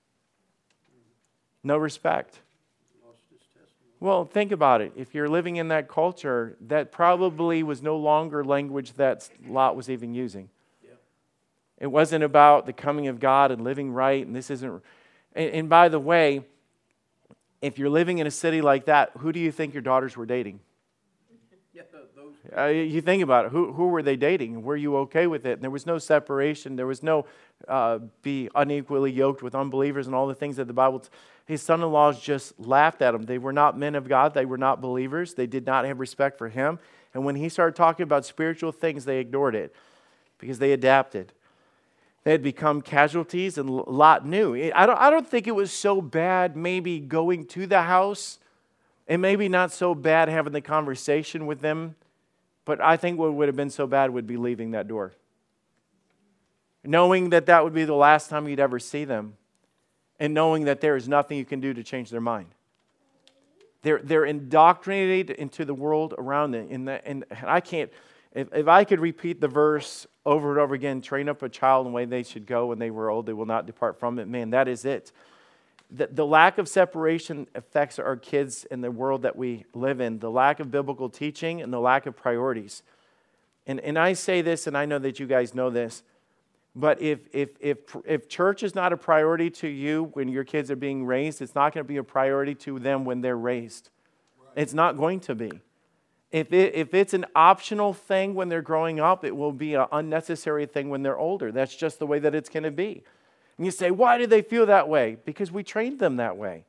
No 1.67 1.75
respect. 1.75 2.39
Well, 3.99 4.23
think 4.23 4.53
about 4.53 4.80
it. 4.80 4.93
If 4.95 5.13
you're 5.13 5.27
living 5.27 5.58
in 5.58 5.67
that 5.67 5.89
culture, 5.89 6.56
that 6.67 6.93
probably 6.93 7.62
was 7.62 7.82
no 7.82 7.97
longer 7.97 8.45
language 8.45 8.93
that 8.93 9.30
Lot 9.45 9.75
was 9.75 9.89
even 9.89 10.13
using. 10.13 10.47
Yeah. 10.82 10.91
It 11.80 11.88
wasn't 11.88 12.23
about 12.23 12.67
the 12.67 12.73
coming 12.73 13.08
of 13.08 13.19
God 13.19 13.51
and 13.51 13.65
living 13.65 13.91
right, 13.91 14.25
and 14.25 14.34
this 14.34 14.49
isn't. 14.49 14.82
And, 15.36 15.49
and 15.51 15.69
by 15.69 15.89
the 15.89 15.99
way, 15.99 16.45
if 17.62 17.77
you're 17.77 17.89
living 17.89 18.19
in 18.19 18.27
a 18.27 18.32
city 18.32 18.62
like 18.62 18.86
that, 18.86 19.12
who 19.17 19.34
do 19.34 19.39
you 19.41 19.51
think 19.51 19.73
your 19.73 19.82
daughters 19.82 20.15
were 20.15 20.25
dating? 20.25 20.62
Uh, 22.55 22.65
you 22.65 23.01
think 23.01 23.23
about 23.23 23.45
it. 23.45 23.51
Who, 23.51 23.73
who 23.73 23.88
were 23.88 24.03
they 24.03 24.15
dating? 24.15 24.63
Were 24.63 24.75
you 24.75 24.97
okay 24.97 25.27
with 25.27 25.45
it? 25.45 25.53
And 25.53 25.62
there 25.62 25.71
was 25.71 25.86
no 25.86 25.97
separation. 25.97 26.75
There 26.75 26.88
was 26.88 27.03
no 27.03 27.25
uh, 27.67 27.99
be 28.21 28.49
unequally 28.55 29.12
yoked 29.12 29.41
with 29.41 29.55
unbelievers 29.55 30.07
and 30.07 30.15
all 30.15 30.27
the 30.27 30.36
things 30.36 30.57
that 30.57 30.67
the 30.67 30.73
Bible. 30.73 30.99
T- 30.99 31.10
His 31.45 31.62
son 31.62 31.81
in 31.81 31.91
laws 31.91 32.21
just 32.21 32.60
laughed 32.60 33.01
at 33.01 33.13
him. 33.13 33.23
They 33.23 33.38
were 33.38 33.53
not 33.53 33.77
men 33.77 33.95
of 33.95 34.07
God. 34.07 34.33
They 34.33 34.45
were 34.45 34.57
not 34.57 34.81
believers. 34.81 35.33
They 35.33 35.47
did 35.47 35.65
not 35.65 35.86
have 35.86 35.99
respect 35.99 36.38
for 36.38 36.49
him. 36.49 36.79
And 37.13 37.25
when 37.25 37.36
he 37.36 37.49
started 37.49 37.75
talking 37.75 38.03
about 38.03 38.25
spiritual 38.25 38.71
things, 38.71 39.05
they 39.05 39.19
ignored 39.19 39.55
it 39.55 39.73
because 40.38 40.60
they 40.60 40.71
adapted. 40.71 41.33
They 42.23 42.31
had 42.31 42.43
become 42.43 42.81
casualties, 42.81 43.57
and 43.57 43.69
Lot 43.69 44.25
knew. 44.25 44.71
I 44.75 44.86
don't, 44.86 44.99
I 44.99 45.10
don't 45.10 45.27
think 45.27 45.47
it 45.47 45.55
was 45.55 45.71
so 45.71 46.01
bad, 46.01 46.57
maybe 46.57 46.99
going 46.99 47.45
to 47.47 47.65
the 47.65 47.83
house, 47.83 48.39
and 49.07 49.21
maybe 49.21 49.47
not 49.47 49.71
so 49.71 49.95
bad 49.95 50.27
having 50.27 50.51
the 50.51 50.62
conversation 50.62 51.45
with 51.45 51.62
them 51.62 51.95
but 52.67 52.82
I 52.82 52.97
think 52.97 53.17
what 53.17 53.34
would 53.34 53.47
have 53.47 53.56
been 53.56 53.69
so 53.69 53.88
bad 53.88 54.12
would 54.12 54.27
be 54.27 54.36
leaving 54.36 54.71
that 54.71 54.89
door. 54.89 55.13
Knowing 56.84 57.30
that 57.30 57.45
that 57.45 57.63
would 57.63 57.73
be 57.73 57.86
the 57.86 57.95
last 57.95 58.30
time 58.30 58.45
you'd 58.45 58.60
ever 58.60 58.77
see 58.77 59.06
them, 59.06 59.38
and 60.19 60.34
knowing 60.34 60.65
that 60.65 60.82
there 60.82 60.97
is 60.97 61.08
nothing 61.08 61.38
you 61.38 61.45
can 61.45 61.62
do 61.62 61.73
to 61.73 61.82
change 61.82 62.10
their 62.10 62.21
mind. 62.21 62.49
They're, 63.84 64.01
they're 64.03 64.25
indoctrinated 64.25 65.30
into 65.30 65.63
the 65.63 65.73
world 65.73 66.13
around 66.17 66.51
them. 66.51 66.67
In 66.69 66.84
the, 66.84 67.08
and 67.08 67.23
I 67.41 67.62
can't, 67.62 67.89
if, 68.34 68.53
if 68.53 68.67
I 68.67 68.84
could 68.84 68.99
repeat 68.99 69.39
the 69.39 69.47
verse 69.47 70.06
over 70.25 70.51
and 70.51 70.60
over 70.60 70.75
again, 70.75 70.99
train 70.99 71.30
up 71.30 71.41
a 71.43 71.49
child 71.49 71.86
in 71.86 71.93
the 71.93 71.95
way 71.95 72.03
they 72.03 72.23
should 72.23 72.45
go 72.45 72.65
when 72.65 72.80
they 72.80 72.91
were 72.91 73.10
old, 73.10 73.27
they 73.27 73.34
will 73.34 73.45
not 73.45 73.65
depart 73.65 73.97
from 73.97 74.19
it, 74.19 74.27
man, 74.27 74.49
that 74.49 74.67
is 74.67 74.84
it 74.84 75.13
the, 75.89 76.08
the 76.08 76.26
lack 76.26 76.58
of 76.58 76.67
separation 76.67 77.47
affects 77.56 77.97
our 77.97 78.17
kids 78.17 78.65
in 78.65 78.82
the 78.82 78.91
world 78.91 79.21
that 79.21 79.36
we 79.36 79.65
live 79.73 80.02
in, 80.02 80.19
the 80.19 80.32
lack 80.32 80.60
of 80.60 80.69
biblical 80.69 81.10
teaching 81.10 81.62
and 81.62 81.71
the 81.71 81.80
lack 81.80 82.06
of 82.06 82.15
priorities. 82.15 82.84
And, 83.65 83.80
and 83.80 83.97
I 83.97 84.13
say 84.13 84.41
this, 84.41 84.67
and 84.67 84.78
I 84.78 84.86
know 84.86 85.00
that 85.00 85.19
you 85.19 85.28
guys 85.28 85.54
know 85.54 85.69
this, 85.69 86.04
but 86.76 87.02
if, 87.02 87.19
if, 87.34 87.50
if, 87.60 87.78
if 88.06 88.30
church 88.30 88.63
is 88.63 88.76
not 88.76 88.93
a 88.93 88.97
priority 88.97 89.50
to 89.50 89.67
you 89.67 90.12
when 90.13 90.28
your 90.28 90.43
kids 90.43 90.69
are 90.69 90.76
being 90.76 91.06
raised, 91.06 91.41
it's 91.41 91.56
not 91.56 91.73
going 91.73 91.84
to 91.84 91.88
be 91.88 91.97
a 91.97 92.04
priority 92.04 92.54
to 92.56 92.80
them 92.80 93.04
when 93.04 93.21
they're 93.21 93.38
raised. 93.38 93.89
Right. 94.39 94.62
It's 94.62 94.73
not 94.73 94.97
going 94.97 95.21
to 95.21 95.36
be. 95.36 95.52
If, 96.32 96.52
it, 96.52 96.76
if 96.76 96.93
it's 96.93 97.13
an 97.13 97.26
optional 97.36 97.93
thing 97.93 98.36
when 98.36 98.50
they're 98.50 98.62
growing 98.62 99.00
up, 99.00 99.23
it 99.23 99.36
will 99.36 99.54
be 99.54 99.73
an 99.73 99.88
unnecessary 99.91 100.65
thing 100.65 100.89
when 100.89 101.02
they're 101.02 101.17
older. 101.17 101.52
That's 101.52 101.76
just 101.76 102.00
the 102.00 102.06
way 102.06 102.19
that 102.19 102.36
it's 102.36 102.50
going 102.50 102.63
to 102.63 102.71
be. 102.71 103.04
And 103.57 103.65
you 103.65 103.71
say, 103.71 103.91
why 103.91 104.17
do 104.17 104.27
they 104.27 104.41
feel 104.41 104.65
that 104.67 104.87
way? 104.87 105.17
Because 105.25 105.51
we 105.51 105.63
trained 105.63 105.99
them 105.99 106.17
that 106.17 106.37
way. 106.37 106.65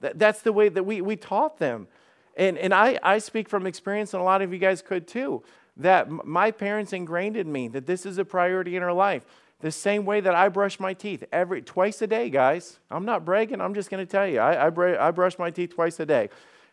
That, 0.00 0.18
that's 0.18 0.42
the 0.42 0.52
way 0.52 0.68
that 0.68 0.84
we, 0.84 1.00
we 1.00 1.16
taught 1.16 1.58
them. 1.58 1.88
And, 2.36 2.56
and 2.58 2.72
I, 2.72 2.98
I 3.02 3.18
speak 3.18 3.48
from 3.48 3.66
experience, 3.66 4.14
and 4.14 4.20
a 4.20 4.24
lot 4.24 4.42
of 4.42 4.52
you 4.52 4.58
guys 4.58 4.82
could 4.82 5.06
too, 5.06 5.42
that 5.76 6.10
my 6.10 6.50
parents 6.50 6.92
ingrained 6.92 7.36
in 7.36 7.50
me 7.50 7.68
that 7.68 7.86
this 7.86 8.06
is 8.06 8.18
a 8.18 8.24
priority 8.24 8.76
in 8.76 8.82
our 8.82 8.92
life. 8.92 9.24
The 9.60 9.70
same 9.70 10.06
way 10.06 10.20
that 10.20 10.34
I 10.34 10.48
brush 10.48 10.80
my 10.80 10.94
teeth 10.94 11.24
every 11.32 11.60
twice 11.60 12.00
a 12.00 12.06
day, 12.06 12.30
guys. 12.30 12.78
I'm 12.90 13.04
not 13.04 13.26
bragging. 13.26 13.60
I'm 13.60 13.74
just 13.74 13.90
going 13.90 14.04
to 14.04 14.10
tell 14.10 14.26
you. 14.26 14.38
I, 14.38 14.66
I, 14.66 14.70
br- 14.70 14.98
I 14.98 15.10
brush 15.10 15.38
my 15.38 15.50
teeth 15.50 15.74
twice 15.74 16.00
a 16.00 16.06
day. 16.06 16.30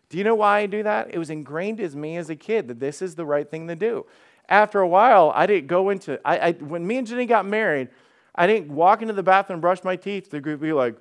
Do 0.10 0.17
you 0.17 0.23
know 0.23 0.36
why 0.36 0.60
I 0.60 0.65
do 0.67 0.83
that? 0.83 1.13
It 1.13 1.17
was 1.17 1.29
ingrained 1.29 1.81
in 1.81 1.99
me 1.99 2.15
as 2.15 2.29
a 2.29 2.36
kid 2.36 2.69
that 2.69 2.79
this 2.79 3.01
is 3.01 3.15
the 3.15 3.25
right 3.25 3.49
thing 3.49 3.67
to 3.67 3.75
do. 3.75 4.05
After 4.47 4.79
a 4.79 4.88
while, 4.88 5.33
I 5.36 5.45
didn't 5.45 5.67
go 5.67 5.89
into 5.89 6.17
I, 6.23 6.38
I 6.38 6.51
when 6.53 6.88
me 6.88 6.97
and 6.97 7.05
Jenny 7.05 7.25
got 7.25 7.45
married, 7.45 7.89
I 8.38 8.45
didn't 8.47 8.69
walk 8.69 9.02
into 9.02 9.13
the 9.13 9.23
bathroom 9.23 9.56
and 9.56 9.62
brush 9.62 9.84
my 9.84 9.95
teeth. 9.95 10.30
The 10.30 10.39
group 10.39 10.62
be 10.62 10.73
like, 10.73 10.95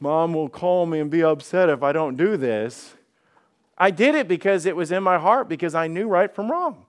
Mom 0.00 0.32
will 0.32 0.48
call 0.48 0.86
me 0.86 1.00
and 1.00 1.10
be 1.10 1.24
upset 1.24 1.68
if 1.68 1.82
I 1.82 1.92
don't 1.92 2.16
do 2.16 2.36
this. 2.36 2.94
I 3.76 3.90
did 3.90 4.14
it 4.14 4.28
because 4.28 4.66
it 4.66 4.76
was 4.76 4.92
in 4.92 5.02
my 5.02 5.18
heart, 5.18 5.48
because 5.48 5.74
I 5.74 5.88
knew 5.88 6.08
right 6.08 6.32
from 6.32 6.50
wrong. 6.50 6.86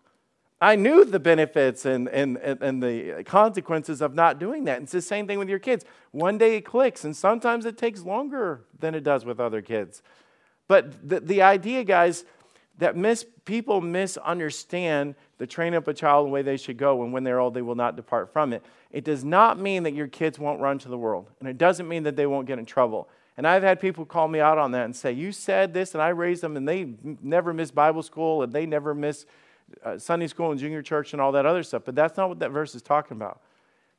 I 0.61 0.75
knew 0.75 1.05
the 1.05 1.19
benefits 1.19 1.85
and, 1.85 2.09
and, 2.09 2.37
and 2.37 2.83
the 2.83 3.23
consequences 3.23 4.01
of 4.01 4.13
not 4.13 4.39
doing 4.39 4.65
that. 4.65 4.77
And 4.77 4.83
It's 4.83 4.91
the 4.91 5.01
same 5.01 5.25
thing 5.25 5.39
with 5.39 5.49
your 5.49 5.59
kids. 5.59 5.85
One 6.11 6.37
day 6.37 6.57
it 6.57 6.61
clicks, 6.61 7.05
and 7.05 7.15
sometimes 7.15 7.65
it 7.65 7.77
takes 7.77 8.01
longer 8.01 8.65
than 8.77 8.93
it 8.93 9.03
does 9.03 9.23
with 9.23 9.39
other 9.39 9.61
kids. 9.61 10.03
But 10.67 11.07
the, 11.07 11.19
the 11.21 11.41
idea, 11.41 11.83
guys, 11.83 12.25
that 12.79 12.95
mis, 12.95 13.25
people 13.45 13.81
misunderstand 13.81 15.15
the 15.37 15.45
train 15.45 15.73
up 15.73 15.87
a 15.87 15.93
child 15.93 16.25
the 16.25 16.29
way 16.31 16.41
they 16.41 16.57
should 16.57 16.77
go, 16.77 17.03
and 17.03 17.13
when 17.13 17.23
they're 17.23 17.39
old, 17.39 17.53
they 17.53 17.61
will 17.61 17.75
not 17.75 17.95
depart 17.95 18.33
from 18.33 18.53
it. 18.53 18.63
It 18.91 19.03
does 19.03 19.23
not 19.23 19.59
mean 19.59 19.83
that 19.83 19.93
your 19.93 20.07
kids 20.07 20.39
won't 20.39 20.59
run 20.59 20.79
to 20.79 20.89
the 20.89 20.97
world, 20.97 21.27
and 21.39 21.47
it 21.47 21.57
doesn't 21.57 21.87
mean 21.87 22.03
that 22.03 22.15
they 22.15 22.25
won't 22.25 22.47
get 22.47 22.57
in 22.57 22.65
trouble. 22.65 23.09
And 23.37 23.45
I've 23.45 23.63
had 23.63 23.79
people 23.79 24.05
call 24.05 24.27
me 24.27 24.39
out 24.39 24.57
on 24.57 24.71
that 24.71 24.85
and 24.85 24.95
say, 24.95 25.11
You 25.11 25.31
said 25.31 25.73
this, 25.73 25.93
and 25.93 26.01
I 26.01 26.09
raised 26.09 26.41
them, 26.41 26.57
and 26.57 26.67
they 26.67 26.93
never 27.21 27.53
miss 27.53 27.69
Bible 27.69 28.03
school, 28.03 28.43
and 28.43 28.51
they 28.51 28.65
never 28.65 28.95
miss 28.95 29.25
uh, 29.83 29.97
Sunday 29.97 30.27
school 30.27 30.51
and 30.51 30.59
junior 30.59 30.81
church 30.81 31.13
and 31.13 31.21
all 31.21 31.33
that 31.33 31.45
other 31.45 31.63
stuff. 31.63 31.83
But 31.85 31.95
that's 31.95 32.17
not 32.17 32.29
what 32.29 32.39
that 32.39 32.51
verse 32.51 32.75
is 32.75 32.81
talking 32.81 33.15
about. 33.15 33.41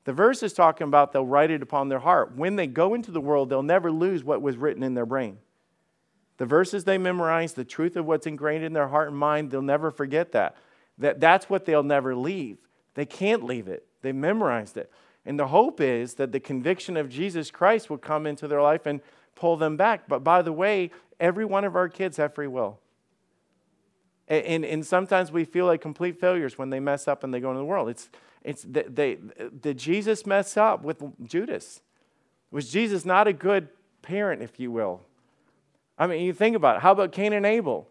The 0.05 0.13
verse 0.13 0.43
is 0.43 0.55
talking 0.55 0.87
about 0.87 1.13
they'll 1.13 1.27
write 1.27 1.51
it 1.51 1.63
upon 1.63 1.91
their 1.91 1.99
heart. 1.99 2.35
When 2.35 2.57
they 2.57 2.67
go 2.67 2.95
into 2.95 3.11
the 3.11 3.21
world, 3.21 3.51
they'll 3.51 3.63
never 3.63 3.93
lose 3.93 4.25
what 4.25 4.41
was 4.41 4.57
written 4.57 4.83
in 4.83 4.95
their 4.95 5.07
brain. 5.07 5.39
The 6.41 6.47
verses 6.47 6.85
they 6.85 6.97
memorize, 6.97 7.53
the 7.53 7.67
truth 7.67 7.97
of 7.97 8.07
what's 8.07 8.27
ingrained 8.27 8.65
in 8.65 8.73
their 8.73 8.89
heart 8.89 9.09
and 9.09 9.17
mind, 9.19 9.51
they'll 9.51 9.61
never 9.61 9.91
forget 9.91 10.33
that. 10.33 10.57
that 10.97 11.21
that's 11.21 11.51
what 11.51 11.67
they'll 11.67 11.83
never 11.83 12.17
leave. 12.17 12.57
They 12.95 13.05
can't 13.05 13.45
leave 13.45 13.69
it. 13.69 13.87
They 14.01 14.13
memorized 14.13 14.79
it. 14.79 14.91
And 15.27 15.39
the 15.39 15.49
hope 15.49 15.83
is 15.83 16.15
that 16.15 16.33
the 16.33 16.41
conviction 16.41 16.97
of 16.97 17.11
Jesus 17.11 17.51
Christ 17.51 17.91
will 17.91 17.99
come 17.99 18.27
into 18.27 18.49
their 18.49 18.63
life 18.63 18.87
and 18.87 19.03
pull 19.35 19.59
them 19.59 19.77
back. 19.77 20.09
But 20.09 20.25
by 20.25 20.41
the 20.41 20.51
way, 20.51 20.93
every 21.21 21.45
one 21.45 21.67
of 21.67 21.77
our 21.77 21.91
kids 21.91 22.17
have 22.17 22.35
free 22.35 22.47
will. 22.47 22.81
And, 24.27 24.65
and 24.65 24.87
sometimes 24.87 25.31
we 25.31 25.45
feel 25.45 25.67
like 25.67 25.83
complete 25.83 26.19
failures 26.19 26.57
when 26.57 26.71
they 26.71 26.81
mess 26.81 27.07
up 27.07 27.23
and 27.23 27.35
they 27.35 27.41
go 27.41 27.51
into 27.51 27.59
the 27.59 27.67
world. 27.67 27.91
It's, 27.91 28.09
it's 28.43 28.65
they, 28.67 29.19
did 29.61 29.77
Jesus 29.77 30.25
mess 30.25 30.57
up 30.57 30.85
with 30.85 31.03
Judas? 31.23 31.83
Was 32.51 32.73
Jesus 32.73 33.05
not 33.05 33.29
a 33.29 33.35
good 33.35 33.69
parent, 34.01 34.41
if 34.41 34.59
you 34.59 34.73
will? 34.73 35.03
I 36.01 36.09
mean, 36.09 36.25
you 36.25 36.33
think 36.33 36.57
about 36.57 36.77
it. 36.77 36.83
How 36.83 36.91
about 36.91 37.13
Cain 37.13 37.33
and 37.33 37.47
Abel? 37.47 37.89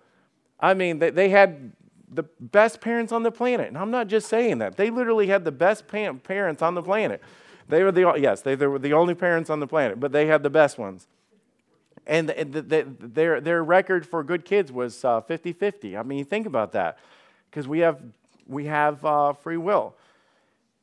I 0.59 0.73
mean, 0.73 0.99
they, 0.99 1.11
they 1.11 1.29
had 1.29 1.71
the 2.11 2.23
best 2.39 2.81
parents 2.81 3.13
on 3.13 3.23
the 3.23 3.31
planet. 3.31 3.67
And 3.67 3.77
I'm 3.77 3.91
not 3.91 4.07
just 4.07 4.27
saying 4.27 4.57
that. 4.57 4.75
They 4.75 4.89
literally 4.89 5.27
had 5.27 5.45
the 5.45 5.51
best 5.51 5.87
parents 5.87 6.61
on 6.61 6.73
the 6.75 6.81
planet. 6.81 7.21
They 7.69 7.83
were 7.83 7.91
the, 7.93 8.15
yes, 8.17 8.41
they, 8.41 8.55
they 8.55 8.67
were 8.67 8.79
the 8.79 8.93
only 8.93 9.13
parents 9.13 9.49
on 9.49 9.61
the 9.61 9.67
planet, 9.67 9.99
but 9.99 10.11
they 10.11 10.25
had 10.25 10.43
the 10.43 10.49
best 10.49 10.77
ones 10.77 11.07
and 12.09 12.27
the, 12.27 12.43
the, 12.43 12.61
the, 12.61 12.87
their, 12.99 13.39
their 13.39 13.63
record 13.63 14.05
for 14.05 14.23
good 14.23 14.43
kids 14.43 14.71
was 14.71 15.05
uh, 15.05 15.21
50 15.21 15.53
50. 15.53 15.95
I 15.95 16.03
mean, 16.03 16.25
think 16.25 16.47
about 16.47 16.71
that 16.73 16.97
because 17.49 17.67
we 17.67 17.79
have, 17.79 18.01
we 18.47 18.65
have 18.65 19.05
uh, 19.05 19.33
free 19.33 19.57
will. 19.57 19.95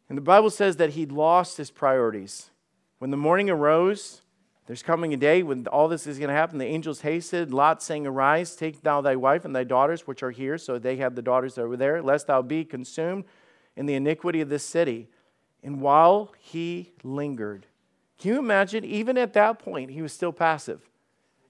And 0.08 0.16
the 0.16 0.22
Bible 0.22 0.50
says 0.50 0.76
that 0.76 0.90
he 0.90 1.04
lost 1.04 1.56
his 1.56 1.70
priorities. 1.70 2.50
When 2.98 3.10
the 3.10 3.16
morning 3.16 3.50
arose, 3.50 4.22
there's 4.66 4.82
coming 4.82 5.14
a 5.14 5.16
day 5.16 5.42
when 5.42 5.66
all 5.68 5.88
this 5.88 6.06
is 6.06 6.18
going 6.18 6.28
to 6.28 6.34
happen. 6.34 6.58
The 6.58 6.66
angels 6.66 7.02
hasted, 7.02 7.52
Lot 7.52 7.82
saying, 7.82 8.06
Arise, 8.06 8.56
take 8.56 8.82
thou 8.82 9.00
thy 9.00 9.14
wife 9.14 9.44
and 9.44 9.54
thy 9.54 9.64
daughters 9.64 10.06
which 10.06 10.22
are 10.22 10.32
here. 10.32 10.58
So 10.58 10.78
they 10.78 10.96
had 10.96 11.14
the 11.14 11.22
daughters 11.22 11.54
that 11.54 11.68
were 11.68 11.76
there, 11.76 12.02
lest 12.02 12.26
thou 12.26 12.42
be 12.42 12.64
consumed 12.64 13.24
in 13.76 13.86
the 13.86 13.94
iniquity 13.94 14.40
of 14.40 14.48
this 14.48 14.64
city. 14.64 15.08
And 15.62 15.80
while 15.80 16.32
he 16.38 16.92
lingered, 17.04 17.66
can 18.18 18.32
you 18.32 18.38
imagine? 18.38 18.84
Even 18.84 19.16
at 19.16 19.34
that 19.34 19.58
point, 19.60 19.90
he 19.90 20.02
was 20.02 20.12
still 20.12 20.32
passive. 20.32 20.80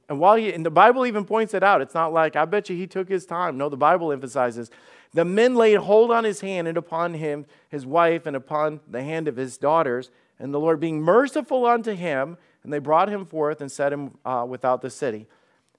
And 0.08 0.20
while 0.20 0.36
he, 0.36 0.52
and 0.52 0.64
the 0.64 0.70
Bible 0.70 1.06
even 1.06 1.24
points 1.24 1.54
it 1.54 1.62
out, 1.62 1.80
it's 1.80 1.94
not 1.94 2.12
like, 2.12 2.36
I 2.36 2.44
bet 2.44 2.68
you 2.68 2.76
he 2.76 2.86
took 2.86 3.08
his 3.08 3.26
time. 3.26 3.56
No, 3.56 3.68
the 3.68 3.76
Bible 3.76 4.12
emphasizes 4.12 4.70
the 5.12 5.24
men 5.24 5.54
laid 5.54 5.76
hold 5.76 6.10
on 6.10 6.24
his 6.24 6.40
hand 6.40 6.68
and 6.68 6.76
upon 6.76 7.14
him, 7.14 7.46
his 7.70 7.86
wife, 7.86 8.26
and 8.26 8.36
upon 8.36 8.80
the 8.86 9.02
hand 9.02 9.28
of 9.28 9.36
his 9.36 9.56
daughters. 9.56 10.10
And 10.38 10.52
the 10.52 10.60
Lord, 10.60 10.78
being 10.78 11.00
merciful 11.00 11.64
unto 11.64 11.92
him, 11.92 12.36
and 12.66 12.72
they 12.72 12.80
brought 12.80 13.08
him 13.08 13.24
forth 13.24 13.60
and 13.60 13.70
set 13.70 13.92
him 13.92 14.18
uh, 14.24 14.44
without 14.46 14.82
the 14.82 14.90
city. 14.90 15.26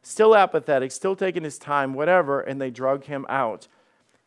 Still 0.01 0.35
apathetic, 0.35 0.91
still 0.93 1.17
taking 1.17 1.43
his 1.43 1.59
time, 1.59 1.93
whatever, 1.93 2.39
and 2.39 2.61
they 2.61 2.71
drug 2.71 3.03
him 3.03 3.25
out. 3.27 3.67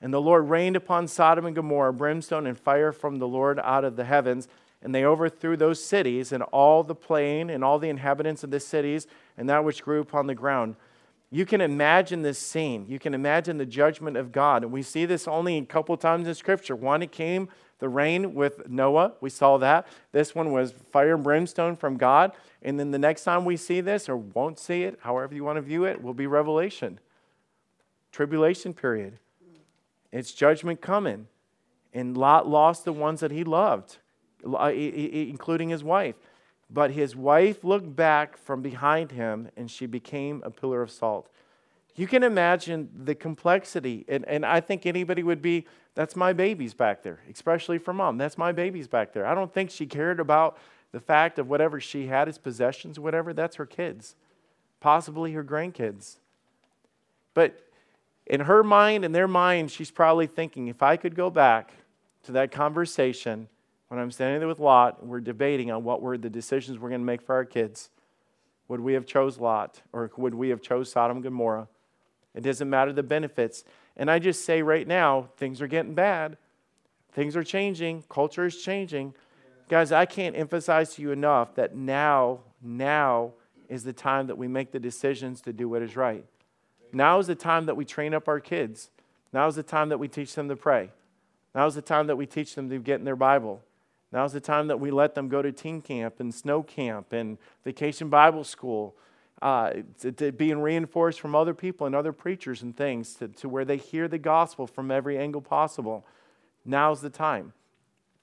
And 0.02 0.12
the 0.12 0.20
Lord 0.20 0.50
rained 0.50 0.76
upon 0.76 1.08
Sodom 1.08 1.46
and 1.46 1.56
Gomorrah 1.56 1.94
brimstone 1.94 2.46
and 2.46 2.58
fire 2.58 2.92
from 2.92 3.18
the 3.18 3.26
Lord 3.26 3.58
out 3.58 3.84
of 3.84 3.96
the 3.96 4.04
heavens 4.04 4.46
and 4.82 4.94
they 4.94 5.04
overthrew 5.04 5.56
those 5.56 5.82
cities 5.82 6.32
and 6.32 6.42
all 6.44 6.82
the 6.82 6.94
plain 6.94 7.50
and 7.50 7.62
all 7.62 7.78
the 7.78 7.88
inhabitants 7.88 8.44
of 8.44 8.50
the 8.50 8.60
cities 8.60 9.06
and 9.36 9.48
that 9.48 9.64
which 9.64 9.82
grew 9.82 10.00
upon 10.00 10.26
the 10.26 10.34
ground. 10.34 10.76
You 11.30 11.46
can 11.46 11.60
imagine 11.60 12.22
this 12.22 12.38
scene. 12.38 12.86
You 12.88 12.98
can 12.98 13.14
imagine 13.14 13.58
the 13.58 13.66
judgment 13.66 14.16
of 14.16 14.32
God. 14.32 14.64
And 14.64 14.72
we 14.72 14.82
see 14.82 15.04
this 15.04 15.28
only 15.28 15.56
a 15.58 15.64
couple 15.64 15.96
times 15.96 16.26
in 16.26 16.34
Scripture. 16.34 16.74
One, 16.74 17.02
it 17.02 17.12
came 17.12 17.48
the 17.80 17.88
rain 17.88 18.34
with 18.34 18.68
Noah. 18.68 19.14
We 19.20 19.30
saw 19.30 19.58
that. 19.58 19.88
This 20.12 20.34
one 20.34 20.52
was 20.52 20.72
fire 20.92 21.14
and 21.14 21.24
brimstone 21.24 21.76
from 21.76 21.96
God. 21.96 22.32
And 22.62 22.78
then 22.78 22.90
the 22.90 22.98
next 22.98 23.24
time 23.24 23.44
we 23.44 23.56
see 23.56 23.80
this, 23.80 24.08
or 24.08 24.16
won't 24.16 24.58
see 24.58 24.84
it, 24.84 24.98
however 25.02 25.34
you 25.34 25.42
want 25.42 25.56
to 25.56 25.62
view 25.62 25.84
it, 25.84 26.02
will 26.02 26.14
be 26.14 26.26
Revelation. 26.26 27.00
Tribulation 28.12 28.74
period. 28.74 29.18
It's 30.12 30.32
judgment 30.32 30.80
coming. 30.80 31.26
And 31.92 32.16
Lot 32.16 32.48
lost 32.48 32.84
the 32.84 32.92
ones 32.92 33.20
that 33.20 33.30
he 33.30 33.44
loved. 33.44 33.98
Including 34.44 35.70
his 35.70 35.82
wife. 35.82 36.14
But 36.72 36.92
his 36.92 37.16
wife 37.16 37.64
looked 37.64 37.96
back 37.96 38.36
from 38.36 38.62
behind 38.62 39.10
him 39.12 39.48
and 39.56 39.70
she 39.70 39.86
became 39.86 40.40
a 40.44 40.50
pillar 40.50 40.82
of 40.82 40.90
salt. 40.90 41.28
You 41.96 42.06
can 42.06 42.22
imagine 42.22 42.88
the 43.04 43.14
complexity. 43.14 44.04
And, 44.08 44.24
and 44.26 44.46
I 44.46 44.60
think 44.60 44.86
anybody 44.86 45.22
would 45.22 45.42
be, 45.42 45.66
that's 45.94 46.16
my 46.16 46.32
babies 46.32 46.74
back 46.74 47.02
there, 47.02 47.20
especially 47.30 47.78
for 47.78 47.92
mom. 47.92 48.18
That's 48.18 48.38
my 48.38 48.52
babies 48.52 48.88
back 48.88 49.12
there. 49.12 49.26
I 49.26 49.34
don't 49.34 49.52
think 49.52 49.70
she 49.70 49.86
cared 49.86 50.20
about 50.20 50.58
the 50.92 51.00
fact 51.00 51.38
of 51.38 51.48
whatever 51.48 51.80
she 51.80 52.06
had 52.06 52.28
as 52.28 52.38
possessions, 52.38 52.98
whatever, 52.98 53.32
that's 53.32 53.56
her 53.56 53.66
kids, 53.66 54.16
possibly 54.80 55.32
her 55.32 55.44
grandkids. 55.44 56.16
But 57.34 57.60
in 58.26 58.40
her 58.40 58.62
mind, 58.62 59.04
in 59.04 59.12
their 59.12 59.28
mind, 59.28 59.70
she's 59.70 59.90
probably 59.90 60.26
thinking, 60.26 60.68
if 60.68 60.82
I 60.82 60.96
could 60.96 61.14
go 61.14 61.30
back 61.30 61.72
to 62.24 62.32
that 62.32 62.50
conversation 62.50 63.48
when 63.88 63.98
I'm 63.98 64.10
standing 64.12 64.38
there 64.38 64.48
with 64.48 64.60
Lot, 64.60 65.00
and 65.00 65.10
we're 65.10 65.20
debating 65.20 65.70
on 65.70 65.82
what 65.82 66.00
were 66.00 66.16
the 66.16 66.30
decisions 66.30 66.78
we're 66.78 66.90
going 66.90 67.00
to 67.00 67.04
make 67.04 67.22
for 67.22 67.34
our 67.34 67.44
kids. 67.44 67.90
Would 68.68 68.78
we 68.78 68.92
have 68.92 69.04
chose 69.04 69.38
Lot 69.38 69.82
or 69.92 70.10
would 70.16 70.34
we 70.34 70.50
have 70.50 70.62
chose 70.62 70.92
Sodom 70.92 71.16
and 71.16 71.24
Gomorrah? 71.24 71.66
It 72.34 72.42
doesn't 72.42 72.70
matter 72.70 72.92
the 72.92 73.02
benefits. 73.02 73.64
And 73.96 74.10
I 74.10 74.18
just 74.18 74.44
say 74.44 74.62
right 74.62 74.86
now, 74.86 75.28
things 75.36 75.60
are 75.60 75.66
getting 75.66 75.94
bad. 75.94 76.36
Things 77.12 77.36
are 77.36 77.44
changing. 77.44 78.04
Culture 78.08 78.46
is 78.46 78.62
changing. 78.62 79.14
Guys, 79.68 79.92
I 79.92 80.06
can't 80.06 80.36
emphasize 80.36 80.94
to 80.94 81.02
you 81.02 81.12
enough 81.12 81.54
that 81.54 81.74
now, 81.74 82.40
now 82.62 83.32
is 83.68 83.84
the 83.84 83.92
time 83.92 84.26
that 84.26 84.38
we 84.38 84.48
make 84.48 84.72
the 84.72 84.80
decisions 84.80 85.40
to 85.42 85.52
do 85.52 85.68
what 85.68 85.82
is 85.82 85.96
right. 85.96 86.24
Now 86.92 87.18
is 87.18 87.26
the 87.26 87.34
time 87.34 87.66
that 87.66 87.76
we 87.76 87.84
train 87.84 88.14
up 88.14 88.26
our 88.28 88.40
kids. 88.40 88.90
Now 89.32 89.46
is 89.46 89.54
the 89.54 89.62
time 89.62 89.88
that 89.90 89.98
we 89.98 90.08
teach 90.08 90.34
them 90.34 90.48
to 90.48 90.56
pray. 90.56 90.90
Now 91.54 91.66
is 91.66 91.74
the 91.74 91.82
time 91.82 92.06
that 92.08 92.16
we 92.16 92.26
teach 92.26 92.54
them 92.54 92.68
to 92.70 92.78
get 92.78 92.98
in 92.98 93.04
their 93.04 93.16
Bible. 93.16 93.62
Now 94.12 94.24
is 94.24 94.32
the 94.32 94.40
time 94.40 94.66
that 94.68 94.80
we 94.80 94.90
let 94.90 95.14
them 95.14 95.28
go 95.28 95.40
to 95.40 95.52
teen 95.52 95.82
camp 95.82 96.18
and 96.18 96.34
snow 96.34 96.62
camp 96.62 97.12
and 97.12 97.38
vacation 97.64 98.08
Bible 98.08 98.42
school, 98.42 98.96
uh, 99.42 99.72
to, 100.00 100.12
to 100.12 100.32
being 100.32 100.60
reinforced 100.60 101.20
from 101.20 101.34
other 101.34 101.54
people 101.54 101.86
and 101.86 101.94
other 101.94 102.12
preachers 102.12 102.62
and 102.62 102.76
things 102.76 103.14
to, 103.14 103.28
to 103.28 103.48
where 103.48 103.64
they 103.64 103.76
hear 103.76 104.06
the 104.06 104.18
gospel 104.18 104.66
from 104.66 104.90
every 104.90 105.18
angle 105.18 105.40
possible. 105.40 106.04
Now's 106.64 107.00
the 107.00 107.10
time. 107.10 107.52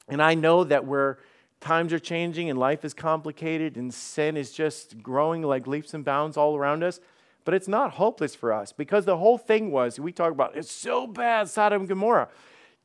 And 0.08 0.22
I 0.22 0.36
know 0.36 0.64
that 0.64 0.86
where 0.86 1.18
times 1.60 1.92
are 1.92 2.00
changing 2.00 2.50
and 2.50 2.60
life 2.60 2.86
is 2.86 2.94
complicated 2.94 3.78
and 3.78 3.94
sin 3.94 4.38
is 4.38 4.52
just 4.52 5.02
growing 5.02 5.42
like 5.42 5.66
leaps 5.66 5.94
and 5.94 6.06
bounds 6.06 6.38
all 6.38 6.56
around 6.56 6.84
us, 6.84 7.00
but 7.46 7.54
it's 7.54 7.68
not 7.68 7.94
hopeless 7.94 8.36
for 8.36 8.54
us 8.54 8.72
because 8.72 9.06
the 9.06 9.18
whole 9.18 9.38
thing 9.38 9.72
was 9.72 10.00
we 10.00 10.12
talk 10.12 10.32
about 10.32 10.56
it's 10.56 10.72
so 10.72 11.08
bad, 11.08 11.50
Sodom 11.50 11.82
and 11.82 11.90
Gomorrah. 11.90 12.30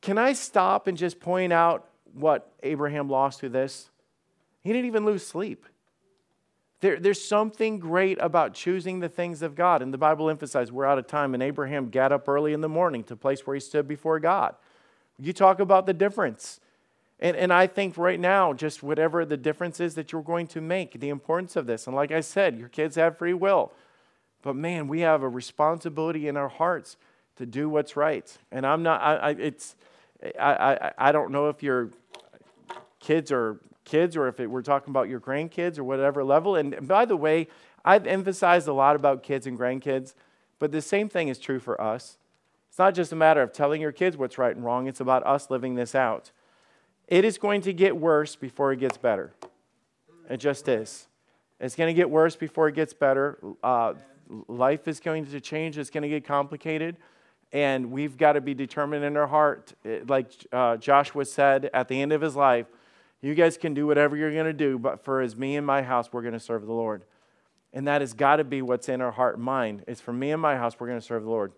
Can 0.01 0.17
I 0.17 0.33
stop 0.33 0.87
and 0.87 0.97
just 0.97 1.19
point 1.19 1.53
out 1.53 1.87
what 2.13 2.51
Abraham 2.63 3.09
lost 3.09 3.39
through 3.39 3.49
this? 3.49 3.89
He 4.61 4.71
didn't 4.71 4.87
even 4.87 5.05
lose 5.05 5.25
sleep. 5.25 5.65
There, 6.83 6.99
there's 6.99 7.23
something 7.23 7.79
great 7.79 8.17
about 8.19 8.53
choosing 8.53 8.99
the 8.99 9.07
things 9.07 9.41
of 9.41 9.55
God. 9.55 9.81
And 9.81 9.93
the 9.93 9.97
Bible 9.97 10.29
emphasizes 10.29 10.69
we're 10.69 10.83
out 10.83 10.99
of 10.99 11.07
time, 11.07 11.33
and 11.33 11.41
Abraham 11.41 11.89
got 11.89 12.11
up 12.11 12.27
early 12.27 12.51
in 12.51 12.59
the 12.59 12.67
morning 12.67 13.05
to 13.05 13.13
a 13.13 13.15
place 13.15 13.47
where 13.47 13.53
he 13.53 13.61
stood 13.61 13.87
before 13.87 14.19
God. 14.19 14.53
You 15.17 15.31
talk 15.31 15.61
about 15.61 15.85
the 15.85 15.93
difference. 15.93 16.59
And, 17.21 17.37
and 17.37 17.53
I 17.53 17.67
think 17.67 17.97
right 17.97 18.19
now, 18.19 18.51
just 18.51 18.83
whatever 18.83 19.23
the 19.23 19.37
difference 19.37 19.79
is 19.79 19.95
that 19.95 20.11
you're 20.11 20.21
going 20.21 20.45
to 20.47 20.59
make, 20.59 20.99
the 20.99 21.07
importance 21.07 21.55
of 21.55 21.67
this. 21.67 21.87
And 21.87 21.95
like 21.95 22.11
I 22.11 22.19
said, 22.19 22.59
your 22.59 22.67
kids 22.67 22.97
have 22.97 23.17
free 23.17 23.33
will. 23.33 23.71
But 24.41 24.57
man, 24.57 24.89
we 24.89 24.99
have 24.99 25.23
a 25.23 25.29
responsibility 25.29 26.27
in 26.27 26.35
our 26.35 26.49
hearts 26.49 26.97
to 27.37 27.45
do 27.45 27.69
what's 27.69 27.95
right. 27.95 28.37
And 28.51 28.67
I'm 28.67 28.83
not, 28.83 29.01
I, 29.01 29.15
I 29.15 29.29
it's, 29.29 29.77
I, 30.37 30.51
I, 30.51 30.91
I 30.97 31.11
don't 31.13 31.31
know 31.31 31.47
if 31.47 31.63
your 31.63 31.91
kids 32.99 33.31
are 33.31 33.61
kids 33.85 34.15
or 34.15 34.27
if 34.27 34.39
it, 34.39 34.47
we're 34.47 34.61
talking 34.61 34.91
about 34.91 35.09
your 35.09 35.19
grandkids 35.19 35.77
or 35.77 35.83
whatever 35.83 36.23
level. 36.23 36.55
And 36.55 36.87
by 36.87 37.05
the 37.05 37.17
way, 37.17 37.47
I've 37.85 38.07
emphasized 38.07 38.67
a 38.67 38.73
lot 38.73 38.95
about 38.95 39.23
kids 39.23 39.45
and 39.45 39.57
grandkids, 39.57 40.13
but 40.59 40.71
the 40.71 40.81
same 40.81 41.09
thing 41.09 41.27
is 41.27 41.37
true 41.39 41.59
for 41.59 41.79
us. 41.81 42.17
It's 42.69 42.79
not 42.79 42.95
just 42.95 43.11
a 43.11 43.15
matter 43.15 43.41
of 43.41 43.53
telling 43.53 43.81
your 43.81 43.91
kids 43.91 44.17
what's 44.17 44.37
right 44.37 44.55
and 44.55 44.65
wrong, 44.65 44.87
it's 44.87 44.99
about 44.99 45.25
us 45.25 45.49
living 45.49 45.75
this 45.75 45.93
out. 45.93 46.31
It 47.07 47.25
is 47.25 47.37
going 47.37 47.61
to 47.61 47.73
get 47.73 47.97
worse 47.97 48.35
before 48.35 48.71
it 48.71 48.79
gets 48.79 48.97
better. 48.97 49.33
It 50.29 50.37
just 50.37 50.67
is. 50.67 51.07
It's 51.59 51.75
going 51.75 51.93
to 51.93 51.93
get 51.93 52.09
worse 52.09 52.35
before 52.35 52.67
it 52.67 52.75
gets 52.75 52.93
better. 52.93 53.37
Uh, 53.63 53.93
life 54.47 54.87
is 54.87 54.99
going 54.99 55.25
to 55.27 55.39
change, 55.39 55.77
it's 55.77 55.89
going 55.89 56.03
to 56.03 56.09
get 56.09 56.25
complicated. 56.25 56.97
And 57.51 57.91
we've 57.91 58.17
got 58.17 58.33
to 58.33 58.41
be 58.41 58.55
determined 58.55 59.05
in 59.05 59.15
our 59.15 59.27
heart, 59.27 59.73
like 60.07 60.31
uh, 60.51 60.77
Joshua 60.77 61.25
said 61.25 61.69
at 61.71 61.87
the 61.87 62.01
end 62.01 62.11
of 62.11 62.21
his 62.21 62.35
life, 62.35 62.65
you 63.23 63.35
guys 63.35 63.57
can 63.57 63.73
do 63.73 63.87
whatever 63.87 64.17
you're 64.17 64.33
going 64.33 64.45
to 64.45 64.53
do, 64.53 64.77
but 64.77 65.03
for 65.03 65.21
as 65.21 65.35
me 65.35 65.55
and 65.55 65.65
my 65.65 65.81
house, 65.81 66.11
we're 66.11 66.21
going 66.21 66.33
to 66.33 66.39
serve 66.39 66.65
the 66.65 66.73
Lord. 66.73 67.03
And 67.71 67.87
that 67.87 68.01
has 68.01 68.13
got 68.13 68.35
to 68.35 68.43
be 68.43 68.61
what's 68.61 68.89
in 68.89 69.01
our 69.01 69.11
heart 69.11 69.35
and 69.35 69.43
mind. 69.43 69.83
It's 69.87 70.01
for 70.01 70.13
me 70.13 70.31
and 70.31 70.41
my 70.41 70.57
house, 70.57 70.75
we're 70.79 70.87
going 70.87 70.99
to 70.99 71.05
serve 71.05 71.23
the 71.23 71.29
Lord. 71.29 71.53